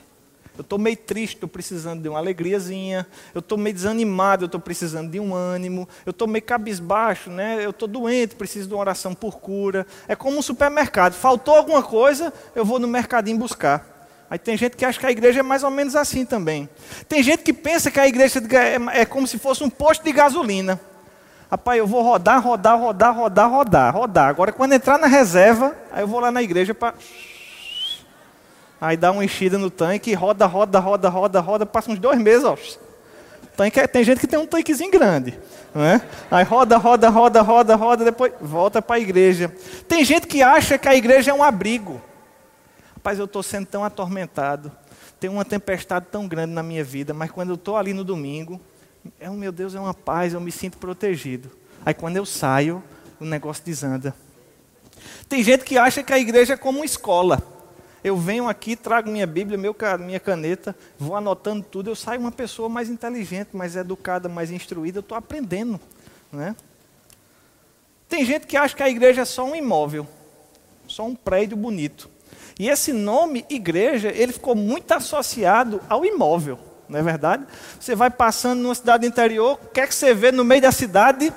Eu 0.56 0.62
estou 0.62 0.78
meio 0.78 0.96
triste, 0.96 1.34
estou 1.34 1.48
precisando 1.48 2.02
de 2.02 2.08
uma 2.08 2.18
alegriazinha. 2.18 3.06
Eu 3.34 3.38
estou 3.38 3.56
meio 3.56 3.74
desanimado, 3.74 4.44
estou 4.44 4.60
precisando 4.60 5.10
de 5.10 5.18
um 5.18 5.34
ânimo. 5.34 5.88
Eu 6.04 6.10
estou 6.10 6.28
meio 6.28 6.44
cabisbaixo, 6.44 7.30
né? 7.30 7.64
eu 7.64 7.70
estou 7.70 7.88
doente, 7.88 8.34
preciso 8.34 8.68
de 8.68 8.74
uma 8.74 8.80
oração 8.80 9.14
por 9.14 9.38
cura. 9.38 9.86
É 10.06 10.16
como 10.16 10.36
um 10.36 10.42
supermercado. 10.42 11.14
Faltou 11.14 11.54
alguma 11.54 11.82
coisa, 11.82 12.32
eu 12.54 12.64
vou 12.64 12.78
no 12.78 12.88
mercadinho 12.88 13.38
buscar. 13.38 13.91
Aí 14.30 14.38
tem 14.38 14.56
gente 14.56 14.76
que 14.76 14.84
acha 14.84 14.98
que 14.98 15.06
a 15.06 15.10
igreja 15.10 15.40
é 15.40 15.42
mais 15.42 15.62
ou 15.62 15.70
menos 15.70 15.94
assim 15.94 16.24
também. 16.24 16.68
Tem 17.08 17.22
gente 17.22 17.42
que 17.42 17.52
pensa 17.52 17.90
que 17.90 18.00
a 18.00 18.08
igreja 18.08 18.40
é, 18.40 19.00
é 19.00 19.04
como 19.04 19.26
se 19.26 19.38
fosse 19.38 19.62
um 19.62 19.68
posto 19.68 20.02
de 20.02 20.12
gasolina. 20.12 20.80
Rapaz, 21.50 21.78
eu 21.78 21.86
vou 21.86 22.02
rodar, 22.02 22.42
rodar, 22.42 22.80
rodar, 22.80 23.14
rodar, 23.14 23.50
rodar, 23.50 23.94
rodar. 23.94 24.28
Agora, 24.30 24.52
quando 24.52 24.72
entrar 24.72 24.98
na 24.98 25.06
reserva, 25.06 25.76
aí 25.92 26.02
eu 26.02 26.08
vou 26.08 26.18
lá 26.18 26.30
na 26.30 26.42
igreja 26.42 26.72
para. 26.72 26.94
Aí 28.80 28.96
dá 28.96 29.12
uma 29.12 29.22
enchida 29.22 29.58
no 29.58 29.70
tanque, 29.70 30.14
roda, 30.14 30.46
roda, 30.46 30.78
roda, 30.78 31.08
roda, 31.10 31.40
roda, 31.40 31.66
passa 31.66 31.90
uns 31.90 31.98
dois 31.98 32.18
meses, 32.18 32.44
ó. 32.44 32.56
Tanque, 33.54 33.78
é, 33.78 33.86
tem 33.86 34.02
gente 34.02 34.18
que 34.18 34.26
tem 34.26 34.38
um 34.38 34.46
tanquezinho 34.46 34.90
grande. 34.90 35.38
Né? 35.74 36.00
Aí 36.30 36.42
roda, 36.42 36.78
roda, 36.78 37.10
roda, 37.10 37.42
roda, 37.42 37.76
roda, 37.76 38.04
depois 38.04 38.32
volta 38.40 38.80
para 38.80 38.96
a 38.96 39.00
igreja. 39.00 39.52
Tem 39.86 40.04
gente 40.04 40.26
que 40.26 40.42
acha 40.42 40.78
que 40.78 40.88
a 40.88 40.94
igreja 40.94 41.32
é 41.32 41.34
um 41.34 41.42
abrigo. 41.42 42.00
Rapaz, 43.02 43.18
eu 43.18 43.24
estou 43.24 43.42
sendo 43.42 43.66
tão 43.66 43.84
atormentado. 43.84 44.70
Tem 45.18 45.28
uma 45.28 45.44
tempestade 45.44 46.06
tão 46.08 46.28
grande 46.28 46.52
na 46.52 46.62
minha 46.62 46.84
vida, 46.84 47.12
mas 47.12 47.32
quando 47.32 47.48
eu 47.48 47.56
estou 47.56 47.76
ali 47.76 47.92
no 47.92 48.04
domingo, 48.04 48.60
é 49.18 49.28
um 49.28 49.34
meu 49.34 49.50
Deus, 49.50 49.74
é 49.74 49.80
uma 49.80 49.92
paz, 49.92 50.34
eu 50.34 50.40
me 50.40 50.52
sinto 50.52 50.78
protegido. 50.78 51.50
Aí 51.84 51.92
quando 51.92 52.16
eu 52.16 52.24
saio, 52.24 52.80
o 53.18 53.24
negócio 53.24 53.64
desanda. 53.64 54.14
Tem 55.28 55.42
gente 55.42 55.64
que 55.64 55.76
acha 55.76 56.00
que 56.04 56.12
a 56.12 56.18
igreja 56.18 56.54
é 56.54 56.56
como 56.56 56.78
uma 56.78 56.84
escola. 56.84 57.42
Eu 58.04 58.16
venho 58.16 58.48
aqui, 58.48 58.76
trago 58.76 59.10
minha 59.10 59.26
Bíblia, 59.26 59.58
meu, 59.58 59.74
minha 59.98 60.20
caneta, 60.20 60.72
vou 60.96 61.16
anotando 61.16 61.64
tudo, 61.68 61.90
eu 61.90 61.96
saio 61.96 62.20
uma 62.20 62.30
pessoa 62.30 62.68
mais 62.68 62.88
inteligente, 62.88 63.48
mais 63.56 63.74
educada, 63.74 64.28
mais 64.28 64.48
instruída, 64.52 64.98
eu 64.98 65.02
estou 65.02 65.18
aprendendo. 65.18 65.80
Né? 66.30 66.54
Tem 68.08 68.24
gente 68.24 68.46
que 68.46 68.56
acha 68.56 68.76
que 68.76 68.82
a 68.84 68.88
igreja 68.88 69.22
é 69.22 69.24
só 69.24 69.44
um 69.44 69.56
imóvel, 69.56 70.06
só 70.86 71.04
um 71.04 71.16
prédio 71.16 71.56
bonito. 71.56 72.11
E 72.62 72.68
esse 72.68 72.92
nome, 72.92 73.44
igreja, 73.50 74.12
ele 74.14 74.32
ficou 74.32 74.54
muito 74.54 74.92
associado 74.92 75.80
ao 75.88 76.06
imóvel, 76.06 76.60
não 76.88 76.96
é 76.96 77.02
verdade? 77.02 77.44
Você 77.80 77.96
vai 77.96 78.08
passando 78.08 78.60
numa 78.60 78.74
cidade 78.76 79.04
interior, 79.04 79.58
o 79.60 79.66
que 79.66 79.80
é 79.80 79.86
que 79.88 79.92
você 79.92 80.14
vê 80.14 80.30
no 80.30 80.44
meio 80.44 80.62
da 80.62 80.70
cidade? 80.70 81.34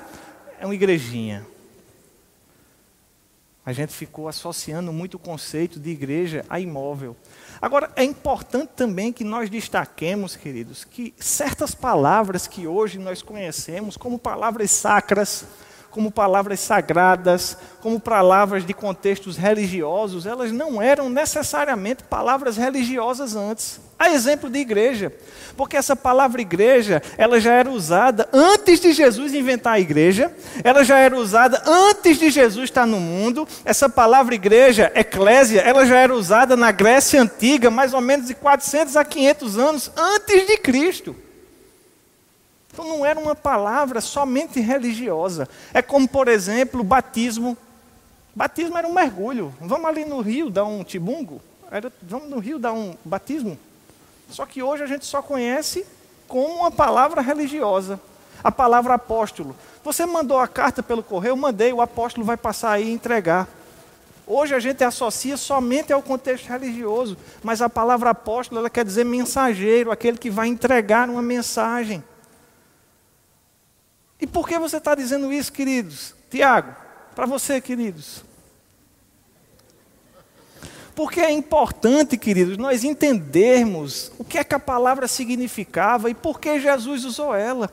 É 0.60 0.64
uma 0.64 0.72
igrejinha. 0.72 1.44
A 3.64 3.72
gente 3.72 3.92
ficou 3.92 4.28
associando 4.28 4.92
muito 4.92 5.14
o 5.14 5.18
conceito 5.18 5.80
de 5.80 5.90
igreja 5.90 6.44
a 6.48 6.60
imóvel. 6.60 7.16
Agora, 7.60 7.90
é 7.96 8.04
importante 8.04 8.70
também 8.76 9.12
que 9.12 9.24
nós 9.24 9.50
destaquemos, 9.50 10.36
queridos, 10.36 10.84
que 10.84 11.12
certas 11.18 11.74
palavras 11.74 12.46
que 12.46 12.68
hoje 12.68 13.00
nós 13.00 13.20
conhecemos 13.20 13.96
como 13.96 14.16
palavras 14.16 14.70
sacras, 14.70 15.44
como 15.96 16.10
palavras 16.10 16.60
sagradas, 16.60 17.56
como 17.80 17.98
palavras 17.98 18.66
de 18.66 18.74
contextos 18.74 19.38
religiosos, 19.38 20.26
elas 20.26 20.52
não 20.52 20.82
eram 20.82 21.08
necessariamente 21.08 22.04
palavras 22.04 22.58
religiosas 22.58 23.34
antes. 23.34 23.80
A 23.98 24.10
exemplo 24.10 24.50
de 24.50 24.58
igreja, 24.58 25.10
porque 25.56 25.74
essa 25.74 25.96
palavra 25.96 26.42
igreja, 26.42 27.02
ela 27.16 27.40
já 27.40 27.54
era 27.54 27.70
usada 27.70 28.28
antes 28.30 28.78
de 28.78 28.92
Jesus 28.92 29.32
inventar 29.32 29.72
a 29.72 29.80
igreja, 29.80 30.30
ela 30.62 30.84
já 30.84 30.98
era 30.98 31.16
usada 31.16 31.62
antes 31.64 32.18
de 32.18 32.28
Jesus 32.28 32.64
estar 32.64 32.86
no 32.86 33.00
mundo. 33.00 33.48
Essa 33.64 33.88
palavra 33.88 34.34
igreja, 34.34 34.92
eclésia, 34.94 35.62
ela 35.62 35.86
já 35.86 35.96
era 35.96 36.14
usada 36.14 36.58
na 36.58 36.72
Grécia 36.72 37.22
antiga, 37.22 37.70
mais 37.70 37.94
ou 37.94 38.02
menos 38.02 38.26
de 38.26 38.34
400 38.34 38.98
a 38.98 39.02
500 39.02 39.58
anos 39.58 39.90
antes 39.96 40.46
de 40.46 40.58
Cristo. 40.58 41.16
Então 42.72 42.86
não 42.86 43.04
era 43.04 43.18
uma 43.18 43.34
palavra 43.34 44.00
somente 44.00 44.60
religiosa. 44.60 45.48
É 45.72 45.80
como, 45.80 46.08
por 46.08 46.28
exemplo, 46.28 46.82
batismo. 46.82 47.56
Batismo 48.34 48.76
era 48.76 48.86
um 48.86 48.92
mergulho. 48.92 49.54
Vamos 49.60 49.86
ali 49.86 50.04
no 50.04 50.20
rio 50.20 50.50
dar 50.50 50.64
um 50.64 50.84
tibungo? 50.84 51.40
Era, 51.70 51.92
vamos 52.02 52.28
no 52.28 52.38
rio 52.38 52.58
dar 52.58 52.72
um 52.72 52.94
batismo? 53.04 53.58
Só 54.30 54.44
que 54.44 54.62
hoje 54.62 54.82
a 54.82 54.86
gente 54.86 55.06
só 55.06 55.22
conhece 55.22 55.86
como 56.28 56.60
uma 56.60 56.70
palavra 56.70 57.20
religiosa. 57.20 57.98
A 58.44 58.52
palavra 58.52 58.94
apóstolo. 58.94 59.56
Você 59.82 60.04
mandou 60.04 60.38
a 60.38 60.46
carta 60.46 60.82
pelo 60.82 61.02
correio, 61.02 61.36
mandei, 61.36 61.72
o 61.72 61.80
apóstolo 61.80 62.26
vai 62.26 62.36
passar 62.36 62.72
aí 62.72 62.88
e 62.88 62.92
entregar. 62.92 63.48
Hoje 64.26 64.54
a 64.54 64.58
gente 64.58 64.82
associa 64.82 65.36
somente 65.36 65.92
ao 65.92 66.02
contexto 66.02 66.48
religioso, 66.48 67.16
mas 67.44 67.62
a 67.62 67.70
palavra 67.70 68.10
apóstolo 68.10 68.58
ela 68.58 68.68
quer 68.68 68.84
dizer 68.84 69.04
mensageiro, 69.04 69.92
aquele 69.92 70.18
que 70.18 70.28
vai 70.28 70.48
entregar 70.48 71.08
uma 71.08 71.22
mensagem. 71.22 72.02
E 74.20 74.26
por 74.26 74.48
que 74.48 74.58
você 74.58 74.78
está 74.78 74.94
dizendo 74.94 75.32
isso, 75.32 75.52
queridos? 75.52 76.14
Tiago, 76.30 76.74
para 77.14 77.26
você, 77.26 77.60
queridos. 77.60 78.24
Porque 80.94 81.20
é 81.20 81.30
importante, 81.30 82.16
queridos, 82.16 82.56
nós 82.56 82.82
entendermos 82.82 84.10
o 84.18 84.24
que 84.24 84.38
é 84.38 84.44
que 84.44 84.54
a 84.54 84.58
palavra 84.58 85.06
significava 85.06 86.08
e 86.08 86.14
por 86.14 86.40
que 86.40 86.58
Jesus 86.58 87.04
usou 87.04 87.34
ela. 87.34 87.70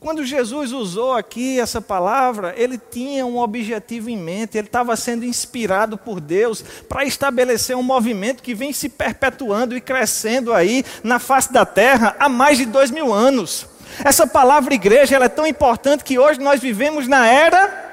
Quando 0.00 0.24
Jesus 0.24 0.72
usou 0.72 1.12
aqui 1.12 1.60
essa 1.60 1.78
palavra, 1.78 2.54
ele 2.56 2.78
tinha 2.78 3.26
um 3.26 3.36
objetivo 3.36 4.08
em 4.08 4.16
mente, 4.16 4.56
ele 4.56 4.66
estava 4.66 4.96
sendo 4.96 5.26
inspirado 5.26 5.98
por 5.98 6.22
Deus 6.22 6.64
para 6.88 7.04
estabelecer 7.04 7.76
um 7.76 7.82
movimento 7.82 8.42
que 8.42 8.54
vem 8.54 8.72
se 8.72 8.88
perpetuando 8.88 9.76
e 9.76 9.80
crescendo 9.80 10.54
aí 10.54 10.82
na 11.04 11.18
face 11.18 11.52
da 11.52 11.66
terra 11.66 12.16
há 12.18 12.30
mais 12.30 12.56
de 12.56 12.64
dois 12.64 12.90
mil 12.90 13.12
anos. 13.12 13.66
Essa 14.04 14.26
palavra 14.26 14.74
igreja 14.74 15.16
é 15.16 15.28
tão 15.28 15.46
importante 15.46 16.04
que 16.04 16.18
hoje 16.18 16.40
nós 16.40 16.60
vivemos 16.60 17.06
na 17.06 17.26
era 17.26 17.88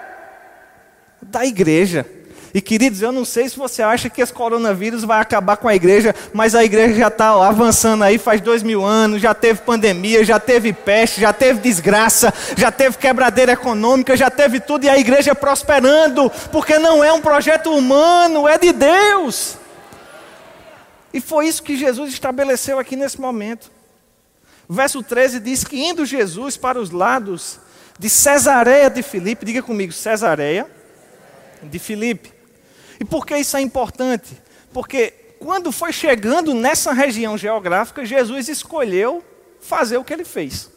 da 1.22 1.46
igreja. 1.46 2.06
E 2.54 2.62
queridos, 2.62 3.02
eu 3.02 3.12
não 3.12 3.26
sei 3.26 3.48
se 3.48 3.58
você 3.58 3.84
acha 3.84 4.10
que 4.10 4.22
esse 4.22 4.34
coronavírus 4.34 5.04
vai 5.04 5.20
acabar 5.20 5.58
com 5.58 5.68
a 5.68 5.76
igreja, 5.76 6.16
mas 6.34 6.56
a 6.56 6.64
igreja 6.64 6.96
já 6.96 7.08
está 7.08 7.30
avançando 7.46 8.04
aí 8.04 8.18
faz 8.18 8.42
dois 8.42 8.64
mil 8.64 8.84
anos, 8.84 9.22
já 9.22 9.34
teve 9.34 9.62
pandemia, 9.62 10.24
já 10.24 10.40
teve 10.40 10.74
peste, 10.74 11.22
já 11.22 11.34
teve 11.34 11.60
desgraça, 11.60 12.34
já 12.56 12.72
teve 12.72 12.98
quebradeira 12.98 13.52
econômica, 13.52 14.18
já 14.18 14.32
teve 14.32 14.60
tudo 14.60 14.86
e 14.86 14.90
a 14.90 14.98
igreja 14.98 15.36
prosperando, 15.36 16.32
porque 16.52 16.80
não 16.80 17.04
é 17.04 17.12
um 17.12 17.22
projeto 17.22 17.72
humano, 17.72 18.48
é 18.48 18.58
de 18.58 18.72
Deus. 18.72 19.58
E 21.14 21.20
foi 21.22 21.48
isso 21.48 21.62
que 21.64 21.78
Jesus 21.78 22.12
estabeleceu 22.12 22.80
aqui 22.80 22.96
nesse 22.96 23.20
momento. 23.20 23.77
Verso 24.70 25.02
13 25.02 25.40
diz 25.40 25.64
que 25.64 25.78
indo 25.78 26.06
Jesus 26.06 26.58
para 26.58 26.80
os 26.80 26.92
lados 26.92 27.60
de 27.98 28.10
Cesareia 28.10 28.90
de 28.90 29.02
Filipe, 29.02 29.46
diga 29.46 29.64
comigo, 29.64 29.94
Cesareia 29.94 30.70
de 31.64 31.80
Filipe. 31.80 32.34
E 33.00 33.06
por 33.06 33.26
que 33.26 33.38
isso 33.38 33.56
é 33.56 33.62
importante? 33.62 34.42
Porque 34.74 35.14
quando 35.40 35.72
foi 35.72 35.94
chegando 35.94 36.54
nessa 36.54 36.92
região 36.92 37.38
geográfica, 37.38 38.06
Jesus 38.06 38.50
escolheu 38.50 39.24
fazer 39.60 39.98
o 39.98 40.04
que 40.04 40.14
ele 40.14 40.26
fez. 40.26 40.70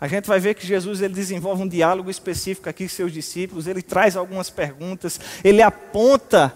A 0.00 0.06
gente 0.06 0.26
vai 0.26 0.38
ver 0.38 0.54
que 0.54 0.66
Jesus 0.66 1.00
ele 1.00 1.14
desenvolve 1.14 1.62
um 1.62 1.68
diálogo 1.68 2.10
específico 2.10 2.68
aqui 2.68 2.84
com 2.84 2.94
seus 2.94 3.12
discípulos, 3.12 3.66
ele 3.66 3.82
traz 3.82 4.16
algumas 4.16 4.50
perguntas, 4.50 5.18
ele 5.42 5.62
aponta 5.62 6.54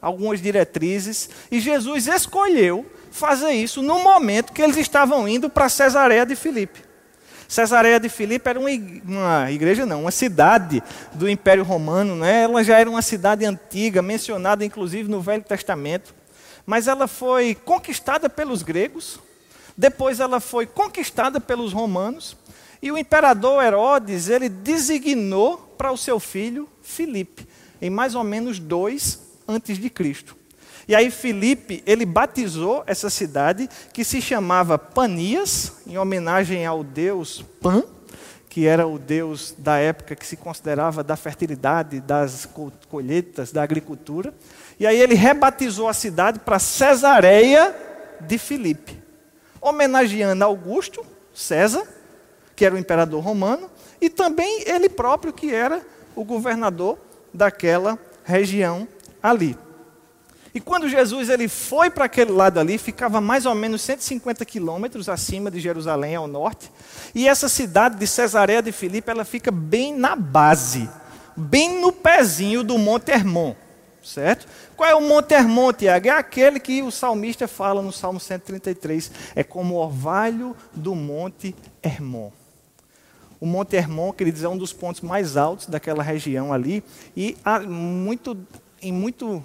algumas 0.00 0.40
diretrizes, 0.40 1.28
e 1.50 1.60
Jesus 1.60 2.06
escolheu 2.06 2.86
fazer 3.10 3.52
isso 3.52 3.82
no 3.82 3.98
momento 4.00 4.52
que 4.52 4.62
eles 4.62 4.76
estavam 4.76 5.28
indo 5.28 5.50
para 5.50 5.68
Cesareia 5.68 6.24
de 6.24 6.36
Filipe. 6.36 6.90
Cesareia 7.50 7.98
de 7.98 8.08
Filipe 8.08 8.48
era 8.48 8.60
uma, 8.60 9.50
igreja, 9.50 9.84
não, 9.84 10.02
uma 10.02 10.12
cidade 10.12 10.80
do 11.14 11.28
Império 11.28 11.64
Romano, 11.64 12.14
né? 12.14 12.44
ela 12.44 12.62
já 12.62 12.78
era 12.78 12.88
uma 12.88 13.02
cidade 13.02 13.44
antiga, 13.44 14.00
mencionada 14.00 14.64
inclusive 14.64 15.10
no 15.10 15.20
Velho 15.20 15.42
Testamento, 15.42 16.14
mas 16.64 16.86
ela 16.86 17.08
foi 17.08 17.56
conquistada 17.56 18.30
pelos 18.30 18.62
gregos, 18.62 19.18
depois 19.76 20.20
ela 20.20 20.38
foi 20.38 20.64
conquistada 20.64 21.40
pelos 21.40 21.72
romanos, 21.72 22.36
e 22.80 22.92
o 22.92 22.96
imperador 22.96 23.62
Herodes, 23.62 24.28
ele 24.28 24.48
designou 24.48 25.58
para 25.76 25.90
o 25.90 25.96
seu 25.96 26.20
filho 26.20 26.68
Filipe, 26.80 27.48
em 27.82 27.90
mais 27.90 28.14
ou 28.14 28.22
menos 28.22 28.60
dois 28.60 29.20
antes 29.48 29.76
de 29.76 29.90
Cristo. 29.90 30.36
E 30.90 30.94
aí 30.96 31.08
Filipe, 31.08 31.84
ele 31.86 32.04
batizou 32.04 32.82
essa 32.84 33.08
cidade 33.08 33.70
que 33.92 34.02
se 34.02 34.20
chamava 34.20 34.76
Panias, 34.76 35.74
em 35.86 35.96
homenagem 35.96 36.66
ao 36.66 36.82
deus 36.82 37.44
Pan, 37.60 37.84
que 38.48 38.66
era 38.66 38.88
o 38.88 38.98
deus 38.98 39.54
da 39.56 39.76
época 39.76 40.16
que 40.16 40.26
se 40.26 40.36
considerava 40.36 41.04
da 41.04 41.14
fertilidade, 41.14 42.00
das 42.00 42.48
colheitas, 42.88 43.52
da 43.52 43.62
agricultura. 43.62 44.34
E 44.80 44.84
aí 44.84 45.00
ele 45.00 45.14
rebatizou 45.14 45.86
a 45.86 45.94
cidade 45.94 46.40
para 46.40 46.58
Cesareia 46.58 47.72
de 48.22 48.36
Filipe, 48.36 49.00
homenageando 49.60 50.42
Augusto, 50.42 51.06
César, 51.32 51.86
que 52.56 52.64
era 52.64 52.74
o 52.74 52.78
imperador 52.78 53.22
romano, 53.22 53.70
e 54.00 54.10
também 54.10 54.64
ele 54.66 54.88
próprio, 54.88 55.32
que 55.32 55.54
era 55.54 55.86
o 56.16 56.24
governador 56.24 56.98
daquela 57.32 57.96
região 58.24 58.88
ali. 59.22 59.56
E 60.52 60.60
quando 60.60 60.88
Jesus 60.88 61.28
ele 61.28 61.48
foi 61.48 61.90
para 61.90 62.06
aquele 62.06 62.32
lado 62.32 62.58
ali, 62.58 62.76
ficava 62.76 63.20
mais 63.20 63.46
ou 63.46 63.54
menos 63.54 63.82
150 63.82 64.44
quilômetros 64.44 65.08
acima 65.08 65.50
de 65.50 65.60
Jerusalém, 65.60 66.16
ao 66.16 66.26
norte. 66.26 66.70
E 67.14 67.28
essa 67.28 67.48
cidade 67.48 67.96
de 67.96 68.06
Cesareia 68.06 68.60
de 68.60 68.72
Filipe, 68.72 69.10
ela 69.10 69.24
fica 69.24 69.50
bem 69.50 69.94
na 69.94 70.16
base, 70.16 70.90
bem 71.36 71.80
no 71.80 71.92
pezinho 71.92 72.64
do 72.64 72.76
Monte 72.78 73.12
Hermon. 73.12 73.54
Certo? 74.02 74.48
Qual 74.76 74.88
é 74.88 74.94
o 74.94 75.00
Monte 75.00 75.34
Hermon, 75.34 75.74
Tiago? 75.74 76.08
É 76.08 76.10
aquele 76.10 76.58
que 76.58 76.82
o 76.82 76.90
salmista 76.90 77.46
fala 77.46 77.82
no 77.82 77.92
Salmo 77.92 78.18
133. 78.18 79.12
É 79.36 79.44
como 79.44 79.74
o 79.74 79.78
orvalho 79.78 80.56
do 80.72 80.94
Monte 80.94 81.54
Hermon. 81.82 82.32
O 83.38 83.46
Monte 83.46 83.76
Hermon, 83.76 84.12
queridos, 84.12 84.42
é 84.42 84.48
um 84.48 84.56
dos 84.56 84.72
pontos 84.72 85.02
mais 85.02 85.36
altos 85.36 85.66
daquela 85.66 86.02
região 86.02 86.52
ali. 86.52 86.82
E 87.14 87.36
muito, 87.68 88.36
em 88.80 88.90
muito 88.90 89.44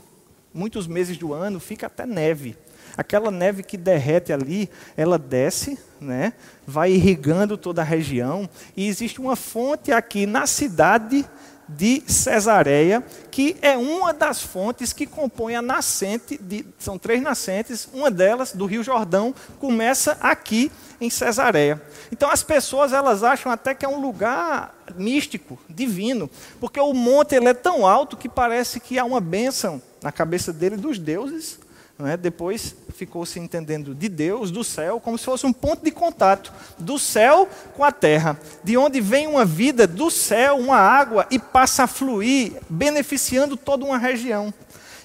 muitos 0.56 0.88
meses 0.88 1.18
do 1.18 1.34
ano, 1.34 1.60
fica 1.60 1.88
até 1.88 2.06
neve. 2.06 2.58
Aquela 2.98 3.30
neve 3.30 3.62
que 3.62 3.76
derrete 3.76 4.32
ali, 4.32 4.70
ela 4.96 5.20
desce, 5.20 5.78
né, 6.00 6.32
vai 6.66 6.94
irrigando 6.94 7.58
toda 7.58 7.82
a 7.82 7.86
região. 7.86 8.50
E 8.76 8.88
existe 8.88 9.20
uma 9.20 9.36
fonte 9.36 9.92
aqui 9.92 10.26
na 10.26 10.48
cidade 10.48 11.26
de 11.68 12.04
Cesareia, 12.08 13.04
que 13.32 13.58
é 13.62 13.76
uma 13.76 14.14
das 14.14 14.42
fontes 14.42 14.94
que 14.94 15.06
compõe 15.06 15.56
a 15.56 15.62
nascente, 15.62 16.38
de, 16.38 16.66
são 16.78 16.98
três 16.98 17.22
nascentes, 17.22 17.90
uma 17.92 18.12
delas, 18.12 18.54
do 18.54 18.66
Rio 18.66 18.84
Jordão, 18.84 19.34
começa 19.60 20.18
aqui 20.22 20.72
em 21.02 21.10
Cesareia. 21.10 21.82
Então 22.12 22.30
as 22.30 22.44
pessoas 22.44 22.94
elas 22.94 23.24
acham 23.24 23.52
até 23.52 23.74
que 23.74 23.84
é 23.84 23.90
um 23.90 24.00
lugar 24.00 24.76
místico, 24.96 25.60
divino, 25.68 26.30
porque 26.60 26.80
o 26.80 26.94
monte 26.94 27.36
ele 27.36 27.48
é 27.48 27.54
tão 27.54 27.86
alto 27.86 28.16
que 28.16 28.30
parece 28.30 28.80
que 28.80 29.00
há 29.00 29.04
uma 29.04 29.20
bênção 29.20 29.82
na 30.06 30.12
cabeça 30.12 30.54
dele 30.54 30.78
dos 30.78 31.00
deuses, 31.00 31.58
é? 31.98 32.16
depois 32.16 32.76
ficou 32.94 33.26
se 33.26 33.40
entendendo 33.40 33.96
de 33.96 34.08
Deus, 34.08 34.52
do 34.52 34.64
céu, 34.64 35.00
como 35.00 35.18
se 35.18 35.26
fosse 35.26 35.48
um 35.48 35.52
ponto 35.52 35.84
de 35.84 35.90
contato 35.90 36.54
do 36.78 37.00
céu 37.00 37.50
com 37.74 37.84
a 37.84 37.92
terra, 37.92 38.40
de 38.64 38.78
onde 38.78 39.02
vem 39.02 39.26
uma 39.26 39.44
vida 39.44 39.88
do 39.88 40.12
céu, 40.12 40.60
uma 40.60 40.78
água, 40.78 41.26
e 41.32 41.40
passa 41.40 41.86
a 41.86 41.88
fluir, 41.88 42.54
beneficiando 42.70 43.58
toda 43.58 43.84
uma 43.84 43.98
região. 43.98 44.54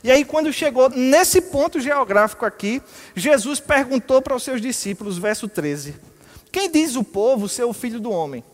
E 0.05 0.11
aí, 0.11 0.23
quando 0.23 0.53
chegou 0.53 0.91
nesse 0.91 1.41
ponto 1.41 1.81
geográfico 1.81 2.45
aqui, 2.45 2.83
Jesus 3.15 3.59
perguntou 3.59 4.21
para 4.21 4.37
os 4.37 4.43
seus 4.43 4.61
discípulos, 4.61 5.17
verso 5.17 5.49
13: 5.49 5.95
Quem 6.53 6.71
diz 6.71 6.95
o 6.95 7.03
povo 7.03 7.49
ser 7.49 7.65
o 7.65 7.73
filho 7.73 8.01
do 8.01 8.11
homem? 8.11 8.45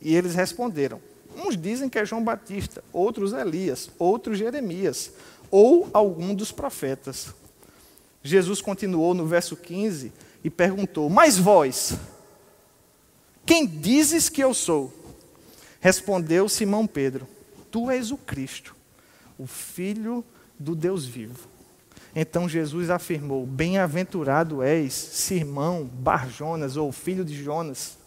E 0.00 0.16
eles 0.16 0.34
responderam: 0.34 1.00
Uns 1.36 1.56
dizem 1.56 1.88
que 1.88 1.98
é 1.98 2.04
João 2.04 2.22
Batista, 2.22 2.82
outros 2.92 3.32
Elias, 3.32 3.90
outros 3.98 4.38
Jeremias, 4.38 5.12
ou 5.52 5.90
algum 5.92 6.34
dos 6.34 6.50
profetas. 6.50 7.34
Jesus 8.24 8.62
continuou 8.62 9.12
no 9.12 9.26
verso 9.26 9.54
15 9.54 10.10
e 10.42 10.48
perguntou: 10.48 11.10
Mas 11.10 11.36
vós, 11.36 11.94
quem 13.44 13.66
dizes 13.66 14.28
que 14.28 14.42
eu 14.42 14.54
sou? 14.54 14.92
Respondeu 15.80 16.48
Simão 16.48 16.86
Pedro: 16.86 17.28
Tu 17.70 17.90
és 17.90 18.10
o 18.10 18.16
Cristo, 18.16 18.74
o 19.38 19.46
Filho 19.46 20.24
do 20.58 20.74
Deus 20.74 21.04
vivo. 21.04 21.48
Então 22.14 22.48
Jesus 22.48 22.88
afirmou: 22.88 23.44
Bem-aventurado 23.44 24.62
és, 24.62 24.94
Simão 24.94 25.84
Barjonas, 25.84 26.76
ou 26.76 26.90
filho 26.92 27.24
de 27.24 27.42
Jonas, 27.42 27.98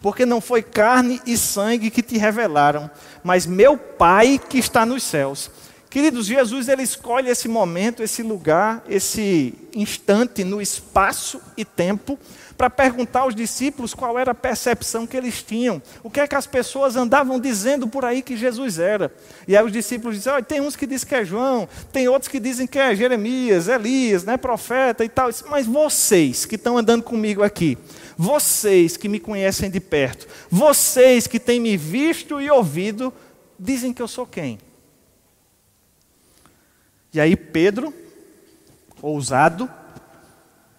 porque 0.00 0.26
não 0.26 0.40
foi 0.40 0.62
carne 0.62 1.22
e 1.24 1.38
sangue 1.38 1.90
que 1.90 2.02
te 2.02 2.18
revelaram, 2.18 2.90
mas 3.24 3.46
meu 3.46 3.78
Pai 3.78 4.38
que 4.38 4.58
está 4.58 4.84
nos 4.84 5.02
céus. 5.02 5.50
Queridos, 5.92 6.24
Jesus 6.24 6.70
ele 6.70 6.84
escolhe 6.84 7.28
esse 7.28 7.46
momento, 7.46 8.02
esse 8.02 8.22
lugar, 8.22 8.82
esse 8.88 9.52
instante 9.74 10.42
no 10.42 10.58
espaço 10.58 11.38
e 11.54 11.66
tempo 11.66 12.18
para 12.56 12.70
perguntar 12.70 13.20
aos 13.20 13.34
discípulos 13.34 13.92
qual 13.92 14.18
era 14.18 14.30
a 14.30 14.34
percepção 14.34 15.06
que 15.06 15.14
eles 15.14 15.42
tinham, 15.42 15.82
o 16.02 16.08
que 16.08 16.18
é 16.18 16.26
que 16.26 16.34
as 16.34 16.46
pessoas 16.46 16.96
andavam 16.96 17.38
dizendo 17.38 17.86
por 17.86 18.06
aí 18.06 18.22
que 18.22 18.38
Jesus 18.38 18.78
era. 18.78 19.14
E 19.46 19.54
aí 19.54 19.62
os 19.62 19.70
discípulos 19.70 20.16
dizem: 20.16 20.32
oh, 20.32 20.42
tem 20.42 20.62
uns 20.62 20.76
que 20.76 20.86
dizem 20.86 21.06
que 21.06 21.14
é 21.14 21.26
João, 21.26 21.68
tem 21.92 22.08
outros 22.08 22.30
que 22.30 22.40
dizem 22.40 22.66
que 22.66 22.78
é 22.78 22.96
Jeremias, 22.96 23.68
Elias, 23.68 24.24
né, 24.24 24.38
profeta 24.38 25.04
e 25.04 25.10
tal. 25.10 25.28
Mas 25.50 25.66
vocês 25.66 26.46
que 26.46 26.54
estão 26.54 26.78
andando 26.78 27.02
comigo 27.02 27.42
aqui, 27.42 27.76
vocês 28.16 28.96
que 28.96 29.10
me 29.10 29.20
conhecem 29.20 29.70
de 29.70 29.78
perto, 29.78 30.26
vocês 30.50 31.26
que 31.26 31.38
têm 31.38 31.60
me 31.60 31.76
visto 31.76 32.40
e 32.40 32.50
ouvido, 32.50 33.12
dizem 33.60 33.92
que 33.92 34.00
eu 34.00 34.08
sou 34.08 34.24
quem? 34.24 34.58
E 37.12 37.20
aí 37.20 37.36
Pedro, 37.36 37.92
ousado, 39.02 39.70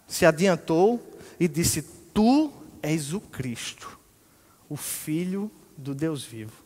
se 0.08 0.26
adiantou 0.26 1.17
e 1.39 1.48
disse: 1.48 1.84
Tu 2.13 2.52
és 2.82 3.13
o 3.13 3.22
Cristo, 3.22 4.00
o 4.67 4.76
Filho 4.76 5.52
do 5.78 5.93
Deus 5.93 6.24
vivo. 6.24 6.63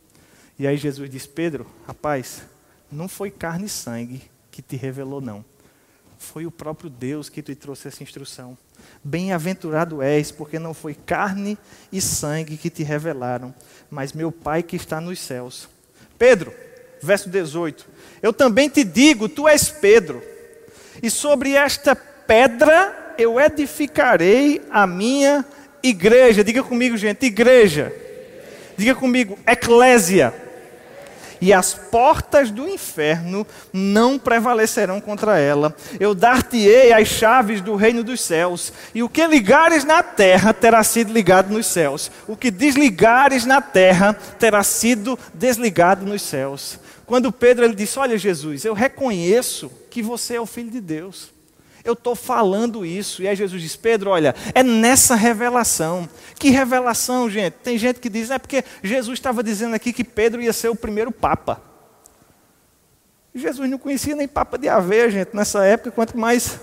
E 0.58 0.66
aí 0.66 0.78
Jesus 0.78 1.10
disse: 1.10 1.28
Pedro, 1.28 1.68
rapaz, 1.86 2.44
não 2.92 3.08
foi 3.08 3.30
carne 3.30 3.66
e 3.66 3.70
sangue 3.70 4.22
que 4.50 4.62
te 4.62 4.76
revelou, 4.76 5.22
não. 5.22 5.44
Foi 6.18 6.46
o 6.46 6.52
próprio 6.52 6.90
Deus 6.90 7.30
que 7.30 7.44
te 7.44 7.54
trouxe 7.54 7.88
essa 7.88 8.02
instrução. 8.02 8.58
Bem-aventurado 9.04 10.02
és, 10.02 10.32
porque 10.32 10.58
não 10.58 10.74
foi 10.74 10.96
carne 10.96 11.58
e 11.92 12.02
sangue 12.02 12.58
que 12.58 12.70
te 12.70 12.84
revelaram, 12.84 13.54
mas 13.90 14.14
meu 14.14 14.32
Pai 14.32 14.64
que 14.64 14.76
está 14.76 15.00
nos 15.00 15.20
céus. 15.20 15.70
Pedro, 16.18 16.54
verso 17.02 17.30
18: 17.30 17.86
Eu 18.22 18.34
também 18.34 18.70
te 18.70 18.84
digo, 18.84 19.30
tu 19.30 19.48
és 19.48 19.70
Pedro, 19.70 20.22
e 21.02 21.10
sobre 21.10 21.54
esta 21.54 21.96
pedra 21.96 23.16
eu 23.18 23.40
edificarei 23.40 24.62
a 24.70 24.86
minha 24.86 25.46
igreja. 25.82 26.44
Diga 26.44 26.64
comigo, 26.64 26.98
gente, 26.98 27.26
igreja. 27.26 27.94
Diga 28.78 28.94
comigo, 28.94 29.38
eclésia. 29.48 30.34
E 31.40 31.54
as 31.54 31.74
portas 31.74 32.50
do 32.50 32.68
inferno 32.68 33.46
não 33.72 34.18
prevalecerão 34.18 35.00
contra 35.00 35.38
ela. 35.38 35.76
Eu 36.00 36.16
dar-te-ei 36.16 36.92
as 36.92 37.08
chaves 37.08 37.62
do 37.62 37.76
reino 37.76 38.04
dos 38.04 38.22
céus. 38.22 38.74
E 38.94 39.04
o 39.04 39.10
que 39.10 39.26
ligares 39.28 39.84
na 39.84 40.02
terra 40.02 40.54
terá 40.54 40.84
sido 40.84 41.14
ligado 41.14 41.54
nos 41.54 41.68
céus. 41.68 42.12
O 42.28 42.36
que 42.36 42.50
desligares 42.50 43.46
na 43.46 43.62
terra 43.62 44.14
terá 44.40 44.64
sido 44.64 45.18
desligado 45.34 46.06
nos 46.06 46.24
céus. 46.24 46.80
Quando 47.08 47.32
Pedro 47.32 47.64
ele 47.64 47.74
disse: 47.74 47.98
Olha, 47.98 48.18
Jesus, 48.18 48.66
eu 48.66 48.74
reconheço 48.74 49.72
que 49.90 50.04
você 50.04 50.36
é 50.36 50.42
o 50.42 50.46
Filho 50.46 50.70
de 50.70 50.82
Deus. 50.82 51.32
Eu 51.84 51.94
estou 51.94 52.16
falando 52.16 52.86
isso. 52.86 53.24
E 53.24 53.28
aí 53.30 53.36
Jesus 53.36 53.62
diz: 53.62 53.78
Pedro, 53.78 54.10
olha, 54.10 54.36
é 54.54 54.62
nessa 54.62 55.16
revelação. 55.16 56.08
Que 56.38 56.50
revelação, 56.50 57.30
gente? 57.30 57.54
Tem 57.64 57.78
gente 57.78 58.02
que 58.02 58.10
diz: 58.10 58.30
é 58.30 58.38
porque 58.38 58.62
Jesus 58.84 59.18
estava 59.18 59.42
dizendo 59.42 59.74
aqui 59.74 59.94
que 59.94 60.04
Pedro 60.04 60.42
ia 60.42 60.52
ser 60.52 60.68
o 60.68 60.76
primeiro 60.76 61.10
Papa. 61.10 61.62
Jesus 63.34 63.70
não 63.70 63.78
conhecia 63.78 64.16
nem 64.16 64.28
Papa 64.28 64.58
de 64.58 64.68
Aveia, 64.68 65.10
gente, 65.10 65.34
nessa 65.34 65.64
época, 65.64 65.92
quanto 65.92 66.18
mais 66.18 66.60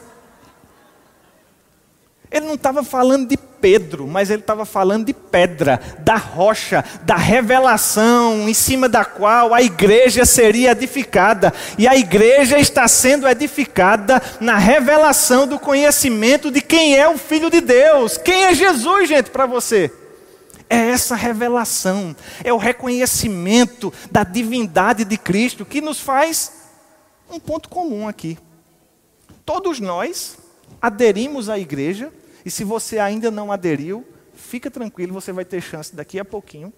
ele 2.30 2.46
não 2.46 2.54
estava 2.54 2.82
falando 2.82 3.28
de 3.28 3.36
Pedro, 3.64 4.06
mas 4.06 4.28
ele 4.28 4.42
estava 4.42 4.66
falando 4.66 5.06
de 5.06 5.14
pedra, 5.14 5.80
da 6.00 6.16
rocha, 6.16 6.84
da 7.00 7.16
revelação 7.16 8.46
em 8.46 8.52
cima 8.52 8.90
da 8.90 9.06
qual 9.06 9.54
a 9.54 9.62
igreja 9.62 10.26
seria 10.26 10.72
edificada. 10.72 11.50
E 11.78 11.88
a 11.88 11.96
igreja 11.96 12.58
está 12.58 12.86
sendo 12.86 13.26
edificada 13.26 14.22
na 14.38 14.58
revelação 14.58 15.46
do 15.46 15.58
conhecimento 15.58 16.50
de 16.50 16.60
quem 16.60 16.94
é 16.94 17.08
o 17.08 17.16
Filho 17.16 17.48
de 17.48 17.62
Deus. 17.62 18.18
Quem 18.18 18.44
é 18.44 18.54
Jesus, 18.54 19.08
gente, 19.08 19.30
para 19.30 19.46
você? 19.46 19.90
É 20.68 20.90
essa 20.90 21.14
revelação, 21.14 22.14
é 22.44 22.52
o 22.52 22.58
reconhecimento 22.58 23.90
da 24.10 24.24
divindade 24.24 25.06
de 25.06 25.16
Cristo 25.16 25.64
que 25.64 25.80
nos 25.80 25.98
faz 25.98 26.52
um 27.30 27.40
ponto 27.40 27.70
comum 27.70 28.06
aqui. 28.06 28.36
Todos 29.42 29.80
nós 29.80 30.36
aderimos 30.82 31.48
à 31.48 31.58
igreja 31.58 32.12
e 32.44 32.50
se 32.50 32.64
você 32.64 32.98
ainda 32.98 33.30
não 33.30 33.50
aderiu, 33.50 34.06
fica 34.34 34.70
tranquilo, 34.70 35.12
você 35.12 35.32
vai 35.32 35.44
ter 35.44 35.60
chance 35.60 35.94
daqui 35.94 36.18
a 36.18 36.24
pouquinho. 36.24 36.72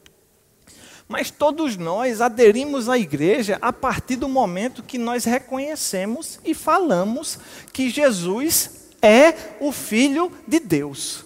Mas 1.09 1.31
todos 1.31 1.77
nós 1.77 2.21
aderimos 2.21 2.89
à 2.89 2.99
igreja 2.99 3.59
a 3.61 3.73
partir 3.73 4.17
do 4.17 4.29
momento 4.29 4.83
que 4.83 4.99
nós 4.99 5.25
reconhecemos 5.25 6.41
e 6.45 6.53
falamos 6.53 7.39
que 7.73 7.89
Jesus 7.89 8.89
é 9.01 9.57
o 9.61 9.71
Filho 9.71 10.33
de 10.47 10.59
Deus. 10.59 11.25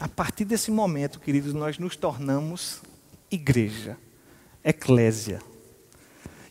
A 0.00 0.08
partir 0.08 0.46
desse 0.46 0.70
momento, 0.70 1.20
queridos, 1.20 1.52
nós 1.52 1.78
nos 1.78 1.94
tornamos 1.94 2.80
igreja, 3.30 3.98
eclésia. 4.64 5.40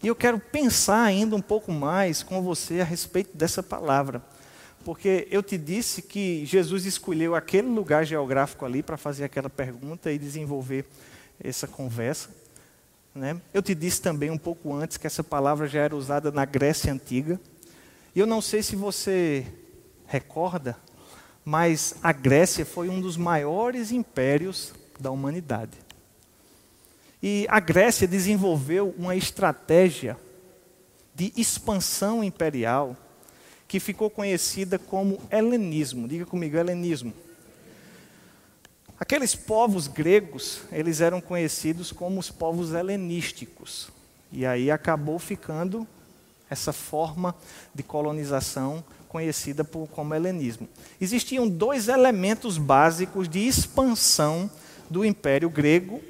E 0.03 0.07
eu 0.07 0.15
quero 0.15 0.39
pensar 0.39 1.01
ainda 1.01 1.35
um 1.35 1.41
pouco 1.41 1.71
mais 1.71 2.21
com 2.21 2.43
você 2.43 2.79
a 2.79 2.85
respeito 2.85 3.35
dessa 3.35 3.63
palavra. 3.63 4.23
Porque 4.83 5.27
eu 5.29 5.43
te 5.43 5.57
disse 5.57 6.01
que 6.01 6.45
Jesus 6.45 6.85
escolheu 6.85 7.35
aquele 7.35 7.67
lugar 7.67 8.05
geográfico 8.05 8.65
ali 8.65 8.81
para 8.81 8.97
fazer 8.97 9.23
aquela 9.23 9.49
pergunta 9.49 10.11
e 10.11 10.17
desenvolver 10.17 10.85
essa 11.43 11.67
conversa. 11.67 12.29
Né? 13.13 13.39
Eu 13.53 13.61
te 13.61 13.75
disse 13.75 14.01
também 14.01 14.29
um 14.29 14.37
pouco 14.37 14.73
antes 14.73 14.97
que 14.97 15.07
essa 15.07 15.23
palavra 15.23 15.67
já 15.67 15.81
era 15.81 15.95
usada 15.95 16.31
na 16.31 16.45
Grécia 16.45 16.91
Antiga. 16.91 17.39
E 18.15 18.19
eu 18.19 18.25
não 18.25 18.41
sei 18.41 18.63
se 18.63 18.75
você 18.75 19.45
recorda, 20.07 20.77
mas 21.43 21.95
a 22.01 22.11
Grécia 22.11 22.65
foi 22.65 22.89
um 22.89 23.01
dos 23.01 23.17
maiores 23.17 23.91
impérios 23.91 24.73
da 24.99 25.11
humanidade. 25.11 25.77
E 27.21 27.45
a 27.49 27.59
Grécia 27.59 28.07
desenvolveu 28.07 28.95
uma 28.97 29.15
estratégia 29.15 30.17
de 31.13 31.33
expansão 31.35 32.23
imperial 32.23 32.95
que 33.69 33.79
ficou 33.79 34.09
conhecida 34.09 34.79
como 34.79 35.21
helenismo. 35.29 36.07
Diga 36.07 36.25
comigo, 36.25 36.57
helenismo. 36.57 37.13
Aqueles 38.99 39.35
povos 39.35 39.87
gregos, 39.87 40.61
eles 40.71 40.99
eram 40.99 41.21
conhecidos 41.21 41.91
como 41.91 42.19
os 42.19 42.31
povos 42.31 42.73
helenísticos. 42.73 43.89
E 44.31 44.43
aí 44.43 44.71
acabou 44.71 45.19
ficando 45.19 45.87
essa 46.49 46.73
forma 46.73 47.35
de 47.73 47.83
colonização 47.83 48.83
conhecida 49.07 49.63
por, 49.63 49.87
como 49.89 50.15
helenismo. 50.15 50.67
Existiam 50.99 51.47
dois 51.47 51.87
elementos 51.87 52.57
básicos 52.57 53.29
de 53.29 53.47
expansão 53.47 54.49
do 54.89 55.05
Império 55.05 55.49
Grego, 55.49 56.01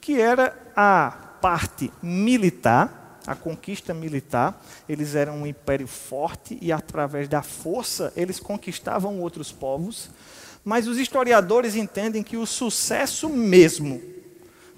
que 0.00 0.20
era 0.20 0.56
a 0.76 1.10
parte 1.40 1.92
militar, 2.00 2.97
a 3.28 3.34
conquista 3.34 3.92
militar, 3.92 4.64
eles 4.88 5.14
eram 5.14 5.42
um 5.42 5.46
império 5.46 5.86
forte 5.86 6.56
e 6.62 6.72
através 6.72 7.28
da 7.28 7.42
força 7.42 8.10
eles 8.16 8.40
conquistavam 8.40 9.20
outros 9.20 9.52
povos. 9.52 10.08
Mas 10.64 10.88
os 10.88 10.96
historiadores 10.96 11.76
entendem 11.76 12.22
que 12.22 12.38
o 12.38 12.46
sucesso 12.46 13.28
mesmo 13.28 14.00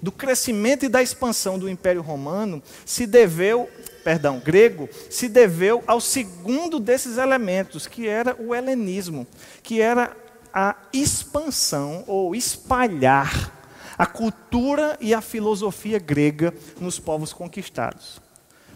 do 0.01 0.11
crescimento 0.11 0.83
e 0.83 0.89
da 0.89 1.01
expansão 1.01 1.57
do 1.57 1.69
Império 1.69 2.01
Romano 2.01 2.61
se 2.85 3.07
deveu, 3.07 3.69
perdão, 4.03 4.39
grego, 4.39 4.89
se 5.09 5.29
deveu 5.29 5.81
ao 5.87 6.01
segundo 6.01 6.77
desses 6.77 7.17
elementos, 7.17 7.87
que 7.87 8.05
era 8.05 8.35
o 8.37 8.53
helenismo, 8.53 9.25
que 9.63 9.79
era 9.79 10.15
a 10.53 10.75
expansão 10.91 12.03
ou 12.05 12.35
espalhar 12.35 13.61
a 13.97 14.05
cultura 14.05 14.97
e 14.99 15.13
a 15.13 15.21
filosofia 15.21 15.99
grega 15.99 16.53
nos 16.79 16.99
povos 16.99 17.31
conquistados. 17.31 18.19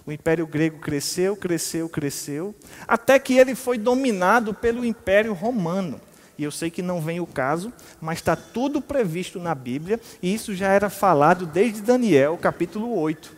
O 0.06 0.12
Império 0.12 0.46
Grego 0.46 0.80
cresceu, 0.80 1.36
cresceu, 1.36 1.90
cresceu, 1.90 2.54
até 2.88 3.18
que 3.18 3.38
ele 3.38 3.56
foi 3.56 3.78
dominado 3.78 4.54
pelo 4.54 4.86
Império 4.86 5.34
Romano. 5.34 6.00
E 6.38 6.44
eu 6.44 6.52
sei 6.52 6.70
que 6.70 6.82
não 6.82 7.02
vem 7.02 7.20
o 7.20 7.26
caso, 7.26 7.74
mas 8.00 8.20
está 8.20 8.36
tudo 8.36 8.82
previsto 8.82 9.40
na 9.40 9.56
Bíblia, 9.56 10.00
e 10.22 10.34
isso 10.34 10.54
já 10.54 10.72
era 10.72 10.90
falado 10.90 11.46
desde 11.46 11.82
Daniel, 11.82 12.38
capítulo 12.38 12.96
8. 13.00 13.36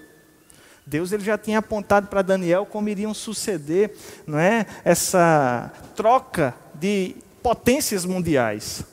Deus 0.86 1.12
ele 1.12 1.24
já 1.24 1.38
tinha 1.38 1.60
apontado 1.60 2.08
para 2.08 2.22
Daniel 2.22 2.66
como 2.66 2.90
iriam 2.90 3.14
suceder 3.14 3.94
não 4.26 4.40
é, 4.40 4.66
essa 4.84 5.72
troca 5.96 6.56
de 6.74 7.16
potências 7.44 8.04
mundiais. 8.06 8.84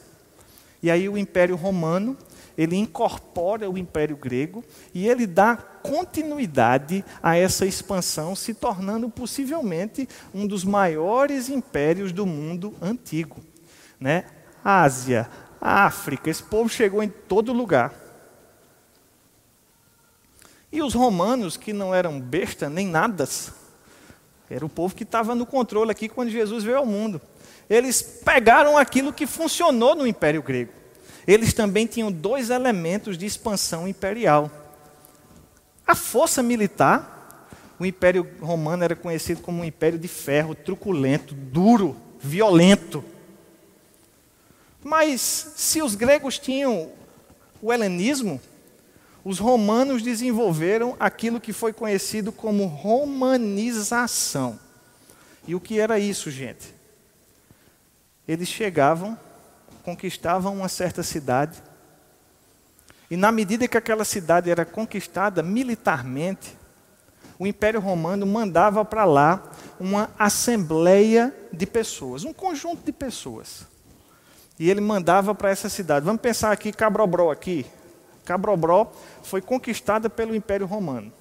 E 0.82 0.90
aí 0.90 1.08
o 1.08 1.16
Império 1.16 1.56
Romano, 1.56 2.16
ele 2.58 2.76
incorpora 2.76 3.70
o 3.70 3.78
Império 3.78 4.16
Grego 4.16 4.64
e 4.92 5.08
ele 5.08 5.26
dá 5.26 5.56
continuidade 5.84 7.04
a 7.22 7.36
essa 7.36 7.66
expansão, 7.66 8.34
se 8.34 8.54
tornando 8.54 9.08
possivelmente 9.10 10.08
um 10.32 10.46
dos 10.46 10.64
maiores 10.64 11.48
impérios 11.48 12.10
do 12.10 12.24
mundo 12.24 12.74
antigo. 12.80 13.36
Né? 14.00 14.24
Ásia, 14.64 15.28
África, 15.60 16.30
esse 16.30 16.42
povo 16.42 16.68
chegou 16.68 17.02
em 17.02 17.08
todo 17.08 17.52
lugar. 17.52 17.92
E 20.72 20.82
os 20.82 20.94
romanos, 20.94 21.56
que 21.56 21.72
não 21.72 21.94
eram 21.94 22.18
besta 22.18 22.68
nem 22.68 22.86
nada, 22.86 23.28
era 24.48 24.64
o 24.64 24.68
povo 24.68 24.94
que 24.94 25.04
estava 25.04 25.34
no 25.34 25.44
controle 25.44 25.90
aqui 25.90 26.08
quando 26.08 26.30
Jesus 26.30 26.64
veio 26.64 26.78
ao 26.78 26.86
mundo 26.86 27.20
eles 27.68 28.02
pegaram 28.02 28.76
aquilo 28.76 29.12
que 29.12 29.26
funcionou 29.26 29.94
no 29.94 30.06
Império 30.06 30.42
Grego. 30.42 30.72
Eles 31.26 31.52
também 31.52 31.86
tinham 31.86 32.12
dois 32.12 32.50
elementos 32.50 33.16
de 33.16 33.24
expansão 33.24 33.88
imperial. 33.88 34.50
A 35.86 35.94
força 35.94 36.42
militar, 36.42 37.48
o 37.78 37.84
Império 37.84 38.28
Romano 38.40 38.84
era 38.84 38.96
conhecido 38.96 39.42
como 39.42 39.60
um 39.60 39.64
império 39.64 39.98
de 39.98 40.08
ferro, 40.08 40.54
truculento, 40.54 41.34
duro, 41.34 41.96
violento. 42.20 43.04
Mas 44.82 45.20
se 45.56 45.82
os 45.82 45.94
gregos 45.94 46.38
tinham 46.38 46.90
o 47.60 47.72
helenismo, 47.72 48.40
os 49.24 49.38
romanos 49.38 50.02
desenvolveram 50.02 50.96
aquilo 51.00 51.40
que 51.40 51.52
foi 51.52 51.72
conhecido 51.72 52.30
como 52.30 52.66
romanização. 52.66 54.58
E 55.46 55.54
o 55.54 55.60
que 55.60 55.78
era 55.78 55.98
isso, 55.98 56.30
gente? 56.30 56.74
eles 58.26 58.48
chegavam, 58.48 59.18
conquistavam 59.82 60.54
uma 60.54 60.68
certa 60.68 61.02
cidade, 61.02 61.62
e 63.10 63.16
na 63.16 63.30
medida 63.30 63.68
que 63.68 63.76
aquela 63.76 64.04
cidade 64.04 64.50
era 64.50 64.64
conquistada 64.64 65.42
militarmente, 65.42 66.56
o 67.38 67.46
Império 67.46 67.80
Romano 67.80 68.26
mandava 68.26 68.84
para 68.84 69.04
lá 69.04 69.42
uma 69.78 70.10
assembleia 70.18 71.34
de 71.52 71.66
pessoas, 71.66 72.24
um 72.24 72.32
conjunto 72.32 72.84
de 72.84 72.92
pessoas. 72.92 73.66
E 74.58 74.70
ele 74.70 74.80
mandava 74.80 75.34
para 75.34 75.50
essa 75.50 75.68
cidade. 75.68 76.06
Vamos 76.06 76.22
pensar 76.22 76.52
aqui 76.52 76.72
Cabrobró 76.72 77.30
aqui. 77.30 77.66
Cabrobró 78.24 78.90
foi 79.22 79.42
conquistada 79.42 80.08
pelo 80.08 80.34
Império 80.34 80.66
Romano. 80.66 81.12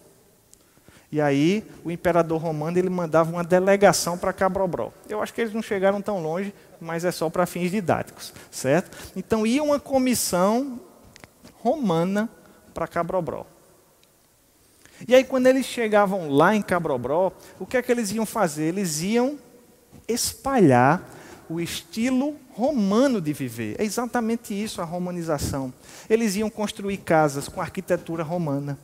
E 1.11 1.21
aí 1.21 1.63
o 1.83 1.91
imperador 1.91 2.41
romano 2.41 2.77
ele 2.77 2.89
mandava 2.89 3.31
uma 3.31 3.43
delegação 3.43 4.17
para 4.17 4.33
Cabrobró. 4.33 4.91
Eu 5.07 5.21
acho 5.21 5.31
que 5.31 5.41
eles 5.41 5.53
não 5.53 5.61
chegaram 5.61 6.01
tão 6.01 6.21
longe, 6.21 6.53
mas 6.81 7.05
é 7.05 7.11
só 7.11 7.29
para 7.29 7.45
fins 7.45 7.69
didáticos, 7.69 8.33
certo? 8.49 9.11
Então 9.15 9.45
ia 9.45 9.61
uma 9.61 9.79
comissão 9.79 10.79
romana 11.63 12.29
para 12.73 12.87
Cabrobró. 12.87 13.45
E 15.07 15.15
aí 15.15 15.23
quando 15.23 15.47
eles 15.47 15.65
chegavam 15.65 16.29
lá 16.29 16.53
em 16.53 16.61
Cabrobró, 16.61 17.31
o 17.57 17.65
que 17.65 17.77
é 17.77 17.81
que 17.81 17.91
eles 17.91 18.11
iam 18.11 18.25
fazer? 18.25 18.65
Eles 18.65 19.01
iam 19.01 19.39
espalhar 20.07 21.09
o 21.49 21.61
estilo 21.61 22.35
romano 22.53 23.21
de 23.21 23.31
viver. 23.31 23.75
É 23.79 23.85
exatamente 23.85 24.53
isso 24.53 24.81
a 24.81 24.85
romanização. 24.85 25.73
Eles 26.09 26.35
iam 26.35 26.49
construir 26.49 26.97
casas 26.97 27.47
com 27.47 27.61
arquitetura 27.61 28.23
romana 28.23 28.77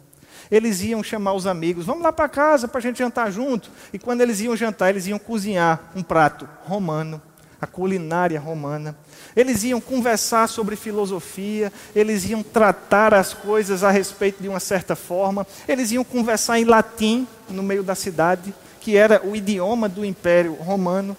eles 0.51 0.81
iam 0.81 1.03
chamar 1.03 1.33
os 1.33 1.45
amigos, 1.45 1.85
vamos 1.85 2.03
lá 2.03 2.11
para 2.11 2.27
casa 2.27 2.67
para 2.67 2.79
a 2.79 2.81
gente 2.81 2.99
jantar 2.99 3.31
junto. 3.31 3.69
E 3.93 3.99
quando 3.99 4.21
eles 4.21 4.39
iam 4.39 4.55
jantar, 4.55 4.89
eles 4.89 5.05
iam 5.07 5.19
cozinhar 5.19 5.91
um 5.95 6.01
prato 6.01 6.47
romano, 6.63 7.21
a 7.61 7.67
culinária 7.67 8.39
romana. 8.39 8.97
Eles 9.35 9.63
iam 9.63 9.79
conversar 9.79 10.47
sobre 10.47 10.75
filosofia, 10.75 11.71
eles 11.95 12.25
iam 12.29 12.43
tratar 12.43 13.13
as 13.13 13.33
coisas 13.33 13.83
a 13.83 13.91
respeito 13.91 14.41
de 14.41 14.49
uma 14.49 14.59
certa 14.59 14.95
forma, 14.95 15.45
eles 15.67 15.91
iam 15.91 16.03
conversar 16.03 16.59
em 16.59 16.65
latim 16.65 17.27
no 17.49 17.63
meio 17.63 17.83
da 17.83 17.95
cidade, 17.95 18.53
que 18.81 18.97
era 18.97 19.25
o 19.25 19.35
idioma 19.35 19.87
do 19.87 20.05
Império 20.05 20.53
Romano. 20.53 21.15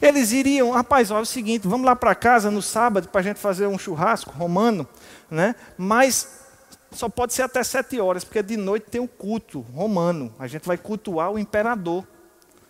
Eles 0.00 0.32
iriam, 0.32 0.70
rapaz, 0.70 1.10
olha 1.10 1.22
o 1.22 1.26
seguinte, 1.26 1.66
vamos 1.66 1.86
lá 1.86 1.96
para 1.96 2.14
casa 2.14 2.50
no 2.50 2.60
sábado 2.60 3.08
para 3.08 3.20
a 3.20 3.24
gente 3.24 3.38
fazer 3.38 3.66
um 3.66 3.78
churrasco 3.78 4.32
romano, 4.32 4.86
né? 5.30 5.54
mas 5.78 6.44
só 6.94 7.08
pode 7.08 7.32
ser 7.34 7.42
até 7.42 7.62
sete 7.62 8.00
horas, 8.00 8.24
porque 8.24 8.42
de 8.42 8.56
noite 8.56 8.86
tem 8.90 9.00
o 9.00 9.08
culto 9.08 9.60
romano. 9.60 10.32
A 10.38 10.46
gente 10.46 10.66
vai 10.66 10.78
cultuar 10.78 11.30
o 11.30 11.38
imperador. 11.38 12.06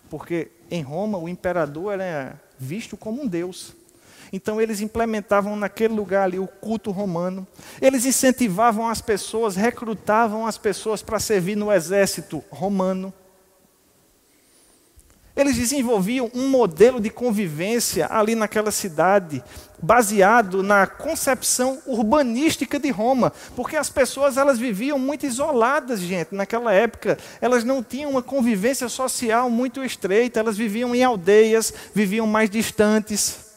Porque 0.09 0.51
em 0.71 0.83
Roma 0.83 1.19
o 1.19 1.29
imperador 1.29 1.93
era 1.93 2.41
visto 2.59 2.97
como 2.97 3.23
um 3.23 3.27
deus. 3.27 3.75
Então 4.35 4.61
eles 4.61 4.81
implementavam 4.81 5.55
naquele 5.55 5.95
lugar 5.95 6.25
ali 6.25 6.41
o 6.41 6.49
culto 6.49 6.91
romano. 6.91 7.47
Eles 7.81 8.05
incentivavam 8.05 8.89
as 8.89 9.01
pessoas, 9.01 9.55
recrutavam 9.55 10.45
as 10.45 10.59
pessoas 10.59 11.01
para 11.03 11.21
servir 11.21 11.55
no 11.55 11.71
exército 11.71 12.43
romano. 12.51 13.15
Eles 15.37 15.55
desenvolviam 15.55 16.29
um 16.35 16.49
modelo 16.49 17.01
de 17.01 17.11
convivência 17.11 18.09
ali 18.11 18.35
naquela 18.35 18.73
cidade, 18.73 19.41
baseado 19.81 20.65
na 20.65 20.85
concepção 20.85 21.81
urbanística 21.87 22.77
de 22.77 22.91
Roma, 22.91 23.33
porque 23.55 23.77
as 23.77 23.89
pessoas 23.89 24.37
elas 24.37 24.59
viviam 24.59 24.99
muito 24.99 25.27
isoladas, 25.27 26.01
gente, 26.01 26.35
naquela 26.35 26.73
época. 26.73 27.19
Elas 27.41 27.63
não 27.63 27.85
tinham 27.85 28.11
uma 28.11 28.23
convivência 28.23 28.89
social 28.89 29.49
muito 29.49 29.85
estreita, 29.85 30.41
elas 30.41 30.57
viviam 30.57 30.93
em 30.93 31.05
aldeias, 31.05 31.73
viviam 31.95 32.27
mais 32.27 32.51
distantes. 32.51 33.54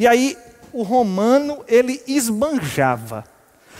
E 0.00 0.06
aí 0.06 0.34
o 0.72 0.82
romano, 0.82 1.62
ele 1.68 2.02
esbanjava 2.06 3.22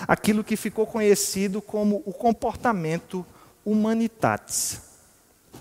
aquilo 0.07 0.45
que 0.45 0.55
ficou 0.55 0.87
conhecido 0.87 1.63
como 1.63 2.03
o 2.05 2.13
comportamento 2.13 3.25
humanitatis. 3.65 4.83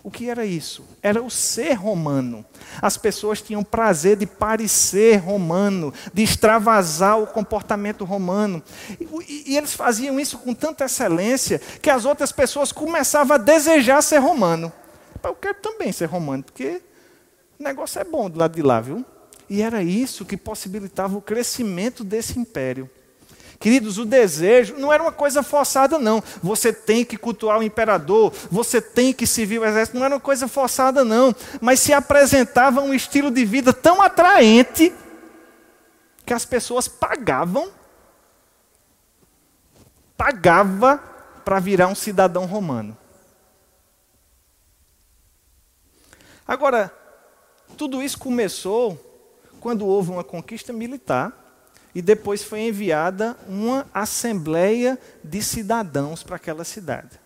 O 0.04 0.12
que 0.12 0.30
era 0.30 0.46
isso? 0.46 0.84
Era 1.02 1.22
o 1.22 1.30
ser 1.30 1.74
romano. 1.76 2.46
As 2.82 2.98
pessoas 2.98 3.42
tinham 3.42 3.64
prazer 3.64 4.18
de 4.18 4.26
parecer 4.26 5.18
romano, 5.18 5.94
de 6.14 6.24
extravasar 6.24 7.18
o 7.18 7.28
comportamento 7.28 8.04
romano. 8.04 8.62
E, 9.00 9.54
e, 9.54 9.58
eles 9.58 9.74
faziam 9.74 10.20
isso 10.20 10.38
com 10.40 10.54
tanta 10.54 10.84
excelência 10.84 11.60
que 11.82 11.90
as 11.90 12.04
outras 12.04 12.34
pessoas 12.34 12.74
começavam 12.74 13.36
a 13.36 13.38
desejar 13.38 14.02
ser 14.02 14.18
romano. 14.18 14.74
Eu 15.24 15.36
quero 15.36 15.56
também 15.62 15.94
ser 15.94 16.08
romano, 16.08 16.44
porque 16.44 16.82
o 17.58 17.64
negócio 17.64 18.02
é 18.02 18.04
bom 18.04 18.30
do 18.30 18.38
lado 18.38 18.56
de 18.56 18.62
lá, 18.62 18.82
viu? 18.82 19.06
E 19.50 19.62
era 19.62 19.82
isso 19.82 20.26
que 20.26 20.38
possibilitava 20.38 21.18
o 21.18 21.22
crescimento 21.22 22.04
desse 22.04 22.38
império. 22.38 22.90
Queridos, 23.60 23.98
o 23.98 24.06
desejo 24.06 24.76
não 24.78 24.94
era 24.94 25.04
uma 25.04 25.12
coisa 25.12 25.44
forçada, 25.44 26.00
não. 26.00 26.24
Você 26.42 26.72
tem 26.72 27.04
que 27.04 27.18
cultuar 27.18 27.60
o 27.60 27.64
imperador, 27.64 28.32
você 28.50 28.82
tem 28.82 29.12
que 29.12 29.28
servir 29.28 29.60
o 29.60 29.66
exército, 29.66 29.98
não 29.98 30.06
era 30.06 30.16
uma 30.16 30.22
coisa 30.22 30.48
forçada, 30.48 31.04
não. 31.04 31.36
Mas 31.60 31.82
se 31.82 31.92
apresentava 31.92 32.80
um 32.80 32.94
estilo 32.94 33.30
de 33.30 33.44
vida 33.44 33.74
tão 33.74 34.02
atraente 34.02 34.94
que 36.26 36.34
as 36.34 36.46
pessoas 36.46 36.88
pagavam, 36.88 37.70
pagava 40.16 40.98
para 41.44 41.60
virar 41.60 41.88
um 41.88 41.96
cidadão 41.96 42.46
romano. 42.46 42.96
Agora, 46.48 46.94
tudo 47.76 48.02
isso 48.02 48.18
começou 48.18 49.09
quando 49.60 49.86
houve 49.86 50.12
uma 50.12 50.24
conquista 50.24 50.74
militar 50.74 51.34
e 51.94 52.02
depois 52.02 52.44
foi 52.44 52.62
enviada 52.62 53.36
uma 53.48 53.88
assembleia 53.94 54.98
de 55.24 55.42
cidadãos 55.42 56.24
para 56.24 56.36
aquela 56.36 56.64
cidade. 56.64 57.20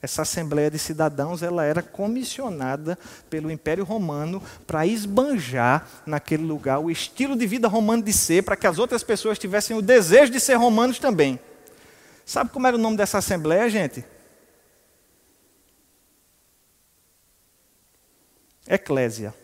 Essa 0.00 0.22
assembleia 0.22 0.70
de 0.70 0.78
cidadãos, 0.78 1.42
ela 1.42 1.64
era 1.64 1.82
comissionada 1.82 2.96
pelo 3.28 3.50
Império 3.50 3.84
Romano 3.84 4.40
para 4.64 4.86
esbanjar 4.86 5.88
naquele 6.06 6.44
lugar 6.44 6.78
o 6.78 6.90
estilo 6.90 7.36
de 7.36 7.46
vida 7.46 7.66
romano 7.66 8.02
de 8.02 8.12
ser, 8.12 8.44
para 8.44 8.56
que 8.56 8.66
as 8.66 8.78
outras 8.78 9.02
pessoas 9.02 9.38
tivessem 9.38 9.76
o 9.76 9.82
desejo 9.82 10.30
de 10.30 10.38
ser 10.38 10.54
romanos 10.54 11.00
também. 11.00 11.38
Sabe 12.24 12.50
como 12.50 12.66
era 12.66 12.76
o 12.76 12.80
nome 12.80 12.96
dessa 12.96 13.18
assembleia, 13.18 13.68
gente? 13.68 14.04
Eclésia. 18.68 19.34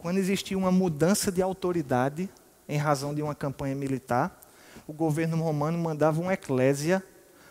Quando 0.00 0.16
existia 0.16 0.56
uma 0.56 0.72
mudança 0.72 1.30
de 1.30 1.42
autoridade 1.42 2.26
em 2.66 2.78
razão 2.78 3.14
de 3.14 3.20
uma 3.20 3.34
campanha 3.34 3.74
militar, 3.74 4.40
o 4.86 4.94
governo 4.94 5.36
romano 5.36 5.76
mandava 5.76 6.18
uma 6.22 6.32
eclésia 6.32 7.04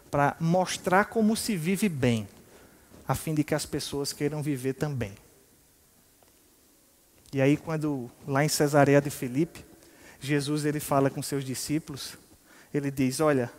para 0.10 0.36
mostrar 0.40 1.06
como 1.06 1.36
se 1.36 1.56
vive 1.56 1.88
bem, 1.88 2.28
a 3.08 3.14
fim 3.14 3.36
de 3.36 3.44
que 3.44 3.54
as 3.54 3.68
pessoas 3.68 4.12
queiram 4.12 4.42
viver 4.42 4.74
também. 4.74 5.14
E 7.32 7.40
aí, 7.40 7.56
quando 7.56 8.10
lá 8.28 8.44
em 8.44 8.50
Cesareia 8.50 9.00
de 9.00 9.12
Filipe, 9.12 9.64
Jesus 10.20 10.66
ele 10.66 10.80
fala 10.80 11.12
com 11.12 11.22
seus 11.22 11.46
discípulos, 11.46 12.18
ele 12.74 12.90
diz: 12.90 13.20
Olha, 13.20 13.52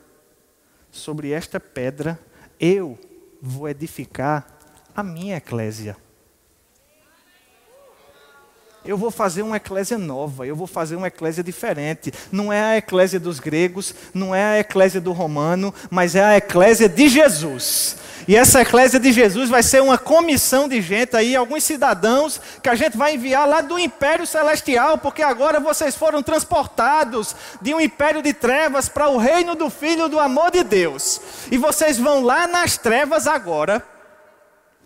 sobre 0.90 1.30
esta 1.30 1.60
pedra 1.60 2.18
eu 2.58 2.98
vou 3.40 3.68
edificar 3.68 4.58
a 4.92 5.04
minha 5.04 5.36
eclésia 5.36 5.96
eu 8.84 8.96
vou 8.96 9.10
fazer 9.10 9.42
uma 9.42 9.56
eclésia 9.56 9.98
nova, 9.98 10.46
eu 10.46 10.56
vou 10.56 10.66
fazer 10.66 10.96
uma 10.96 11.08
eclésia 11.08 11.44
diferente. 11.44 12.12
Não 12.32 12.52
é 12.52 12.60
a 12.60 12.76
eclésia 12.78 13.20
dos 13.20 13.38
gregos, 13.38 13.94
não 14.14 14.34
é 14.34 14.44
a 14.44 14.58
eclésia 14.58 15.00
do 15.00 15.12
romano, 15.12 15.74
mas 15.90 16.14
é 16.14 16.24
a 16.24 16.36
eclésia 16.36 16.88
de 16.88 17.08
Jesus. 17.08 17.96
E 18.26 18.36
essa 18.36 18.60
eclésia 18.60 19.00
de 19.00 19.12
Jesus 19.12 19.50
vai 19.50 19.62
ser 19.62 19.82
uma 19.82 19.98
comissão 19.98 20.68
de 20.68 20.80
gente 20.80 21.16
aí, 21.16 21.34
alguns 21.34 21.64
cidadãos 21.64 22.40
que 22.62 22.68
a 22.68 22.74
gente 22.74 22.96
vai 22.96 23.14
enviar 23.14 23.48
lá 23.48 23.60
do 23.60 23.78
império 23.78 24.26
celestial, 24.26 24.98
porque 24.98 25.22
agora 25.22 25.58
vocês 25.58 25.96
foram 25.96 26.22
transportados 26.22 27.34
de 27.60 27.74
um 27.74 27.80
império 27.80 28.22
de 28.22 28.32
trevas 28.32 28.88
para 28.88 29.08
o 29.08 29.18
reino 29.18 29.54
do 29.54 29.68
Filho 29.68 30.08
do 30.08 30.18
amor 30.18 30.50
de 30.50 30.62
Deus. 30.62 31.20
E 31.50 31.58
vocês 31.58 31.98
vão 31.98 32.22
lá 32.22 32.46
nas 32.46 32.76
trevas 32.76 33.26
agora 33.26 33.84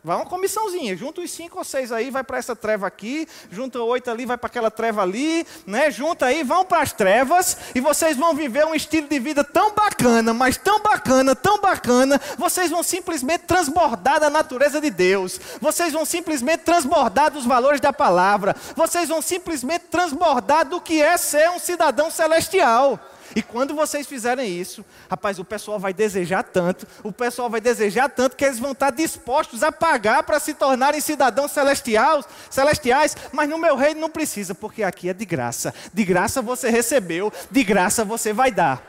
Vai 0.05 0.17
uma 0.17 0.27
comissãozinha, 0.27 0.95
junta 0.95 1.23
os 1.23 1.31
cinco 1.31 1.57
ou 1.57 1.65
seis 1.65 1.91
aí, 1.91 2.11
vai 2.11 2.23
para 2.23 2.37
essa 2.37 2.55
treva 2.55 2.87
aqui, 2.87 3.27
junta 3.51 3.81
oito 3.81 4.11
ali, 4.11 4.27
vai 4.27 4.37
para 4.37 4.49
aquela 4.49 4.71
treva 4.71 5.01
ali, 5.01 5.47
né? 5.67 5.91
Junta 5.91 6.27
aí, 6.27 6.43
vão 6.43 6.63
para 6.63 6.83
as 6.83 6.93
trevas 6.93 7.57
e 7.75 7.81
vocês 7.81 8.15
vão 8.15 8.35
viver 8.35 8.67
um 8.67 8.75
estilo 8.75 9.09
de 9.09 9.19
vida 9.19 9.43
tão 9.43 9.73
bacana, 9.73 10.35
mas 10.35 10.59
tão 10.59 10.79
bacana, 10.83 11.35
tão 11.35 11.59
bacana, 11.59 12.21
vocês 12.37 12.71
vão 12.71 12.83
simplesmente 12.83 13.45
transbordar 13.47 14.21
da 14.21 14.29
natureza 14.29 14.79
de 14.79 14.91
Deus. 14.91 15.41
Vocês 15.59 15.95
vão 15.95 16.05
simplesmente 16.05 16.65
transbordar 16.65 17.31
dos 17.31 17.47
valores 17.47 17.81
da 17.81 17.91
palavra. 17.91 18.55
Vocês 18.77 19.09
vão 19.09 19.23
simplesmente 19.23 19.87
transbordar 19.91 20.67
do 20.67 20.83
que 20.83 21.01
é 21.01 21.17
ser 21.17 21.49
um 21.49 21.59
cidadão 21.59 22.11
celestial. 22.11 23.01
E 23.35 23.43
quando 23.43 23.75
vocês 23.75 24.07
fizerem 24.07 24.49
isso, 24.49 24.85
rapaz, 25.11 25.39
o 25.39 25.45
pessoal 25.45 25.79
vai 25.79 25.93
desejar 25.93 26.43
tanto, 26.45 26.87
o 27.03 27.13
pessoal 27.13 27.51
vai 27.51 27.61
desejar 27.61 28.09
tanto 28.09 28.37
que 28.37 28.45
eles 28.45 28.59
vão 28.59 28.73
estar 28.73 28.91
dispostos 28.91 29.63
a 29.63 29.73
pagar 29.73 30.23
para 30.23 30.39
se 30.39 30.55
tornarem 30.55 31.01
cidadãos 31.01 31.51
celestiais, 31.51 32.27
celestiais, 32.49 33.17
mas 33.33 33.49
no 33.49 33.59
meu 33.59 33.77
reino 33.77 34.01
não 34.01 34.11
precisa, 34.11 34.55
porque 34.55 34.83
aqui 34.83 35.09
é 35.09 35.15
de 35.15 35.25
graça. 35.25 35.75
De 35.93 36.05
graça 36.05 36.41
você 36.41 36.71
recebeu, 36.71 37.33
de 37.51 37.65
graça 37.65 38.05
você 38.05 38.33
vai 38.33 38.53
dar. 38.53 38.83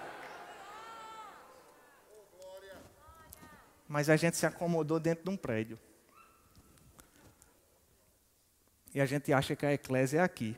Mas 3.88 4.10
a 4.10 4.16
gente 4.16 4.38
se 4.38 4.46
acomodou 4.46 5.00
dentro 5.00 5.24
de 5.24 5.30
um 5.30 5.38
prédio. 5.38 5.80
E 8.93 9.02
a 9.02 9.06
gente 9.06 9.34
acha 9.34 9.56
que 9.56 9.66
a 9.66 9.74
eclésia 9.74 10.20
é 10.20 10.24
aqui. 10.24 10.56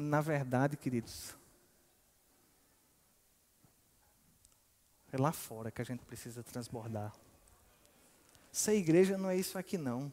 Quando 0.00 0.08
na 0.08 0.22
verdade, 0.22 0.78
queridos, 0.78 1.36
é 5.12 5.18
lá 5.18 5.30
fora 5.30 5.70
que 5.70 5.82
a 5.82 5.84
gente 5.84 6.02
precisa 6.06 6.42
transbordar. 6.42 7.14
Essa 8.50 8.72
igreja 8.72 9.18
não 9.18 9.28
é 9.28 9.36
isso 9.36 9.58
aqui 9.58 9.76
não. 9.76 10.10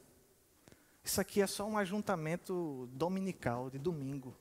Isso 1.06 1.22
aqui 1.22 1.42
é 1.42 1.48
só 1.48 1.66
um 1.66 1.78
ajuntamento 1.78 2.90
dominical, 2.92 3.70
de 3.70 3.80
domingo, 3.80 4.36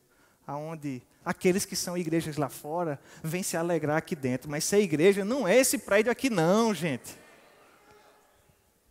aonde 0.45 1.01
aqueles 1.25 1.65
que 1.65 1.77
são 1.77 1.97
igrejas 1.97 2.37
lá 2.37 2.49
fora 2.49 3.01
vêm 3.23 3.45
se 3.45 3.57
alegrar 3.57 3.99
aqui 3.99 4.17
dentro. 4.17 4.51
Mas 4.51 4.65
essa 4.65 4.81
igreja 4.81 5.25
não 5.25 5.47
é 5.47 5.57
esse 5.57 5.79
prédio 5.79 6.11
aqui 6.11 6.29
não, 6.29 6.75
gente. 6.75 7.17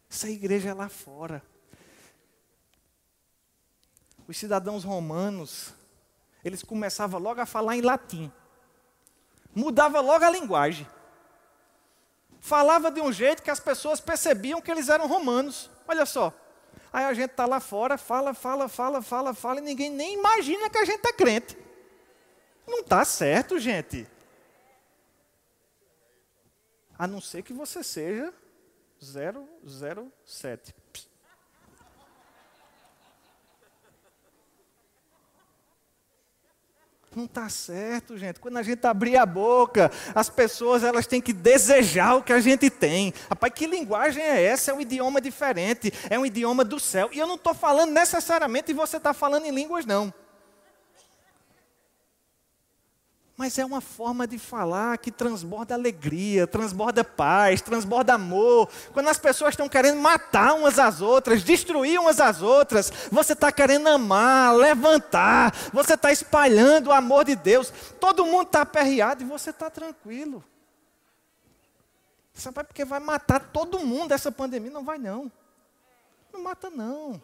Essa 0.09 0.29
igreja 0.29 0.69
é 0.69 0.73
lá 0.73 0.87
fora. 0.87 1.43
Os 4.25 4.37
cidadãos 4.37 4.85
romanos 4.85 5.75
eles 6.45 6.61
começavam 6.61 7.19
logo 7.19 7.41
a 7.41 7.45
falar 7.45 7.75
em 7.75 7.81
latim. 7.81 8.31
Mudava 9.53 9.99
logo 9.99 10.23
a 10.23 10.29
linguagem. 10.29 10.87
Falava 12.39 12.91
de 12.91 13.01
um 13.01 13.11
jeito 13.11 13.41
que 13.41 13.49
as 13.49 13.59
pessoas 13.59 13.99
percebiam 13.99 14.61
que 14.61 14.69
eles 14.69 14.87
eram 14.87 15.07
romanos. 15.07 15.71
Olha 15.87 16.05
só. 16.05 16.31
Aí 16.93 17.03
a 17.03 17.13
gente 17.15 17.31
está 17.31 17.47
lá 17.47 17.59
fora, 17.59 17.97
fala, 17.97 18.35
fala, 18.35 18.69
fala, 18.69 19.01
fala, 19.01 19.33
fala, 19.33 19.59
e 19.59 19.63
ninguém 19.63 19.89
nem 19.89 20.13
imagina 20.13 20.69
que 20.69 20.77
a 20.77 20.85
gente 20.85 21.03
é 21.03 21.13
crente. 21.13 21.57
Não 22.67 22.81
está 22.81 23.03
certo, 23.03 23.57
gente. 23.57 24.07
A 26.97 27.07
não 27.07 27.19
ser 27.19 27.41
que 27.41 27.53
você 27.53 27.83
seja 27.83 28.31
007. 29.01 30.75
Não 37.15 37.23
está 37.25 37.47
certo, 37.47 38.17
gente. 38.17 38.41
Quando 38.41 38.57
a 38.57 38.63
gente 38.63 38.85
abrir 38.85 39.15
a 39.15 39.25
boca, 39.25 39.89
as 40.13 40.29
pessoas 40.29 40.83
elas 40.83 41.07
têm 41.07 41.21
que 41.21 41.31
desejar 41.31 42.15
o 42.15 42.21
que 42.21 42.33
a 42.33 42.41
gente 42.41 42.69
tem. 42.69 43.13
Rapaz, 43.29 43.53
que 43.53 43.65
linguagem 43.65 44.21
é 44.21 44.43
essa? 44.43 44.71
É 44.71 44.73
um 44.73 44.81
idioma 44.81 45.21
diferente, 45.21 45.93
é 46.09 46.19
um 46.19 46.25
idioma 46.25 46.65
do 46.65 46.77
céu. 46.77 47.09
E 47.13 47.19
eu 47.19 47.25
não 47.25 47.35
estou 47.35 47.53
falando 47.53 47.91
necessariamente 47.91 48.71
e 48.71 48.73
você 48.73 48.97
está 48.97 49.13
falando 49.13 49.45
em 49.45 49.51
línguas, 49.51 49.85
não. 49.85 50.13
Mas 53.37 53.59
é 53.59 53.65
uma 53.65 53.81
forma 53.81 54.25
de 54.25 54.39
falar 54.39 54.97
que 54.97 55.11
transborda 55.11 55.73
alegria, 55.73 56.47
transborda 56.47 57.03
paz, 57.03 57.61
transborda 57.61 58.13
amor. 58.13 58.69
Quando 58.93 59.09
as 59.09 59.17
pessoas 59.17 59.51
estão 59.51 59.67
querendo 59.67 59.99
matar 59.99 60.53
umas 60.53 60.79
às 60.79 61.01
outras, 61.01 61.43
destruir 61.43 61.99
umas 61.99 62.21
às 62.21 62.41
outras, 62.41 62.89
você 63.11 63.33
está 63.33 63.51
querendo 63.51 63.87
amar, 63.87 64.55
levantar, 64.55 65.53
você 65.73 65.95
está 65.95 66.13
espalhando 66.13 66.87
o 66.87 66.93
amor 66.93 67.25
de 67.25 67.35
Deus. 67.35 67.73
Todo 67.99 68.25
mundo 68.25 68.47
está 68.47 68.61
aperreado 68.61 69.21
e 69.21 69.25
você 69.25 69.49
está 69.49 69.69
tranquilo. 69.69 70.41
Sabe 72.33 72.63
porque 72.63 72.85
vai 72.85 73.01
matar 73.01 73.39
todo 73.39 73.79
mundo 73.79 74.13
essa 74.13 74.31
pandemia? 74.31 74.71
Não 74.71 74.83
vai 74.83 74.97
não. 74.97 75.29
Não 76.31 76.41
mata 76.41 76.69
não. 76.69 77.21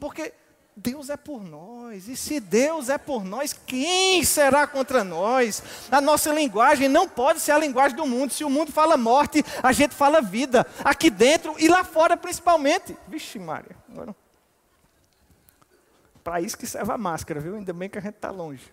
Porque 0.00 0.32
Deus 0.78 1.10
é 1.10 1.16
por 1.16 1.42
nós. 1.42 2.06
E 2.08 2.16
se 2.16 2.38
Deus 2.38 2.88
é 2.88 2.96
por 2.96 3.24
nós, 3.24 3.52
quem 3.52 4.22
será 4.24 4.66
contra 4.66 5.02
nós? 5.02 5.62
A 5.90 6.00
nossa 6.00 6.32
linguagem 6.32 6.88
não 6.88 7.08
pode 7.08 7.40
ser 7.40 7.52
a 7.52 7.58
linguagem 7.58 7.96
do 7.96 8.06
mundo. 8.06 8.32
Se 8.32 8.44
o 8.44 8.50
mundo 8.50 8.70
fala 8.70 8.96
morte, 8.96 9.44
a 9.62 9.72
gente 9.72 9.94
fala 9.94 10.20
vida. 10.22 10.64
Aqui 10.84 11.10
dentro 11.10 11.54
e 11.58 11.68
lá 11.68 11.82
fora 11.82 12.16
principalmente. 12.16 12.96
Vixe, 13.08 13.38
Maria. 13.38 13.76
Agora... 13.90 14.14
Para 16.22 16.40
isso 16.42 16.58
que 16.58 16.66
serve 16.66 16.92
a 16.92 16.98
máscara, 16.98 17.40
viu? 17.40 17.56
Ainda 17.56 17.72
bem 17.72 17.88
que 17.88 17.98
a 17.98 18.02
gente 18.02 18.16
está 18.16 18.30
longe. 18.30 18.70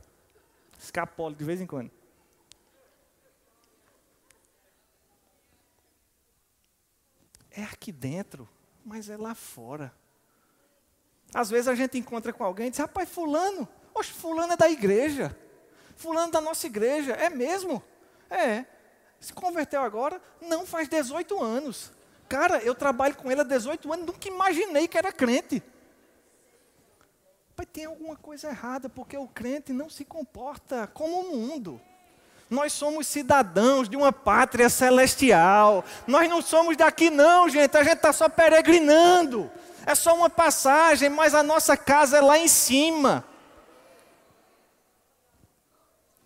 Escapole 0.77 1.33
de 1.33 1.43
vez 1.43 1.61
em 1.61 1.65
quando. 1.65 1.89
É 7.49 7.63
aqui 7.63 7.91
dentro, 7.91 8.47
mas 8.83 9.09
é 9.09 9.15
lá 9.15 9.33
fora. 9.33 9.93
Às 11.35 11.49
vezes 11.49 11.67
a 11.67 11.75
gente 11.75 11.97
encontra 11.97 12.31
com 12.31 12.45
alguém 12.45 12.67
e 12.67 12.69
diz, 12.69 12.79
rapaz, 12.79 13.09
fulano, 13.09 13.67
oxe, 13.93 14.13
fulano 14.13 14.53
é 14.53 14.55
da 14.55 14.69
igreja. 14.69 15.37
Fulano 15.97 16.31
da 16.31 16.39
nossa 16.39 16.65
igreja. 16.65 17.11
É 17.11 17.29
mesmo? 17.29 17.83
É. 18.29 18.63
Se 19.19 19.33
converteu 19.33 19.81
agora? 19.81 20.21
Não, 20.39 20.65
faz 20.65 20.87
18 20.87 21.43
anos. 21.43 21.91
Cara, 22.29 22.59
eu 22.59 22.73
trabalho 22.73 23.15
com 23.15 23.29
ele 23.29 23.41
há 23.41 23.43
18 23.43 23.91
anos, 23.91 24.05
nunca 24.05 24.29
imaginei 24.29 24.87
que 24.87 24.97
era 24.97 25.11
crente. 25.11 25.61
Pai, 27.53 27.65
tem 27.65 27.83
alguma 27.83 28.15
coisa 28.15 28.47
errada, 28.47 28.87
porque 28.87 29.17
o 29.17 29.27
crente 29.27 29.73
não 29.73 29.89
se 29.89 30.05
comporta 30.05 30.87
como 30.87 31.19
o 31.19 31.35
mundo. 31.35 31.81
Nós 32.49 32.71
somos 32.71 33.07
cidadãos 33.07 33.89
de 33.89 33.97
uma 33.97 34.13
pátria 34.13 34.69
celestial. 34.69 35.83
Nós 36.07 36.29
não 36.29 36.41
somos 36.41 36.77
daqui, 36.77 37.09
não, 37.09 37.49
gente. 37.49 37.75
A 37.75 37.83
gente 37.83 37.97
está 37.97 38.13
só 38.13 38.29
peregrinando. 38.29 39.51
É 39.85 39.93
só 39.93 40.15
uma 40.15 40.29
passagem, 40.29 41.09
mas 41.09 41.35
a 41.35 41.43
nossa 41.43 41.77
casa 41.77 42.17
é 42.17 42.21
lá 42.21 42.39
em 42.39 42.47
cima. 42.47 43.23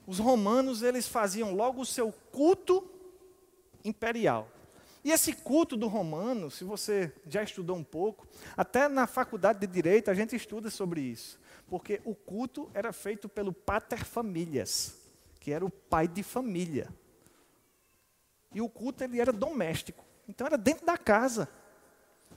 Os 0.07 0.17
romanos, 0.17 0.81
eles 0.81 1.07
faziam 1.07 1.53
logo 1.53 1.81
o 1.81 1.85
seu 1.85 2.11
culto 2.31 2.89
imperial. 3.83 4.47
E 5.03 5.11
esse 5.11 5.33
culto 5.33 5.75
do 5.75 5.87
romano, 5.87 6.49
se 6.49 6.63
você 6.63 7.13
já 7.27 7.43
estudou 7.43 7.75
um 7.75 7.83
pouco, 7.83 8.25
até 8.55 8.87
na 8.87 9.05
faculdade 9.05 9.59
de 9.59 9.67
direito 9.67 10.09
a 10.09 10.13
gente 10.13 10.35
estuda 10.35 10.69
sobre 10.69 11.01
isso, 11.01 11.39
porque 11.67 12.01
o 12.05 12.15
culto 12.15 12.69
era 12.73 12.93
feito 12.93 13.27
pelo 13.27 13.51
pater 13.51 14.05
familias, 14.05 14.95
que 15.39 15.51
era 15.51 15.65
o 15.65 15.69
pai 15.69 16.07
de 16.07 16.23
família. 16.23 16.89
E 18.53 18.61
o 18.61 18.69
culto 18.69 19.03
ele 19.03 19.19
era 19.19 19.31
doméstico, 19.31 20.03
então 20.27 20.47
era 20.47 20.57
dentro 20.57 20.85
da 20.85 20.97
casa. 20.97 21.47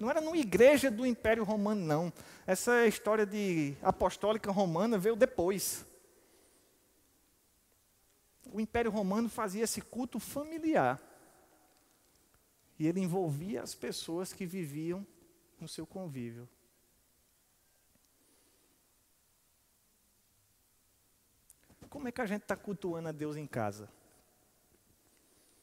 Não 0.03 0.11
era 0.11 0.21
numa 0.21 0.37
igreja 0.37 0.91
do 0.91 1.07
Império 1.07 1.45
Romano, 1.45 1.81
não. 1.81 2.13
Essa 2.45 2.89
história 2.89 3.25
de 3.25 3.77
apostólica 3.81 4.51
romana 4.51 4.99
veio 4.99 5.15
depois. 5.15 5.87
O 8.53 8.61
Império 8.61 8.91
Romano 8.91 9.29
fazia 9.29 9.63
esse 9.63 9.81
culto 9.81 10.19
familiar. 10.19 11.01
E 12.81 12.89
ele 12.89 12.99
envolvia 12.99 13.63
as 13.63 13.77
pessoas 13.77 14.33
que 14.33 14.45
viviam 14.45 15.07
no 15.61 15.69
seu 15.69 15.87
convívio. 15.87 16.49
Como 21.89 22.09
é 22.09 22.11
que 22.11 22.21
a 22.21 22.27
gente 22.27 22.43
está 22.43 22.57
cultuando 22.57 23.09
a 23.09 23.13
Deus 23.13 23.37
em 23.37 23.47
casa? 23.47 23.89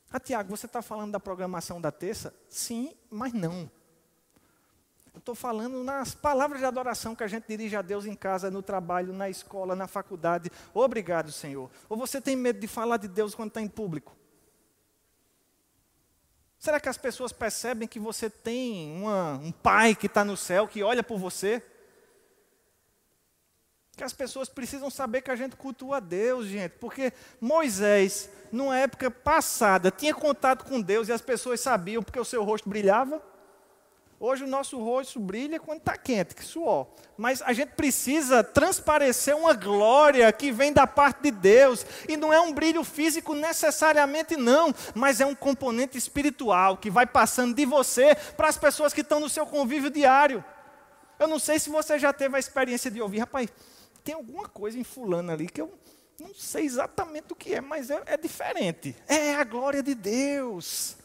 Ah, 0.09 0.17
Tiago, 0.17 0.49
você 0.49 0.65
está 0.65 0.81
falando 0.81 1.11
da 1.11 1.19
programação 1.19 1.81
da 1.81 1.91
terça? 1.91 2.33
Sim, 2.47 2.95
mas 3.11 3.33
não. 3.33 3.69
Eu 5.13 5.19
estou 5.19 5.33
falando 5.35 5.83
nas 5.83 6.13
palavras 6.13 6.59
de 6.59 6.65
adoração 6.65 7.15
que 7.15 7.23
a 7.23 7.27
gente 7.27 7.45
dirige 7.47 7.75
a 7.75 7.81
Deus 7.81 8.05
em 8.05 8.15
casa, 8.15 8.51
no 8.51 8.61
trabalho, 8.61 9.13
na 9.13 9.29
escola, 9.29 9.75
na 9.75 9.87
faculdade. 9.87 10.51
Obrigado, 10.73 11.31
Senhor. 11.31 11.69
Ou 11.87 11.97
você 11.97 12.21
tem 12.21 12.35
medo 12.35 12.59
de 12.59 12.67
falar 12.67 12.97
de 12.97 13.07
Deus 13.07 13.33
quando 13.33 13.49
está 13.49 13.61
em 13.61 13.67
público? 13.67 14.15
Será 16.59 16.79
que 16.79 16.89
as 16.89 16.97
pessoas 16.97 17.31
percebem 17.31 17.87
que 17.87 17.99
você 17.99 18.29
tem 18.29 18.91
uma, 18.91 19.35
um 19.35 19.51
pai 19.51 19.95
que 19.95 20.07
está 20.07 20.25
no 20.25 20.35
céu, 20.35 20.67
que 20.67 20.83
olha 20.83 21.01
por 21.01 21.17
você? 21.17 21.63
Que 23.95 24.03
as 24.03 24.13
pessoas 24.13 24.49
precisam 24.49 24.89
saber 24.89 25.21
que 25.21 25.31
a 25.31 25.35
gente 25.37 25.55
cultua 25.55 26.01
Deus, 26.01 26.47
gente, 26.47 26.73
porque 26.73 27.13
Moisés, 27.39 28.29
numa 28.51 28.77
época 28.77 29.09
passada, 29.09 29.89
tinha 29.89 30.13
contato 30.13 30.65
com 30.65 30.81
Deus 30.81 31.07
e 31.07 31.13
as 31.13 31.21
pessoas 31.21 31.61
sabiam 31.61 32.03
porque 32.03 32.19
o 32.19 32.25
seu 32.25 32.43
rosto 32.43 32.69
brilhava. 32.69 33.21
Hoje 34.21 34.43
o 34.43 34.47
nosso 34.47 34.77
rosto 34.77 35.17
brilha 35.17 35.61
quando 35.61 35.79
está 35.79 35.95
quente, 35.95 36.35
que 36.35 36.43
suor. 36.43 36.87
Mas 37.17 37.41
a 37.41 37.53
gente 37.53 37.69
precisa 37.69 38.43
transparecer 38.43 39.33
uma 39.33 39.53
glória 39.53 40.29
que 40.33 40.51
vem 40.51 40.73
da 40.73 40.85
parte 40.85 41.21
de 41.23 41.31
Deus. 41.31 41.85
E 42.05 42.17
não 42.17 42.33
é 42.33 42.39
um 42.41 42.51
brilho 42.51 42.83
físico 42.83 43.33
necessariamente, 43.33 44.35
não. 44.35 44.75
Mas 44.93 45.21
é 45.21 45.25
um 45.25 45.33
componente 45.33 45.97
espiritual 45.97 46.75
que 46.75 46.89
vai 46.89 47.05
passando 47.05 47.55
de 47.55 47.65
você 47.65 48.13
para 48.35 48.49
as 48.49 48.57
pessoas 48.57 48.93
que 48.93 48.99
estão 48.99 49.21
no 49.21 49.29
seu 49.29 49.45
convívio 49.45 49.89
diário. 49.89 50.43
Eu 51.17 51.27
não 51.29 51.39
sei 51.39 51.57
se 51.57 51.69
você 51.69 51.97
já 51.97 52.11
teve 52.11 52.35
a 52.35 52.39
experiência 52.39 52.91
de 52.91 53.01
ouvir, 53.01 53.19
rapaz, 53.19 53.49
tem 54.03 54.15
alguma 54.15 54.49
coisa 54.49 54.77
em 54.77 54.83
fulano 54.83 55.31
ali 55.31 55.47
que 55.47 55.61
eu 55.61 55.73
não 56.19 56.33
sei 56.33 56.65
exatamente 56.65 57.31
o 57.31 57.35
que 57.35 57.53
é, 57.53 57.61
mas 57.61 57.89
é, 57.89 58.01
é 58.05 58.17
diferente. 58.17 58.93
É 59.07 59.35
a 59.35 59.45
glória 59.45 59.81
de 59.81 59.95
Deus. 59.95 60.97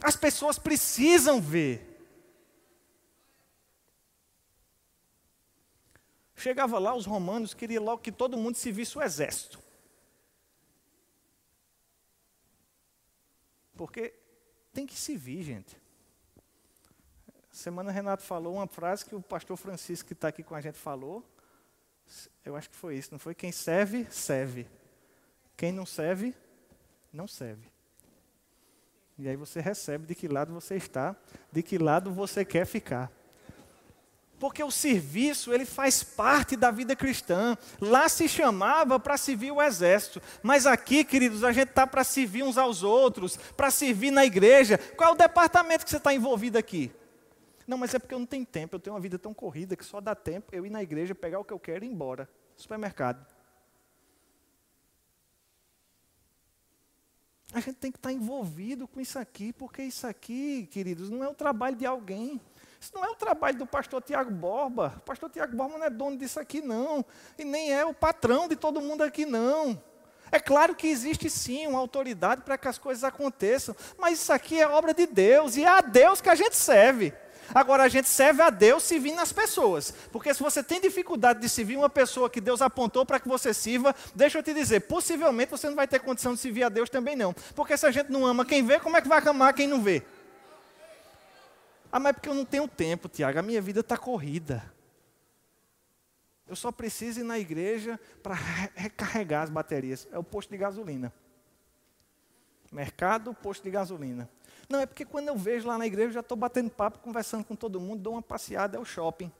As 0.00 0.14
pessoas 0.14 0.56
precisam 0.56 1.40
ver. 1.40 1.87
Chegava 6.38 6.78
lá, 6.78 6.94
os 6.94 7.04
romanos 7.04 7.52
queriam 7.52 7.82
logo 7.82 8.00
que 8.00 8.12
todo 8.12 8.36
mundo 8.36 8.54
se 8.54 8.70
visse 8.70 8.96
o 8.96 9.02
exército. 9.02 9.58
Porque 13.76 14.14
tem 14.72 14.86
que 14.86 14.94
se 14.94 15.16
vir, 15.16 15.42
gente. 15.42 15.76
Semana 17.50 17.90
Renato 17.90 18.22
falou 18.22 18.54
uma 18.54 18.68
frase 18.68 19.04
que 19.04 19.16
o 19.16 19.20
pastor 19.20 19.56
Francisco, 19.56 20.06
que 20.06 20.12
está 20.12 20.28
aqui 20.28 20.44
com 20.44 20.54
a 20.54 20.60
gente, 20.60 20.78
falou. 20.78 21.28
Eu 22.44 22.54
acho 22.54 22.70
que 22.70 22.76
foi 22.76 22.96
isso, 22.96 23.08
não 23.10 23.18
foi? 23.18 23.34
Quem 23.34 23.50
serve, 23.50 24.06
serve. 24.08 24.64
Quem 25.56 25.72
não 25.72 25.84
serve, 25.84 26.32
não 27.12 27.26
serve. 27.26 27.68
E 29.18 29.28
aí 29.28 29.34
você 29.34 29.60
recebe 29.60 30.06
de 30.06 30.14
que 30.14 30.28
lado 30.28 30.52
você 30.52 30.76
está, 30.76 31.16
de 31.50 31.64
que 31.64 31.78
lado 31.78 32.12
você 32.12 32.44
quer 32.44 32.64
ficar. 32.64 33.10
Porque 34.38 34.62
o 34.62 34.70
serviço, 34.70 35.52
ele 35.52 35.64
faz 35.64 36.02
parte 36.02 36.56
da 36.56 36.70
vida 36.70 36.94
cristã. 36.94 37.56
Lá 37.80 38.08
se 38.08 38.28
chamava 38.28 38.98
para 39.00 39.16
servir 39.16 39.50
o 39.50 39.60
exército. 39.60 40.22
Mas 40.42 40.64
aqui, 40.64 41.04
queridos, 41.04 41.42
a 41.42 41.50
gente 41.50 41.70
está 41.70 41.86
para 41.86 42.04
servir 42.04 42.44
uns 42.44 42.56
aos 42.56 42.82
outros, 42.82 43.36
para 43.56 43.70
servir 43.70 44.10
na 44.10 44.24
igreja. 44.24 44.78
Qual 44.96 45.10
é 45.10 45.12
o 45.12 45.16
departamento 45.16 45.84
que 45.84 45.90
você 45.90 45.96
está 45.96 46.14
envolvido 46.14 46.56
aqui? 46.56 46.92
Não, 47.66 47.76
mas 47.76 47.92
é 47.94 47.98
porque 47.98 48.14
eu 48.14 48.18
não 48.18 48.26
tenho 48.26 48.46
tempo. 48.46 48.76
Eu 48.76 48.80
tenho 48.80 48.94
uma 48.94 49.00
vida 49.00 49.18
tão 49.18 49.34
corrida 49.34 49.76
que 49.76 49.84
só 49.84 50.00
dá 50.00 50.14
tempo 50.14 50.54
eu 50.54 50.64
ir 50.64 50.70
na 50.70 50.82
igreja, 50.82 51.14
pegar 51.14 51.40
o 51.40 51.44
que 51.44 51.52
eu 51.52 51.58
quero 51.58 51.84
e 51.84 51.88
ir 51.88 51.90
embora. 51.90 52.28
Supermercado. 52.56 53.26
A 57.52 57.60
gente 57.60 57.76
tem 57.76 57.90
que 57.90 57.98
estar 57.98 58.10
tá 58.10 58.14
envolvido 58.14 58.86
com 58.86 59.00
isso 59.00 59.18
aqui, 59.18 59.52
porque 59.52 59.82
isso 59.82 60.06
aqui, 60.06 60.68
queridos, 60.70 61.10
não 61.10 61.24
é 61.24 61.28
o 61.28 61.34
trabalho 61.34 61.76
de 61.76 61.86
alguém. 61.86 62.40
Isso 62.80 62.92
não 62.94 63.04
é 63.04 63.10
o 63.10 63.14
trabalho 63.14 63.58
do 63.58 63.66
pastor 63.66 64.02
Tiago 64.02 64.30
Borba. 64.30 64.94
O 64.98 65.00
pastor 65.00 65.28
Tiago 65.30 65.56
Borba 65.56 65.78
não 65.78 65.86
é 65.86 65.90
dono 65.90 66.16
disso 66.16 66.38
aqui, 66.38 66.60
não. 66.60 67.04
E 67.36 67.44
nem 67.44 67.72
é 67.72 67.84
o 67.84 67.92
patrão 67.92 68.46
de 68.46 68.56
todo 68.56 68.80
mundo 68.80 69.02
aqui, 69.02 69.26
não. 69.26 69.80
É 70.30 70.38
claro 70.38 70.74
que 70.74 70.86
existe 70.86 71.28
sim 71.30 71.66
uma 71.66 71.78
autoridade 71.78 72.42
para 72.42 72.58
que 72.58 72.68
as 72.68 72.78
coisas 72.78 73.02
aconteçam, 73.02 73.74
mas 73.96 74.20
isso 74.20 74.32
aqui 74.32 74.60
é 74.60 74.68
obra 74.68 74.92
de 74.92 75.06
Deus 75.06 75.56
e 75.56 75.64
é 75.64 75.68
a 75.68 75.80
Deus 75.80 76.20
que 76.20 76.28
a 76.28 76.34
gente 76.34 76.56
serve. 76.56 77.12
Agora, 77.54 77.84
a 77.84 77.88
gente 77.88 78.08
serve 78.08 78.42
a 78.42 78.50
Deus 78.50 78.82
servindo 78.82 79.18
as 79.20 79.32
pessoas. 79.32 79.94
Porque 80.12 80.32
se 80.34 80.42
você 80.42 80.62
tem 80.62 80.80
dificuldade 80.80 81.40
de 81.40 81.48
servir 81.48 81.76
uma 81.76 81.88
pessoa 81.88 82.28
que 82.28 82.40
Deus 82.40 82.60
apontou 82.60 83.06
para 83.06 83.18
que 83.18 83.26
você 83.26 83.54
sirva, 83.54 83.94
deixa 84.14 84.38
eu 84.38 84.42
te 84.42 84.52
dizer, 84.52 84.80
possivelmente 84.80 85.50
você 85.50 85.66
não 85.66 85.74
vai 85.74 85.88
ter 85.88 85.98
condição 86.00 86.34
de 86.34 86.40
servir 86.40 86.64
a 86.64 86.68
Deus 86.68 86.90
também 86.90 87.16
não. 87.16 87.34
Porque 87.54 87.76
se 87.76 87.86
a 87.86 87.90
gente 87.90 88.12
não 88.12 88.26
ama 88.26 88.44
quem 88.44 88.62
vê, 88.62 88.78
como 88.78 88.96
é 88.96 89.00
que 89.00 89.08
vai 89.08 89.26
amar 89.26 89.54
quem 89.54 89.66
não 89.66 89.80
vê? 89.80 90.02
Ah, 91.90 91.98
mas 91.98 92.10
é 92.10 92.12
porque 92.12 92.28
eu 92.28 92.34
não 92.34 92.44
tenho 92.44 92.68
tempo, 92.68 93.08
Tiago, 93.08 93.38
a 93.38 93.42
minha 93.42 93.60
vida 93.60 93.80
está 93.80 93.96
corrida. 93.96 94.62
Eu 96.46 96.56
só 96.56 96.72
preciso 96.72 97.20
ir 97.20 97.24
na 97.24 97.38
igreja 97.38 98.00
para 98.22 98.34
recarregar 98.74 99.42
as 99.42 99.50
baterias. 99.50 100.08
É 100.10 100.18
o 100.18 100.24
posto 100.24 100.50
de 100.50 100.56
gasolina. 100.56 101.12
Mercado, 102.72 103.34
posto 103.34 103.62
de 103.62 103.70
gasolina. 103.70 104.28
Não, 104.68 104.80
é 104.80 104.86
porque 104.86 105.04
quando 105.04 105.28
eu 105.28 105.36
vejo 105.36 105.66
lá 105.66 105.78
na 105.78 105.86
igreja, 105.86 106.08
eu 106.08 106.12
já 106.12 106.20
estou 106.20 106.36
batendo 106.36 106.70
papo, 106.70 106.98
conversando 106.98 107.44
com 107.44 107.56
todo 107.56 107.80
mundo, 107.80 108.02
dou 108.02 108.14
uma 108.14 108.22
passeada, 108.22 108.76
é 108.76 108.80
o 108.80 108.84
shopping. 108.84 109.32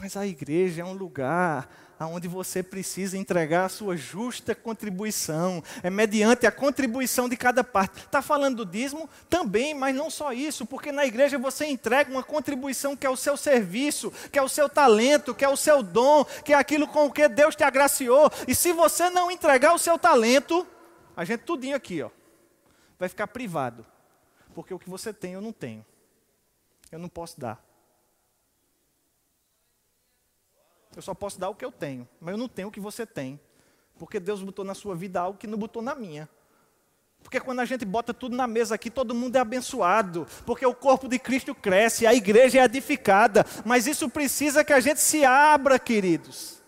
Mas 0.00 0.16
a 0.16 0.26
igreja 0.26 0.82
é 0.82 0.84
um 0.84 0.92
lugar 0.92 1.68
onde 2.00 2.28
você 2.28 2.62
precisa 2.62 3.16
entregar 3.16 3.64
a 3.64 3.68
sua 3.68 3.96
justa 3.96 4.54
contribuição. 4.54 5.62
É 5.82 5.90
mediante 5.90 6.46
a 6.46 6.52
contribuição 6.52 7.28
de 7.28 7.36
cada 7.36 7.62
parte. 7.64 7.98
Está 7.98 8.20
falando 8.20 8.64
do 8.64 8.70
dízimo? 8.70 9.08
Também, 9.28 9.74
mas 9.74 9.94
não 9.94 10.10
só 10.10 10.32
isso, 10.32 10.66
porque 10.66 10.92
na 10.92 11.06
igreja 11.06 11.38
você 11.38 11.66
entrega 11.66 12.10
uma 12.10 12.22
contribuição 12.22 12.96
que 12.96 13.06
é 13.06 13.10
o 13.10 13.16
seu 13.16 13.36
serviço, 13.36 14.12
que 14.30 14.38
é 14.38 14.42
o 14.42 14.48
seu 14.48 14.68
talento, 14.68 15.34
que 15.34 15.44
é 15.44 15.48
o 15.48 15.56
seu 15.56 15.82
dom, 15.82 16.24
que 16.44 16.52
é 16.52 16.56
aquilo 16.56 16.86
com 16.86 17.06
o 17.06 17.12
que 17.12 17.28
Deus 17.28 17.56
te 17.56 17.64
agraciou. 17.64 18.30
E 18.46 18.54
se 18.54 18.72
você 18.72 19.08
não 19.10 19.30
entregar 19.30 19.72
o 19.74 19.78
seu 19.78 19.98
talento, 19.98 20.66
a 21.16 21.24
gente 21.24 21.40
tudinho 21.40 21.76
aqui, 21.76 22.02
ó, 22.02 22.10
vai 22.98 23.08
ficar 23.08 23.28
privado. 23.28 23.86
Porque 24.54 24.74
o 24.74 24.78
que 24.78 24.90
você 24.90 25.12
tem 25.12 25.32
eu 25.32 25.40
não 25.40 25.52
tenho. 25.52 25.84
Eu 26.92 26.98
não 26.98 27.08
posso 27.08 27.40
dar. 27.40 27.64
Eu 30.94 31.02
só 31.02 31.14
posso 31.14 31.38
dar 31.38 31.48
o 31.48 31.54
que 31.54 31.64
eu 31.64 31.72
tenho, 31.72 32.08
mas 32.20 32.32
eu 32.32 32.38
não 32.38 32.48
tenho 32.48 32.68
o 32.68 32.70
que 32.70 32.80
você 32.80 33.04
tem. 33.04 33.40
Porque 33.98 34.18
Deus 34.18 34.42
botou 34.42 34.64
na 34.64 34.74
sua 34.74 34.94
vida 34.94 35.20
algo 35.20 35.38
que 35.38 35.46
não 35.46 35.58
botou 35.58 35.82
na 35.82 35.94
minha. 35.94 36.28
Porque 37.22 37.40
quando 37.40 37.60
a 37.60 37.64
gente 37.64 37.84
bota 37.84 38.12
tudo 38.12 38.36
na 38.36 38.46
mesa 38.46 38.74
aqui, 38.74 38.90
todo 38.90 39.14
mundo 39.14 39.36
é 39.36 39.38
abençoado. 39.38 40.26
Porque 40.44 40.66
o 40.66 40.74
corpo 40.74 41.08
de 41.08 41.18
Cristo 41.18 41.54
cresce, 41.54 42.06
a 42.06 42.12
igreja 42.12 42.60
é 42.60 42.64
edificada. 42.64 43.46
Mas 43.64 43.86
isso 43.86 44.10
precisa 44.10 44.62
que 44.62 44.72
a 44.72 44.80
gente 44.80 45.00
se 45.00 45.24
abra, 45.24 45.78
queridos. 45.78 46.62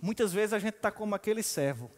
Muitas 0.00 0.32
vezes 0.32 0.52
a 0.52 0.58
gente 0.58 0.76
está 0.76 0.90
como 0.90 1.14
aquele 1.14 1.42
servo, 1.42 1.90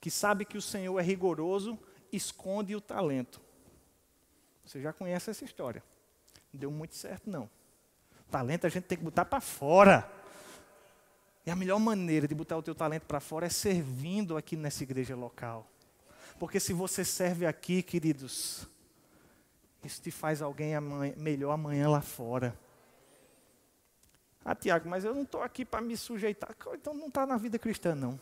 que 0.00 0.10
sabe 0.10 0.44
que 0.44 0.58
o 0.58 0.62
Senhor 0.62 0.98
é 0.98 1.02
rigoroso, 1.02 1.78
esconde 2.12 2.76
o 2.76 2.80
talento. 2.80 3.40
Você 4.66 4.82
já 4.82 4.92
conhece 4.92 5.30
essa 5.30 5.44
história. 5.44 5.82
Não 6.52 6.60
deu 6.60 6.70
muito 6.70 6.94
certo, 6.94 7.30
não. 7.30 7.48
Talento 8.30 8.66
a 8.66 8.70
gente 8.70 8.84
tem 8.84 8.98
que 8.98 9.04
botar 9.04 9.24
para 9.24 9.40
fora. 9.40 10.10
E 11.44 11.50
a 11.50 11.56
melhor 11.56 11.78
maneira 11.78 12.26
de 12.26 12.34
botar 12.34 12.56
o 12.56 12.62
teu 12.62 12.74
talento 12.74 13.04
para 13.04 13.20
fora 13.20 13.46
é 13.46 13.48
servindo 13.48 14.36
aqui 14.36 14.56
nessa 14.56 14.82
igreja 14.82 15.14
local. 15.14 15.66
Porque 16.38 16.58
se 16.58 16.72
você 16.72 17.04
serve 17.04 17.46
aqui, 17.46 17.82
queridos, 17.82 18.66
isso 19.84 20.02
te 20.02 20.10
faz 20.10 20.42
alguém 20.42 20.74
amanhã, 20.74 21.14
melhor 21.16 21.52
amanhã 21.52 21.88
lá 21.88 22.00
fora. 22.00 22.58
Ah, 24.44 24.54
Tiago, 24.54 24.88
mas 24.88 25.04
eu 25.04 25.14
não 25.14 25.22
estou 25.22 25.42
aqui 25.42 25.64
para 25.64 25.80
me 25.80 25.96
sujeitar. 25.96 26.54
Então 26.74 26.94
não 26.94 27.08
está 27.08 27.26
na 27.26 27.36
vida 27.36 27.58
cristã, 27.58 27.94
não. 27.94 28.18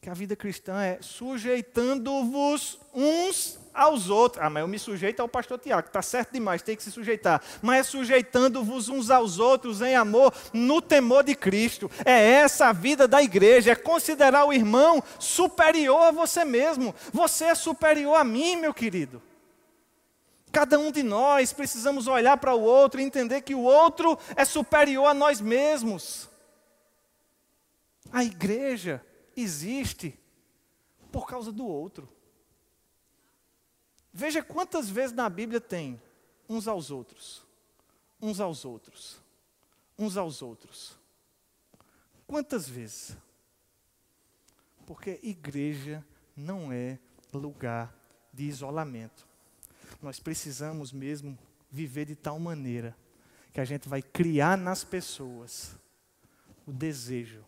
Que 0.00 0.10
a 0.10 0.14
vida 0.14 0.36
cristã 0.36 0.82
é 0.82 1.00
sujeitando-vos 1.02 2.78
uns 2.94 3.58
aos 3.76 4.08
outros. 4.08 4.42
Ah, 4.42 4.48
mas 4.48 4.62
eu 4.62 4.68
me 4.68 4.78
sujeito 4.78 5.20
ao 5.20 5.28
pastor 5.28 5.58
Tiago, 5.58 5.86
está 5.86 6.00
certo 6.00 6.32
demais, 6.32 6.62
tem 6.62 6.74
que 6.74 6.82
se 6.82 6.90
sujeitar. 6.90 7.42
Mas 7.60 7.80
é 7.80 7.82
sujeitando-vos 7.82 8.88
uns 8.88 9.10
aos 9.10 9.38
outros 9.38 9.82
em 9.82 9.94
amor, 9.94 10.32
no 10.52 10.80
temor 10.80 11.22
de 11.22 11.34
Cristo. 11.34 11.90
É 12.04 12.18
essa 12.18 12.68
a 12.68 12.72
vida 12.72 13.06
da 13.06 13.22
igreja, 13.22 13.72
é 13.72 13.76
considerar 13.76 14.46
o 14.46 14.52
irmão 14.52 15.02
superior 15.18 16.04
a 16.04 16.10
você 16.10 16.44
mesmo. 16.44 16.94
Você 17.12 17.44
é 17.44 17.54
superior 17.54 18.16
a 18.16 18.24
mim, 18.24 18.56
meu 18.56 18.72
querido. 18.72 19.22
Cada 20.50 20.78
um 20.78 20.90
de 20.90 21.02
nós 21.02 21.52
precisamos 21.52 22.06
olhar 22.06 22.38
para 22.38 22.54
o 22.54 22.62
outro 22.62 22.98
e 22.98 23.04
entender 23.04 23.42
que 23.42 23.54
o 23.54 23.60
outro 23.60 24.18
é 24.34 24.44
superior 24.44 25.06
a 25.06 25.14
nós 25.14 25.38
mesmos. 25.38 26.30
A 28.10 28.24
igreja 28.24 29.04
existe 29.36 30.18
por 31.12 31.26
causa 31.26 31.52
do 31.52 31.66
outro. 31.66 32.15
Veja 34.18 34.42
quantas 34.42 34.88
vezes 34.88 35.14
na 35.14 35.28
Bíblia 35.28 35.60
tem 35.60 36.00
uns 36.48 36.66
aos 36.66 36.90
outros, 36.90 37.44
uns 38.18 38.40
aos 38.40 38.64
outros, 38.64 39.20
uns 39.98 40.16
aos 40.16 40.40
outros. 40.40 40.96
Quantas 42.26 42.66
vezes? 42.66 43.14
Porque 44.86 45.20
igreja 45.22 46.02
não 46.34 46.72
é 46.72 46.98
lugar 47.30 47.94
de 48.32 48.44
isolamento. 48.44 49.28
Nós 50.00 50.18
precisamos 50.18 50.94
mesmo 50.94 51.38
viver 51.70 52.06
de 52.06 52.16
tal 52.16 52.38
maneira 52.38 52.96
que 53.52 53.60
a 53.60 53.66
gente 53.66 53.86
vai 53.86 54.00
criar 54.00 54.56
nas 54.56 54.82
pessoas 54.82 55.76
o 56.66 56.72
desejo 56.72 57.44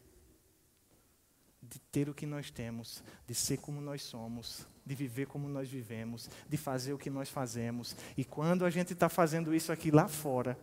de 1.62 1.79
ter 1.79 2.11
o 2.11 2.14
que 2.14 2.27
nós 2.27 2.51
temos, 2.51 3.03
de 3.27 3.35
ser 3.35 3.57
como 3.57 3.81
nós 3.81 4.03
somos, 4.03 4.66
de 4.89 4.95
viver 4.95 5.26
como 5.26 5.49
nós 5.49 5.68
vivemos, 5.68 6.30
de 6.49 6.57
fazer 6.57 6.95
o 6.95 6.99
que 6.99 7.11
nós 7.11 7.28
fazemos. 7.28 7.95
E 8.16 8.24
quando 8.24 8.64
a 8.64 8.70
gente 8.70 8.95
está 8.95 9.09
fazendo 9.11 9.55
isso 9.55 9.70
aqui 9.70 9.91
lá 9.91 10.09
fora, 10.09 10.59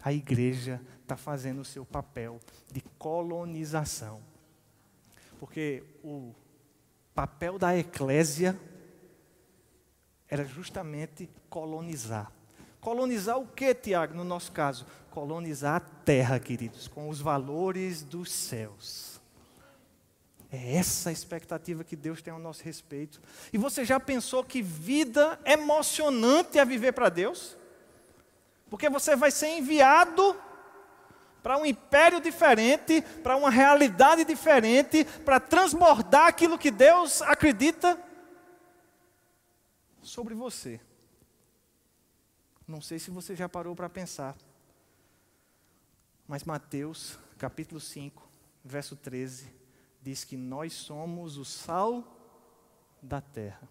a 0.00 0.12
igreja 0.12 0.80
está 1.02 1.16
fazendo 1.16 1.60
o 1.60 1.64
seu 1.64 1.84
papel 1.84 2.38
de 2.72 2.80
colonização. 2.98 4.22
Porque 5.40 5.82
o 6.04 6.32
papel 7.12 7.58
da 7.58 7.76
eclésia 7.76 8.56
era 10.28 10.44
justamente 10.44 11.28
colonizar. 11.50 12.30
Colonizar 12.80 13.38
o 13.38 13.48
que, 13.48 13.74
Tiago, 13.74 14.14
no 14.14 14.22
nosso 14.22 14.52
caso? 14.52 14.86
Colonizar 15.10 15.74
a 15.74 15.80
terra, 15.80 16.38
queridos, 16.38 16.86
com 16.86 17.08
os 17.08 17.20
valores 17.20 18.04
dos 18.04 18.30
céus. 18.30 19.15
É 20.50 20.76
essa 20.76 21.10
a 21.10 21.12
expectativa 21.12 21.82
que 21.82 21.96
Deus 21.96 22.22
tem 22.22 22.32
ao 22.32 22.38
nosso 22.38 22.62
respeito. 22.62 23.20
E 23.52 23.58
você 23.58 23.84
já 23.84 23.98
pensou 23.98 24.44
que 24.44 24.62
vida 24.62 25.40
emocionante 25.44 26.58
é 26.58 26.64
viver 26.64 26.92
para 26.92 27.08
Deus? 27.08 27.56
Porque 28.70 28.88
você 28.88 29.16
vai 29.16 29.30
ser 29.30 29.48
enviado 29.48 30.36
para 31.42 31.58
um 31.58 31.66
império 31.66 32.20
diferente, 32.20 33.02
para 33.22 33.36
uma 33.36 33.50
realidade 33.50 34.24
diferente, 34.24 35.04
para 35.24 35.38
transbordar 35.38 36.26
aquilo 36.26 36.58
que 36.58 36.70
Deus 36.70 37.22
acredita 37.22 38.00
sobre 40.02 40.34
você. 40.34 40.80
Não 42.66 42.80
sei 42.80 42.98
se 42.98 43.10
você 43.10 43.36
já 43.36 43.48
parou 43.48 43.76
para 43.76 43.88
pensar. 43.88 44.36
Mas 46.26 46.42
Mateus, 46.42 47.16
capítulo 47.38 47.80
5, 47.80 48.28
verso 48.64 48.96
13, 48.96 49.46
diz 50.06 50.22
que 50.22 50.36
nós 50.36 50.72
somos 50.72 51.36
o 51.36 51.44
sal 51.44 52.16
da 53.02 53.20
terra. 53.20 53.68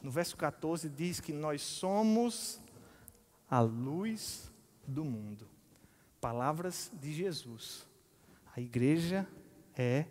No 0.00 0.08
verso 0.08 0.36
14 0.36 0.88
diz 0.88 1.18
que 1.18 1.32
nós 1.32 1.62
somos 1.62 2.60
a 3.50 3.58
luz 3.58 4.52
do 4.86 5.04
mundo. 5.04 5.48
Palavras 6.20 6.92
de 6.94 7.12
Jesus. 7.12 7.84
A 8.54 8.60
igreja 8.60 9.26
é 9.76 10.06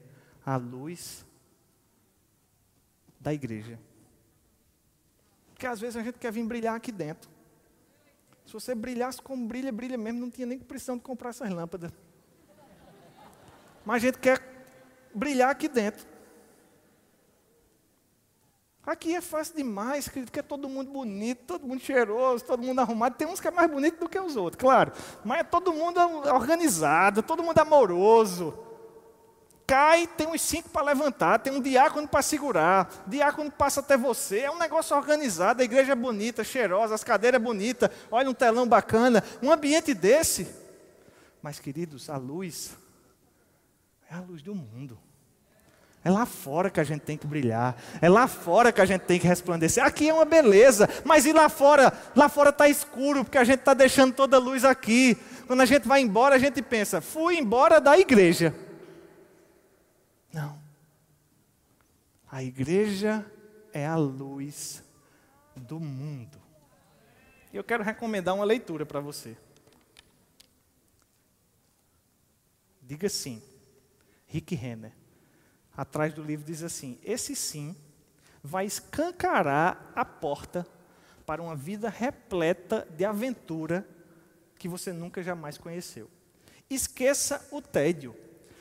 a 0.46 0.58
luz 0.58 1.26
da 3.18 3.34
igreja. 3.34 3.80
Porque 5.54 5.66
às 5.66 5.80
vezes 5.80 5.96
a 5.96 6.04
gente 6.04 6.20
quer 6.20 6.34
vir 6.34 6.44
brilhar 6.44 6.76
aqui 6.76 6.92
dentro. 6.92 7.30
Se 8.46 8.52
você 8.52 8.76
brilhasse 8.76 9.22
como 9.22 9.48
brilha, 9.48 9.72
brilha 9.72 9.98
mesmo, 9.98 10.20
não 10.20 10.30
tinha 10.30 10.46
nem 10.46 10.60
precisão 10.60 10.98
de 10.98 11.04
comprar 11.04 11.30
essas 11.30 11.50
lâmpadas. 11.50 11.94
Mas 13.86 14.04
a 14.04 14.08
gente 14.08 14.20
quer 14.20 14.55
brilhar 15.16 15.50
aqui 15.50 15.68
dentro. 15.68 16.06
Aqui 18.86 19.16
é 19.16 19.22
fácil 19.22 19.56
demais, 19.56 20.08
acredito 20.08 20.32
que 20.32 20.40
é 20.40 20.44
todo 20.44 20.70
mundo 20.70 20.92
bonito, 20.92 21.46
todo 21.48 21.66
mundo 21.66 21.82
cheiroso, 21.82 22.46
todo 22.46 22.62
mundo 22.62 22.80
arrumado. 22.80 23.16
Tem 23.16 23.28
uns 23.28 23.40
que 23.40 23.48
é 23.48 23.52
mais 23.52 23.70
bonito 23.70 24.00
do 24.00 24.08
que 24.08 24.20
os 24.20 24.36
outros, 24.36 24.62
claro. 24.62 24.92
Mas 25.24 25.40
é 25.40 25.44
todo 25.44 25.74
mundo 25.74 26.00
organizado, 26.32 27.24
todo 27.24 27.42
mundo 27.42 27.58
amoroso. 27.58 28.54
Cai, 29.66 30.06
tem 30.06 30.28
uns 30.28 30.42
cinco 30.42 30.70
para 30.70 30.86
levantar, 30.86 31.40
tem 31.40 31.52
um 31.52 31.60
diácono 31.60 32.08
para 32.08 32.22
segurar, 32.22 33.04
diácono 33.08 33.52
passa 33.52 33.80
até 33.80 33.98
você. 33.98 34.42
É 34.42 34.52
um 34.52 34.60
negócio 34.60 34.96
organizado, 34.96 35.64
a 35.64 35.66
igreja 35.66 35.94
é 35.94 35.96
bonita, 35.96 36.44
cheirosa, 36.44 36.94
as 36.94 37.04
cadeiras 37.04 37.42
bonitas, 37.42 37.90
olha 38.12 38.30
um 38.30 38.34
telão 38.36 38.68
bacana, 38.68 39.24
um 39.42 39.52
ambiente 39.52 39.96
desse. 39.96 40.48
Mas, 41.42 41.58
queridos, 41.58 42.08
a 42.08 42.18
luz 42.18 42.78
é 44.08 44.14
a 44.14 44.20
luz 44.20 44.44
do 44.44 44.54
mundo. 44.54 45.00
É 46.06 46.12
lá 46.12 46.24
fora 46.24 46.70
que 46.70 46.80
a 46.80 46.84
gente 46.84 47.02
tem 47.02 47.18
que 47.18 47.26
brilhar. 47.26 47.76
É 48.00 48.08
lá 48.08 48.28
fora 48.28 48.72
que 48.72 48.80
a 48.80 48.86
gente 48.86 49.02
tem 49.02 49.20
que 49.20 49.26
resplandecer. 49.26 49.84
Aqui 49.84 50.08
é 50.08 50.14
uma 50.14 50.24
beleza, 50.24 50.88
mas 51.04 51.26
e 51.26 51.34
lá 51.34 51.50
fora? 51.50 51.92
Lá 52.16 52.30
fora 52.30 52.52
está 52.52 52.70
escuro, 52.70 53.24
porque 53.24 53.40
a 53.40 53.44
gente 53.44 53.62
está 53.62 53.74
deixando 53.74 54.14
toda 54.14 54.38
a 54.38 54.40
luz 54.40 54.64
aqui. 54.64 55.18
Quando 55.48 55.62
a 55.62 55.66
gente 55.66 55.88
vai 55.88 56.02
embora, 56.02 56.36
a 56.36 56.38
gente 56.38 56.62
pensa: 56.62 57.02
fui 57.02 57.40
embora 57.40 57.82
da 57.82 57.98
igreja. 57.98 58.54
Não. 60.32 60.60
A 62.32 62.44
igreja 62.44 63.26
é 63.74 63.88
a 63.88 63.96
luz 63.96 64.84
do 65.56 65.80
mundo. 65.80 66.38
E 67.52 67.58
eu 67.58 67.64
quero 67.64 67.84
recomendar 67.84 68.36
uma 68.36 68.46
leitura 68.46 68.86
para 68.86 69.00
você. 69.00 69.36
Diga 72.80 73.10
sim. 73.10 73.42
Rick 74.28 74.54
Renner. 74.54 74.92
Atrás 75.76 76.14
do 76.14 76.24
livro 76.24 76.46
diz 76.46 76.64
assim: 76.64 76.98
Esse 77.04 77.36
sim 77.36 77.76
vai 78.44 78.66
escancarar 78.66 79.92
a 79.96 80.06
porta 80.06 80.68
para 81.26 81.42
uma 81.42 81.56
vida 81.56 81.90
repleta 81.90 82.88
de 82.96 83.04
aventura 83.04 83.88
que 84.58 84.68
você 84.68 84.94
nunca 84.94 85.24
jamais 85.24 85.58
conheceu. 85.58 86.10
Esqueça 86.70 87.48
o 87.52 87.62
tédio 87.62 88.16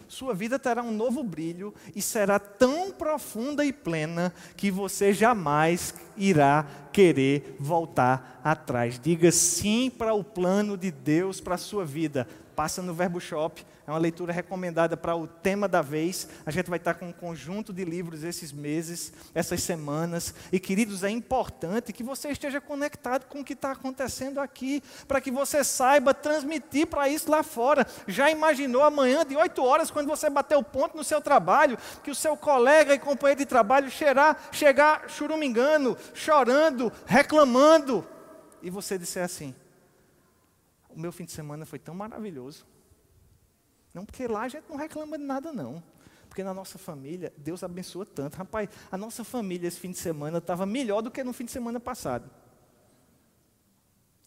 sua 0.08 0.34
vida 0.34 0.58
terá 0.58 0.82
um 0.82 0.92
novo 0.92 1.22
brilho 1.22 1.74
e 1.94 2.02
será 2.02 2.38
tão 2.38 2.92
profunda 2.92 3.64
e 3.64 3.72
plena 3.72 4.32
que 4.56 4.70
você 4.70 5.12
jamais 5.12 5.94
irá 6.16 6.66
querer 6.92 7.56
voltar 7.58 8.40
atrás. 8.44 8.98
Diga 8.98 9.32
sim 9.32 9.90
para 9.90 10.14
o 10.14 10.22
plano 10.22 10.76
de 10.76 10.90
Deus 10.90 11.40
para 11.40 11.56
a 11.56 11.58
sua 11.58 11.84
vida. 11.84 12.28
Passa 12.55 12.82
no 12.82 12.94
Verbo 12.94 13.20
Shop 13.20 13.64
é 13.86 13.90
uma 13.90 13.98
leitura 13.98 14.32
recomendada 14.32 14.96
para 14.96 15.14
o 15.14 15.26
tema 15.26 15.68
da 15.68 15.82
vez. 15.82 16.26
A 16.46 16.50
gente 16.50 16.70
vai 16.70 16.78
estar 16.78 16.94
com 16.94 17.09
um 17.09 17.12
conjunto 17.12 17.70
de 17.70 17.84
livros 17.84 18.24
esses 18.24 18.50
meses, 18.50 19.12
essas 19.34 19.62
semanas. 19.62 20.34
E, 20.50 20.59
queridos, 20.59 21.05
é 21.05 21.11
importante 21.11 21.92
que 21.92 22.02
você 22.02 22.30
esteja 22.30 22.62
conectado 22.62 23.26
com 23.26 23.40
o 23.40 23.44
que 23.44 23.52
está 23.52 23.72
acontecendo 23.72 24.40
aqui, 24.40 24.82
para 25.07 25.20
que 25.20 25.30
você 25.30 25.62
saiba 25.62 26.14
transmitir 26.14 26.86
para 26.86 27.11
isso 27.11 27.30
lá 27.30 27.42
fora. 27.42 27.86
Já 28.09 28.30
imaginou 28.30 28.82
amanhã, 28.82 29.24
de 29.24 29.36
8 29.36 29.62
horas, 29.62 29.90
quando 29.90 30.09
você 30.09 30.30
bater 30.30 30.57
o 30.57 30.62
ponto 30.62 30.96
no 30.96 31.05
seu 31.05 31.20
trabalho, 31.20 31.76
que 32.02 32.11
o 32.11 32.14
seu 32.14 32.36
colega 32.38 32.94
e 32.94 32.98
companheiro 32.98 33.40
de 33.40 33.46
trabalho 33.46 33.90
cheirar, 33.90 34.48
chegar 34.50 35.11
churumingando, 35.11 35.96
chorando, 36.14 36.90
reclamando, 37.05 38.07
e 38.62 38.70
você 38.70 38.96
disser 38.96 39.24
assim: 39.24 39.55
O 40.95 41.01
meu 41.01 41.12
fim 41.12 41.24
de 41.24 41.32
semana 41.32 41.66
foi 41.66 41.78
tão 41.78 41.95
maravilhoso. 41.95 42.66
Não, 43.92 44.05
porque 44.05 44.26
lá 44.26 44.42
a 44.42 44.49
gente 44.49 44.64
não 44.68 44.76
reclama 44.76 45.16
de 45.18 45.24
nada, 45.24 45.53
não. 45.53 45.82
Porque 46.28 46.42
na 46.42 46.53
nossa 46.53 46.78
família, 46.78 47.32
Deus 47.36 47.62
abençoa 47.62 48.05
tanto. 48.05 48.36
Rapaz, 48.36 48.68
a 48.90 48.99
nossa 48.99 49.22
família 49.22 49.68
esse 49.68 49.78
fim 49.78 49.92
de 49.92 49.99
semana 49.99 50.38
estava 50.38 50.66
melhor 50.66 51.01
do 51.01 51.11
que 51.11 51.22
no 51.22 51.32
fim 51.32 51.45
de 51.45 51.53
semana 51.53 51.78
passado. 51.78 52.28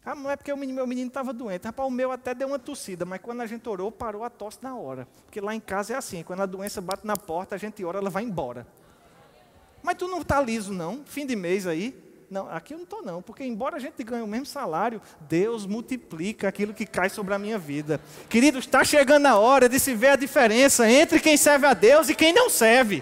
Ah, 0.05 0.15
não 0.15 0.31
é 0.31 0.37
porque 0.37 0.53
o 0.53 0.55
menino, 0.55 0.77
meu 0.77 0.87
menino 0.87 1.09
estava 1.09 1.33
doente. 1.33 1.65
Rapaz, 1.65 1.85
o 1.85 1.91
meu 1.91 2.13
até 2.13 2.33
deu 2.33 2.47
uma 2.47 2.57
tossida, 2.57 3.03
mas 3.03 3.19
quando 3.19 3.41
a 3.41 3.45
gente 3.45 3.67
orou, 3.67 3.91
parou 3.91 4.23
a 4.23 4.29
tosse 4.29 4.59
na 4.61 4.73
hora. 4.73 5.05
Porque 5.25 5.41
lá 5.41 5.53
em 5.53 5.59
casa 5.59 5.93
é 5.93 5.97
assim, 5.97 6.23
quando 6.23 6.41
a 6.41 6.45
doença 6.45 6.79
bate 6.79 7.05
na 7.05 7.17
porta, 7.17 7.55
a 7.55 7.57
gente 7.57 7.83
ora, 7.83 7.97
ela 7.97 8.09
vai 8.09 8.23
embora. 8.23 8.65
Mas 9.83 9.97
tu 9.97 10.07
não 10.07 10.21
está 10.21 10.41
liso, 10.41 10.71
não? 10.73 11.03
Fim 11.03 11.25
de 11.25 11.35
mês 11.35 11.67
aí? 11.67 12.06
Não, 12.29 12.49
aqui 12.49 12.73
eu 12.73 12.77
não 12.77 12.83
estou 12.83 13.01
não, 13.01 13.21
porque 13.21 13.43
embora 13.43 13.77
a 13.77 13.79
gente 13.79 14.03
ganhe 14.03 14.21
o 14.21 14.27
mesmo 14.27 14.45
salário, 14.45 15.01
Deus 15.21 15.65
multiplica 15.65 16.47
aquilo 16.47 16.73
que 16.73 16.85
cai 16.85 17.09
sobre 17.09 17.33
a 17.33 17.39
minha 17.39 17.57
vida. 17.57 18.01
Queridos, 18.29 18.65
está 18.65 18.83
chegando 18.83 19.27
a 19.27 19.37
hora 19.37 19.69
de 19.69 19.79
se 19.79 19.93
ver 19.95 20.09
a 20.09 20.15
diferença 20.15 20.89
entre 20.89 21.19
quem 21.19 21.37
serve 21.37 21.65
a 21.65 21.73
Deus 21.73 22.09
e 22.09 22.15
quem 22.15 22.33
não 22.33 22.49
serve. 22.49 23.01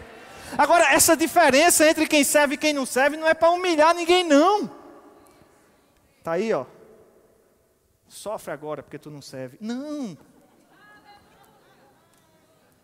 Agora, 0.57 0.93
essa 0.93 1.17
diferença 1.17 1.89
entre 1.89 2.07
quem 2.07 2.23
serve 2.23 2.53
e 2.53 2.57
quem 2.57 2.71
não 2.71 2.85
serve 2.85 3.17
não 3.17 3.27
é 3.27 3.33
para 3.33 3.49
humilhar 3.49 3.95
ninguém, 3.95 4.23
não. 4.23 4.69
Está 6.19 6.33
aí, 6.33 6.53
ó 6.53 6.65
sofre 8.15 8.51
agora 8.51 8.81
porque 8.81 8.97
tu 8.97 9.11
não 9.11 9.21
serve. 9.21 9.57
Não. 9.59 10.17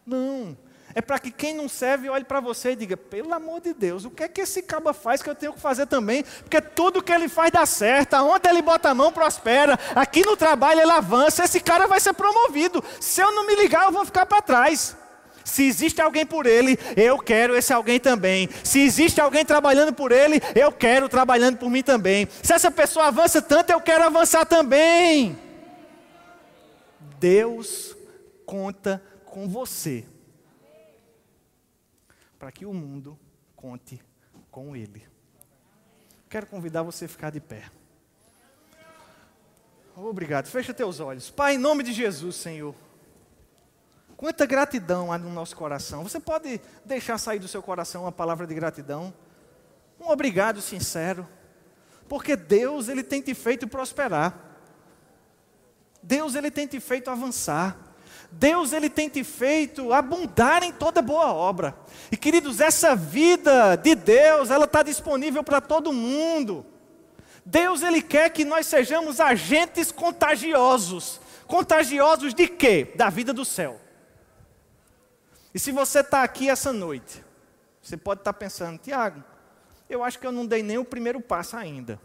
Não. 0.05 0.57
É 0.93 1.01
para 1.01 1.19
que 1.19 1.31
quem 1.31 1.53
não 1.53 1.69
serve 1.69 2.09
olhe 2.09 2.23
para 2.23 2.39
você 2.39 2.71
e 2.71 2.75
diga: 2.75 2.97
pelo 2.97 3.33
amor 3.33 3.61
de 3.61 3.73
Deus, 3.73 4.05
o 4.05 4.11
que 4.11 4.23
é 4.23 4.27
que 4.27 4.41
esse 4.41 4.61
caba 4.61 4.93
faz 4.93 5.21
que 5.21 5.29
eu 5.29 5.35
tenho 5.35 5.53
que 5.53 5.59
fazer 5.59 5.85
também? 5.85 6.23
Porque 6.23 6.59
tudo 6.59 7.01
que 7.01 7.11
ele 7.11 7.29
faz 7.29 7.51
dá 7.51 7.65
certo, 7.65 8.15
aonde 8.15 8.49
ele 8.49 8.61
bota 8.61 8.89
a 8.89 8.95
mão 8.95 9.11
prospera, 9.11 9.79
aqui 9.95 10.25
no 10.25 10.35
trabalho 10.35 10.81
ele 10.81 10.91
avança, 10.91 11.43
esse 11.43 11.59
cara 11.59 11.87
vai 11.87 11.99
ser 11.99 12.13
promovido. 12.13 12.83
Se 12.99 13.21
eu 13.21 13.31
não 13.31 13.45
me 13.45 13.55
ligar, 13.55 13.85
eu 13.85 13.91
vou 13.91 14.05
ficar 14.05 14.25
para 14.25 14.41
trás. 14.41 14.97
Se 15.43 15.63
existe 15.63 16.01
alguém 16.01 16.25
por 16.25 16.45
ele, 16.45 16.77
eu 16.95 17.17
quero 17.17 17.55
esse 17.55 17.73
alguém 17.73 17.99
também. 17.99 18.47
Se 18.63 18.79
existe 18.79 19.19
alguém 19.19 19.43
trabalhando 19.43 19.91
por 19.91 20.11
ele, 20.11 20.41
eu 20.55 20.71
quero 20.71 21.09
trabalhando 21.09 21.57
por 21.57 21.69
mim 21.69 21.81
também. 21.81 22.27
Se 22.43 22.53
essa 22.53 22.69
pessoa 22.69 23.07
avança 23.07 23.41
tanto, 23.41 23.71
eu 23.71 23.81
quero 23.81 24.03
avançar 24.03 24.45
também. 24.45 25.37
Deus 27.19 27.95
conta 28.45 29.01
com 29.25 29.47
você 29.47 30.05
para 32.41 32.51
que 32.51 32.65
o 32.65 32.73
mundo 32.73 33.19
conte 33.55 34.01
com 34.49 34.75
ele. 34.75 35.07
Quero 36.27 36.47
convidar 36.47 36.81
você 36.81 37.05
a 37.05 37.07
ficar 37.07 37.29
de 37.29 37.39
pé. 37.39 37.69
Obrigado. 39.95 40.47
Fecha 40.47 40.73
teus 40.73 40.99
olhos. 40.99 41.29
Pai, 41.29 41.53
em 41.53 41.59
nome 41.59 41.83
de 41.83 41.93
Jesus, 41.93 42.35
Senhor. 42.35 42.73
Quanta 44.17 44.47
gratidão 44.47 45.13
há 45.13 45.19
no 45.19 45.29
nosso 45.29 45.55
coração. 45.55 46.01
Você 46.01 46.19
pode 46.19 46.59
deixar 46.83 47.19
sair 47.19 47.37
do 47.37 47.47
seu 47.47 47.61
coração 47.61 48.05
uma 48.05 48.11
palavra 48.11 48.47
de 48.47 48.55
gratidão? 48.55 49.13
Um 49.99 50.09
obrigado 50.09 50.61
sincero. 50.61 51.29
Porque 52.09 52.35
Deus, 52.35 52.87
Ele 52.87 53.03
tem 53.03 53.21
te 53.21 53.35
feito 53.35 53.67
prosperar. 53.67 54.57
Deus, 56.01 56.33
Ele 56.33 56.49
tem 56.49 56.65
te 56.65 56.79
feito 56.79 57.11
avançar. 57.11 57.77
Deus, 58.31 58.71
Ele 58.71 58.89
tem 58.89 59.09
te 59.09 59.23
feito 59.23 59.91
abundar 59.91 60.63
em 60.63 60.71
toda 60.71 61.01
boa 61.01 61.33
obra. 61.33 61.75
E 62.11 62.17
queridos, 62.17 62.61
essa 62.61 62.95
vida 62.95 63.75
de 63.75 63.93
Deus, 63.93 64.49
ela 64.49 64.65
está 64.65 64.81
disponível 64.81 65.43
para 65.43 65.59
todo 65.59 65.91
mundo. 65.91 66.65
Deus, 67.45 67.81
Ele 67.81 68.01
quer 68.01 68.29
que 68.29 68.45
nós 68.45 68.67
sejamos 68.67 69.19
agentes 69.19 69.91
contagiosos. 69.91 71.19
Contagiosos 71.45 72.33
de 72.33 72.47
quê? 72.47 72.93
Da 72.95 73.09
vida 73.09 73.33
do 73.33 73.43
céu. 73.43 73.79
E 75.53 75.59
se 75.59 75.71
você 75.71 75.99
está 75.99 76.23
aqui 76.23 76.49
essa 76.49 76.71
noite, 76.71 77.21
você 77.81 77.97
pode 77.97 78.21
estar 78.21 78.31
tá 78.31 78.39
pensando, 78.39 78.79
Tiago, 78.79 79.21
eu 79.89 80.03
acho 80.03 80.17
que 80.17 80.25
eu 80.25 80.31
não 80.31 80.45
dei 80.45 80.63
nem 80.63 80.77
o 80.77 80.85
primeiro 80.85 81.19
passo 81.19 81.57
ainda. 81.57 81.99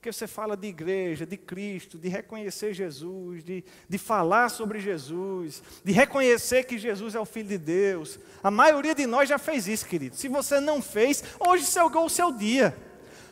Porque 0.00 0.14
você 0.14 0.26
fala 0.26 0.56
de 0.56 0.66
igreja, 0.66 1.26
de 1.26 1.36
Cristo, 1.36 1.98
de 1.98 2.08
reconhecer 2.08 2.72
Jesus, 2.72 3.44
de, 3.44 3.62
de 3.86 3.98
falar 3.98 4.48
sobre 4.48 4.80
Jesus, 4.80 5.62
de 5.84 5.92
reconhecer 5.92 6.64
que 6.64 6.78
Jesus 6.78 7.14
é 7.14 7.20
o 7.20 7.26
Filho 7.26 7.50
de 7.50 7.58
Deus. 7.58 8.18
A 8.42 8.50
maioria 8.50 8.94
de 8.94 9.06
nós 9.06 9.28
já 9.28 9.36
fez 9.36 9.68
isso, 9.68 9.84
querido. 9.84 10.16
Se 10.16 10.26
você 10.26 10.58
não 10.58 10.80
fez, 10.80 11.22
hoje 11.38 11.66
chegou 11.66 12.06
o 12.06 12.08
seu 12.08 12.32
dia. 12.32 12.74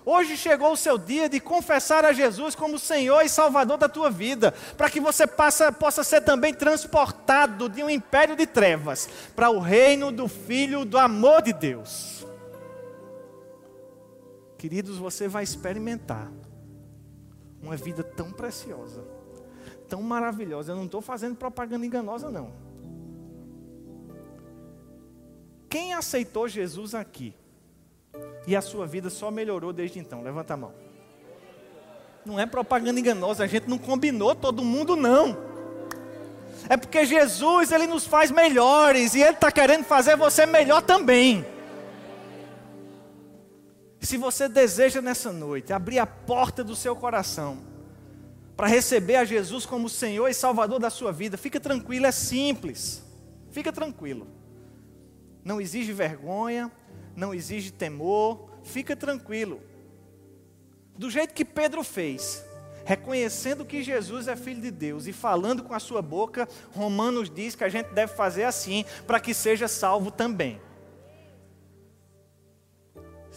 Hoje 0.05 0.37
chegou 0.37 0.73
o 0.73 0.77
seu 0.77 0.99
dia 0.99 1.27
de 1.27 1.41
confessar 1.41 2.05
a 2.05 2.13
Jesus 2.13 2.55
como 2.55 2.79
Senhor 2.79 3.23
e 3.23 3.31
Salvador 3.31 3.79
da 3.79 3.89
tua 3.89 4.11
vida, 4.11 4.53
para 4.77 4.91
que 4.91 5.01
você 5.01 5.27
passa, 5.27 5.73
possa 5.73 6.05
ser 6.05 6.21
também 6.21 6.53
transportado 6.53 7.71
de 7.71 7.83
um 7.83 7.89
império 7.89 8.37
de 8.37 8.47
trevas 8.47 9.09
para 9.35 9.49
o 9.49 9.59
reino 9.59 10.13
do 10.13 10.29
Filho 10.29 10.85
do 10.85 10.99
amor 10.99 11.41
de 11.41 11.55
Deus. 11.55 12.27
Queridos, 14.59 14.99
você 14.99 15.29
vai 15.29 15.45
experimentar 15.45 16.31
uma 17.63 17.77
vida 17.77 18.03
tão 18.03 18.31
preciosa, 18.31 19.05
tão 19.89 20.03
maravilhosa. 20.03 20.73
Eu 20.73 20.77
não 20.77 20.85
estou 20.85 21.01
fazendo 21.01 21.37
propaganda 21.37 21.85
enganosa, 21.85 22.31
não. 22.31 22.53
Quem 25.69 25.93
aceitou 25.93 26.49
Jesus 26.49 26.95
aqui? 26.95 27.35
E 28.47 28.57
a 28.57 28.61
sua 28.61 28.87
vida 28.87 29.11
só 29.11 29.31
melhorou 29.31 29.73
desde 29.73 29.99
então. 29.99 30.23
Levanta 30.23 30.55
a 30.55 30.57
mão. 30.57 30.73
Não 32.25 32.39
é 32.39 32.47
propaganda 32.47 32.99
enganosa, 33.01 33.45
a 33.45 33.47
gente 33.47 33.69
não 33.69 33.79
combinou 33.79 34.35
todo 34.35 34.65
mundo, 34.65 34.97
não. 34.97 35.37
É 36.69 36.77
porque 36.77 37.05
Jesus, 37.05 37.73
Ele 37.73 37.87
nos 37.87 38.07
faz 38.07 38.31
melhores 38.31 39.15
e 39.15 39.21
Ele 39.21 39.31
está 39.31 39.51
querendo 39.51 39.85
fazer 39.85 40.17
você 40.17 40.45
melhor 40.45 40.83
também. 40.83 41.45
Se 44.01 44.17
você 44.17 44.49
deseja 44.49 45.03
nessa 45.03 45.33
noite 45.33 45.73
abrir 45.73 45.99
a 45.99 46.07
porta 46.07 46.63
do 46.63 46.77
seu 46.77 46.95
coração 46.95 47.59
para 48.57 48.67
receber 48.67 49.17
a 49.17 49.25
Jesus 49.25 49.67
como 49.67 49.89
Senhor 49.89 50.29
e 50.29 50.35
Salvador 50.35 50.79
da 50.79 50.91
sua 50.91 51.13
vida, 51.13 51.37
fica 51.37 51.61
tranquilo, 51.61 52.07
é 52.07 52.13
simples. 52.13 53.03
Fica 53.51 53.73
tranquilo. 53.73 54.27
Não 55.45 55.61
exige 55.61 55.93
vergonha, 55.93 56.71
não 57.17 57.35
exige 57.35 57.71
temor, 57.71 58.51
fica 58.63 58.95
tranquilo. 58.95 59.61
Do 60.97 61.11
jeito 61.11 61.35
que 61.35 61.45
Pedro 61.45 61.83
fez, 61.83 62.45
reconhecendo 62.85 63.65
que 63.65 63.83
Jesus 63.83 64.29
é 64.29 64.37
filho 64.37 64.61
de 64.61 64.71
Deus 64.71 65.07
e 65.07 65.13
falando 65.13 65.63
com 65.63 65.75
a 65.75 65.79
sua 65.79 66.03
boca, 66.03 66.49
Romanos 66.73 67.31
diz 67.31 67.55
que 67.55 67.65
a 67.65 67.69
gente 67.69 67.89
deve 67.91 68.15
fazer 68.15 68.45
assim 68.45 68.85
para 69.07 69.21
que 69.21 69.33
seja 69.35 69.69
salvo 69.69 70.11
também. 70.11 70.61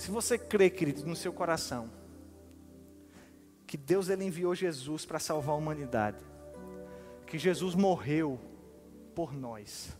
Se 0.02 0.10
você 0.10 0.36
crê, 0.36 0.68
querido, 0.68 1.06
no 1.06 1.16
seu 1.16 1.32
coração, 1.32 1.88
que 3.68 3.78
Deus 3.78 4.10
ele 4.10 4.26
enviou 4.26 4.56
Jesus 4.56 5.06
para 5.06 5.20
salvar 5.20 5.54
a 5.54 5.58
humanidade, 5.60 6.18
que 7.28 7.38
Jesus 7.38 7.76
morreu 7.76 8.39
por 9.14 9.32
nós, 9.32 9.95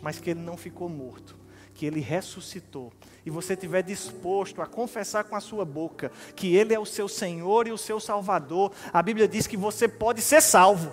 mas 0.00 0.20
que 0.20 0.30
ele 0.30 0.38
não 0.38 0.56
ficou 0.56 0.88
morto, 0.88 1.36
que 1.74 1.84
ele 1.84 1.98
ressuscitou, 1.98 2.92
e 3.24 3.28
você 3.28 3.54
estiver 3.54 3.82
disposto 3.82 4.62
a 4.62 4.68
confessar 4.68 5.24
com 5.24 5.34
a 5.34 5.40
sua 5.40 5.64
boca 5.64 6.12
que 6.36 6.54
ele 6.54 6.72
é 6.72 6.78
o 6.78 6.86
seu 6.86 7.08
Senhor 7.08 7.66
e 7.66 7.72
o 7.72 7.78
seu 7.78 7.98
Salvador, 7.98 8.70
a 8.92 9.02
Bíblia 9.02 9.26
diz 9.26 9.48
que 9.48 9.56
você 9.56 9.88
pode 9.88 10.22
ser 10.22 10.40
salvo. 10.40 10.92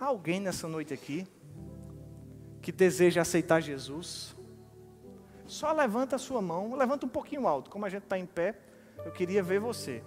Há 0.00 0.06
alguém 0.06 0.40
nessa 0.40 0.66
noite 0.66 0.94
aqui 0.94 1.26
que 2.62 2.72
deseja 2.72 3.20
aceitar 3.20 3.60
Jesus? 3.60 4.34
Só 5.52 5.70
levanta 5.70 6.16
a 6.16 6.18
sua 6.18 6.40
mão, 6.40 6.74
levanta 6.74 7.04
um 7.04 7.08
pouquinho 7.10 7.46
alto, 7.46 7.68
como 7.68 7.84
a 7.84 7.88
gente 7.90 8.04
está 8.04 8.16
em 8.16 8.24
pé, 8.24 8.54
eu 9.04 9.12
queria 9.12 9.42
ver 9.42 9.60
você. 9.60 10.02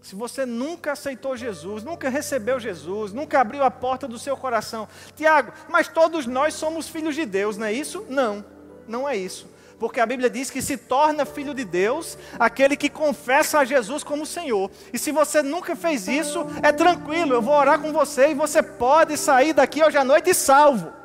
Se 0.00 0.14
você 0.14 0.46
nunca 0.46 0.92
aceitou 0.92 1.36
Jesus, 1.36 1.84
nunca 1.84 2.08
recebeu 2.08 2.58
Jesus, 2.58 3.12
nunca 3.12 3.38
abriu 3.38 3.62
a 3.62 3.70
porta 3.70 4.08
do 4.08 4.18
seu 4.18 4.34
coração, 4.34 4.88
Tiago, 5.14 5.52
mas 5.68 5.88
todos 5.88 6.26
nós 6.26 6.54
somos 6.54 6.88
filhos 6.88 7.14
de 7.14 7.26
Deus, 7.26 7.58
não 7.58 7.66
é 7.66 7.72
isso? 7.74 8.06
Não, 8.08 8.42
não 8.88 9.06
é 9.06 9.14
isso. 9.14 9.46
Porque 9.78 10.00
a 10.00 10.06
Bíblia 10.06 10.30
diz 10.30 10.50
que 10.50 10.62
se 10.62 10.78
torna 10.78 11.26
filho 11.26 11.52
de 11.52 11.66
Deus 11.66 12.16
aquele 12.38 12.78
que 12.78 12.88
confessa 12.88 13.58
a 13.58 13.64
Jesus 13.66 14.02
como 14.02 14.24
Senhor. 14.24 14.70
E 14.90 14.98
se 14.98 15.12
você 15.12 15.42
nunca 15.42 15.76
fez 15.76 16.08
isso, 16.08 16.46
é 16.62 16.72
tranquilo, 16.72 17.34
eu 17.34 17.42
vou 17.42 17.52
orar 17.54 17.78
com 17.78 17.92
você 17.92 18.30
e 18.30 18.34
você 18.34 18.62
pode 18.62 19.18
sair 19.18 19.52
daqui 19.52 19.84
hoje 19.84 19.98
à 19.98 20.04
noite 20.04 20.32
salvo. 20.32 21.01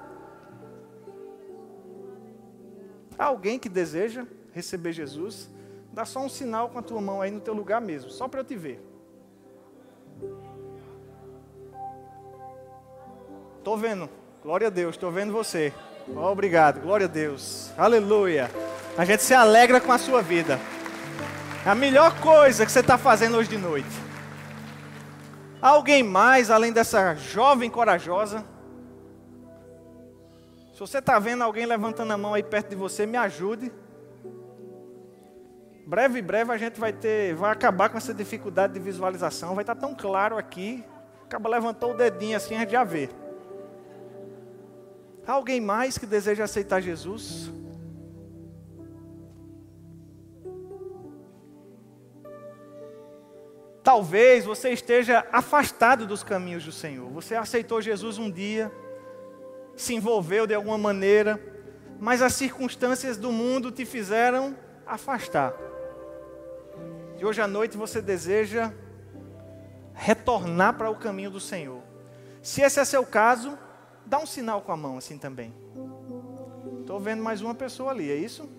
Alguém 3.17 3.57
que 3.57 3.67
deseja 3.67 4.25
receber 4.53 4.93
Jesus? 4.93 5.49
Dá 5.91 6.05
só 6.05 6.19
um 6.19 6.29
sinal 6.29 6.69
com 6.69 6.77
a 6.77 6.81
tua 6.81 7.01
mão 7.01 7.21
aí 7.21 7.31
no 7.31 7.39
teu 7.39 7.53
lugar 7.53 7.81
mesmo, 7.81 8.11
só 8.11 8.27
para 8.27 8.41
eu 8.41 8.43
te 8.43 8.55
ver. 8.55 8.79
Estou 13.57 13.77
vendo. 13.77 14.09
Glória 14.43 14.67
a 14.67 14.69
Deus, 14.69 14.95
estou 14.95 15.11
vendo 15.11 15.33
você. 15.33 15.73
obrigado, 16.15 16.79
glória 16.79 17.05
a 17.05 17.09
Deus. 17.09 17.71
Aleluia. 17.77 18.49
A 18.97 19.03
gente 19.03 19.23
se 19.23 19.33
alegra 19.33 19.81
com 19.81 19.91
a 19.91 19.97
sua 19.97 20.21
vida. 20.21 20.59
É 21.65 21.69
a 21.69 21.75
melhor 21.75 22.19
coisa 22.21 22.65
que 22.65 22.71
você 22.71 22.79
está 22.79 22.97
fazendo 22.97 23.37
hoje 23.37 23.49
de 23.49 23.57
noite. 23.57 23.89
Alguém 25.61 26.03
mais, 26.03 26.49
além 26.49 26.71
dessa 26.71 27.15
jovem 27.15 27.69
corajosa? 27.69 28.45
Se 30.77 30.81
você 30.81 30.99
está 30.99 31.17
vendo 31.17 31.43
alguém 31.43 31.65
levantando 31.65 32.13
a 32.13 32.17
mão 32.19 32.35
aí 32.35 32.43
perto 32.43 32.69
de 32.69 32.75
você, 32.75 33.07
me 33.07 33.17
ajude. 33.17 33.71
Breve, 35.87 36.21
breve 36.21 36.51
a 36.51 36.57
gente 36.57 36.79
vai 36.79 36.93
ter, 36.93 37.33
vai 37.33 37.51
acabar 37.51 37.89
com 37.89 37.97
essa 37.97 38.13
dificuldade 38.13 38.73
de 38.73 38.79
visualização. 38.79 39.55
Vai 39.55 39.63
estar 39.63 39.73
tão 39.73 39.95
claro 39.95 40.37
aqui. 40.37 40.83
Acaba 41.23 41.49
levantou 41.49 41.93
o 41.93 41.97
dedinho 41.97 42.37
assim, 42.37 42.53
a 42.53 42.59
gente 42.59 42.73
já 42.73 42.83
vê. 42.83 43.09
Há 45.25 45.31
alguém 45.31 45.59
mais 45.59 45.97
que 45.97 46.05
deseja 46.05 46.43
aceitar 46.43 46.79
Jesus? 46.79 47.51
Talvez 53.83 54.45
você 54.45 54.69
esteja 54.69 55.25
afastado 55.31 56.05
dos 56.05 56.21
caminhos 56.21 56.63
do 56.63 56.71
Senhor. 56.71 57.09
Você 57.09 57.33
aceitou 57.33 57.81
Jesus 57.81 58.19
um 58.19 58.29
dia, 58.29 58.71
se 59.77 59.93
envolveu 59.93 60.47
de 60.47 60.55
alguma 60.55 60.77
maneira, 60.77 61.39
mas 61.99 62.21
as 62.21 62.33
circunstâncias 62.33 63.15
do 63.15 63.31
mundo 63.31 63.71
te 63.71 63.85
fizeram 63.85 64.57
afastar. 64.85 65.53
E 67.17 67.23
hoje 67.23 67.41
à 67.41 67.47
noite 67.47 67.77
você 67.77 68.01
deseja 68.01 68.73
retornar 69.93 70.73
para 70.73 70.89
o 70.89 70.95
caminho 70.95 71.31
do 71.31 71.39
Senhor. 71.39 71.81
Se 72.41 72.61
esse 72.61 72.79
é 72.79 72.85
seu 72.85 73.05
caso, 73.05 73.57
dá 74.05 74.19
um 74.19 74.25
sinal 74.25 74.61
com 74.61 74.71
a 74.71 74.77
mão 74.77 74.97
assim 74.97 75.17
também. 75.17 75.53
Estou 76.81 76.99
vendo 76.99 77.21
mais 77.21 77.41
uma 77.41 77.53
pessoa 77.53 77.91
ali, 77.91 78.11
é 78.11 78.15
isso? 78.15 78.49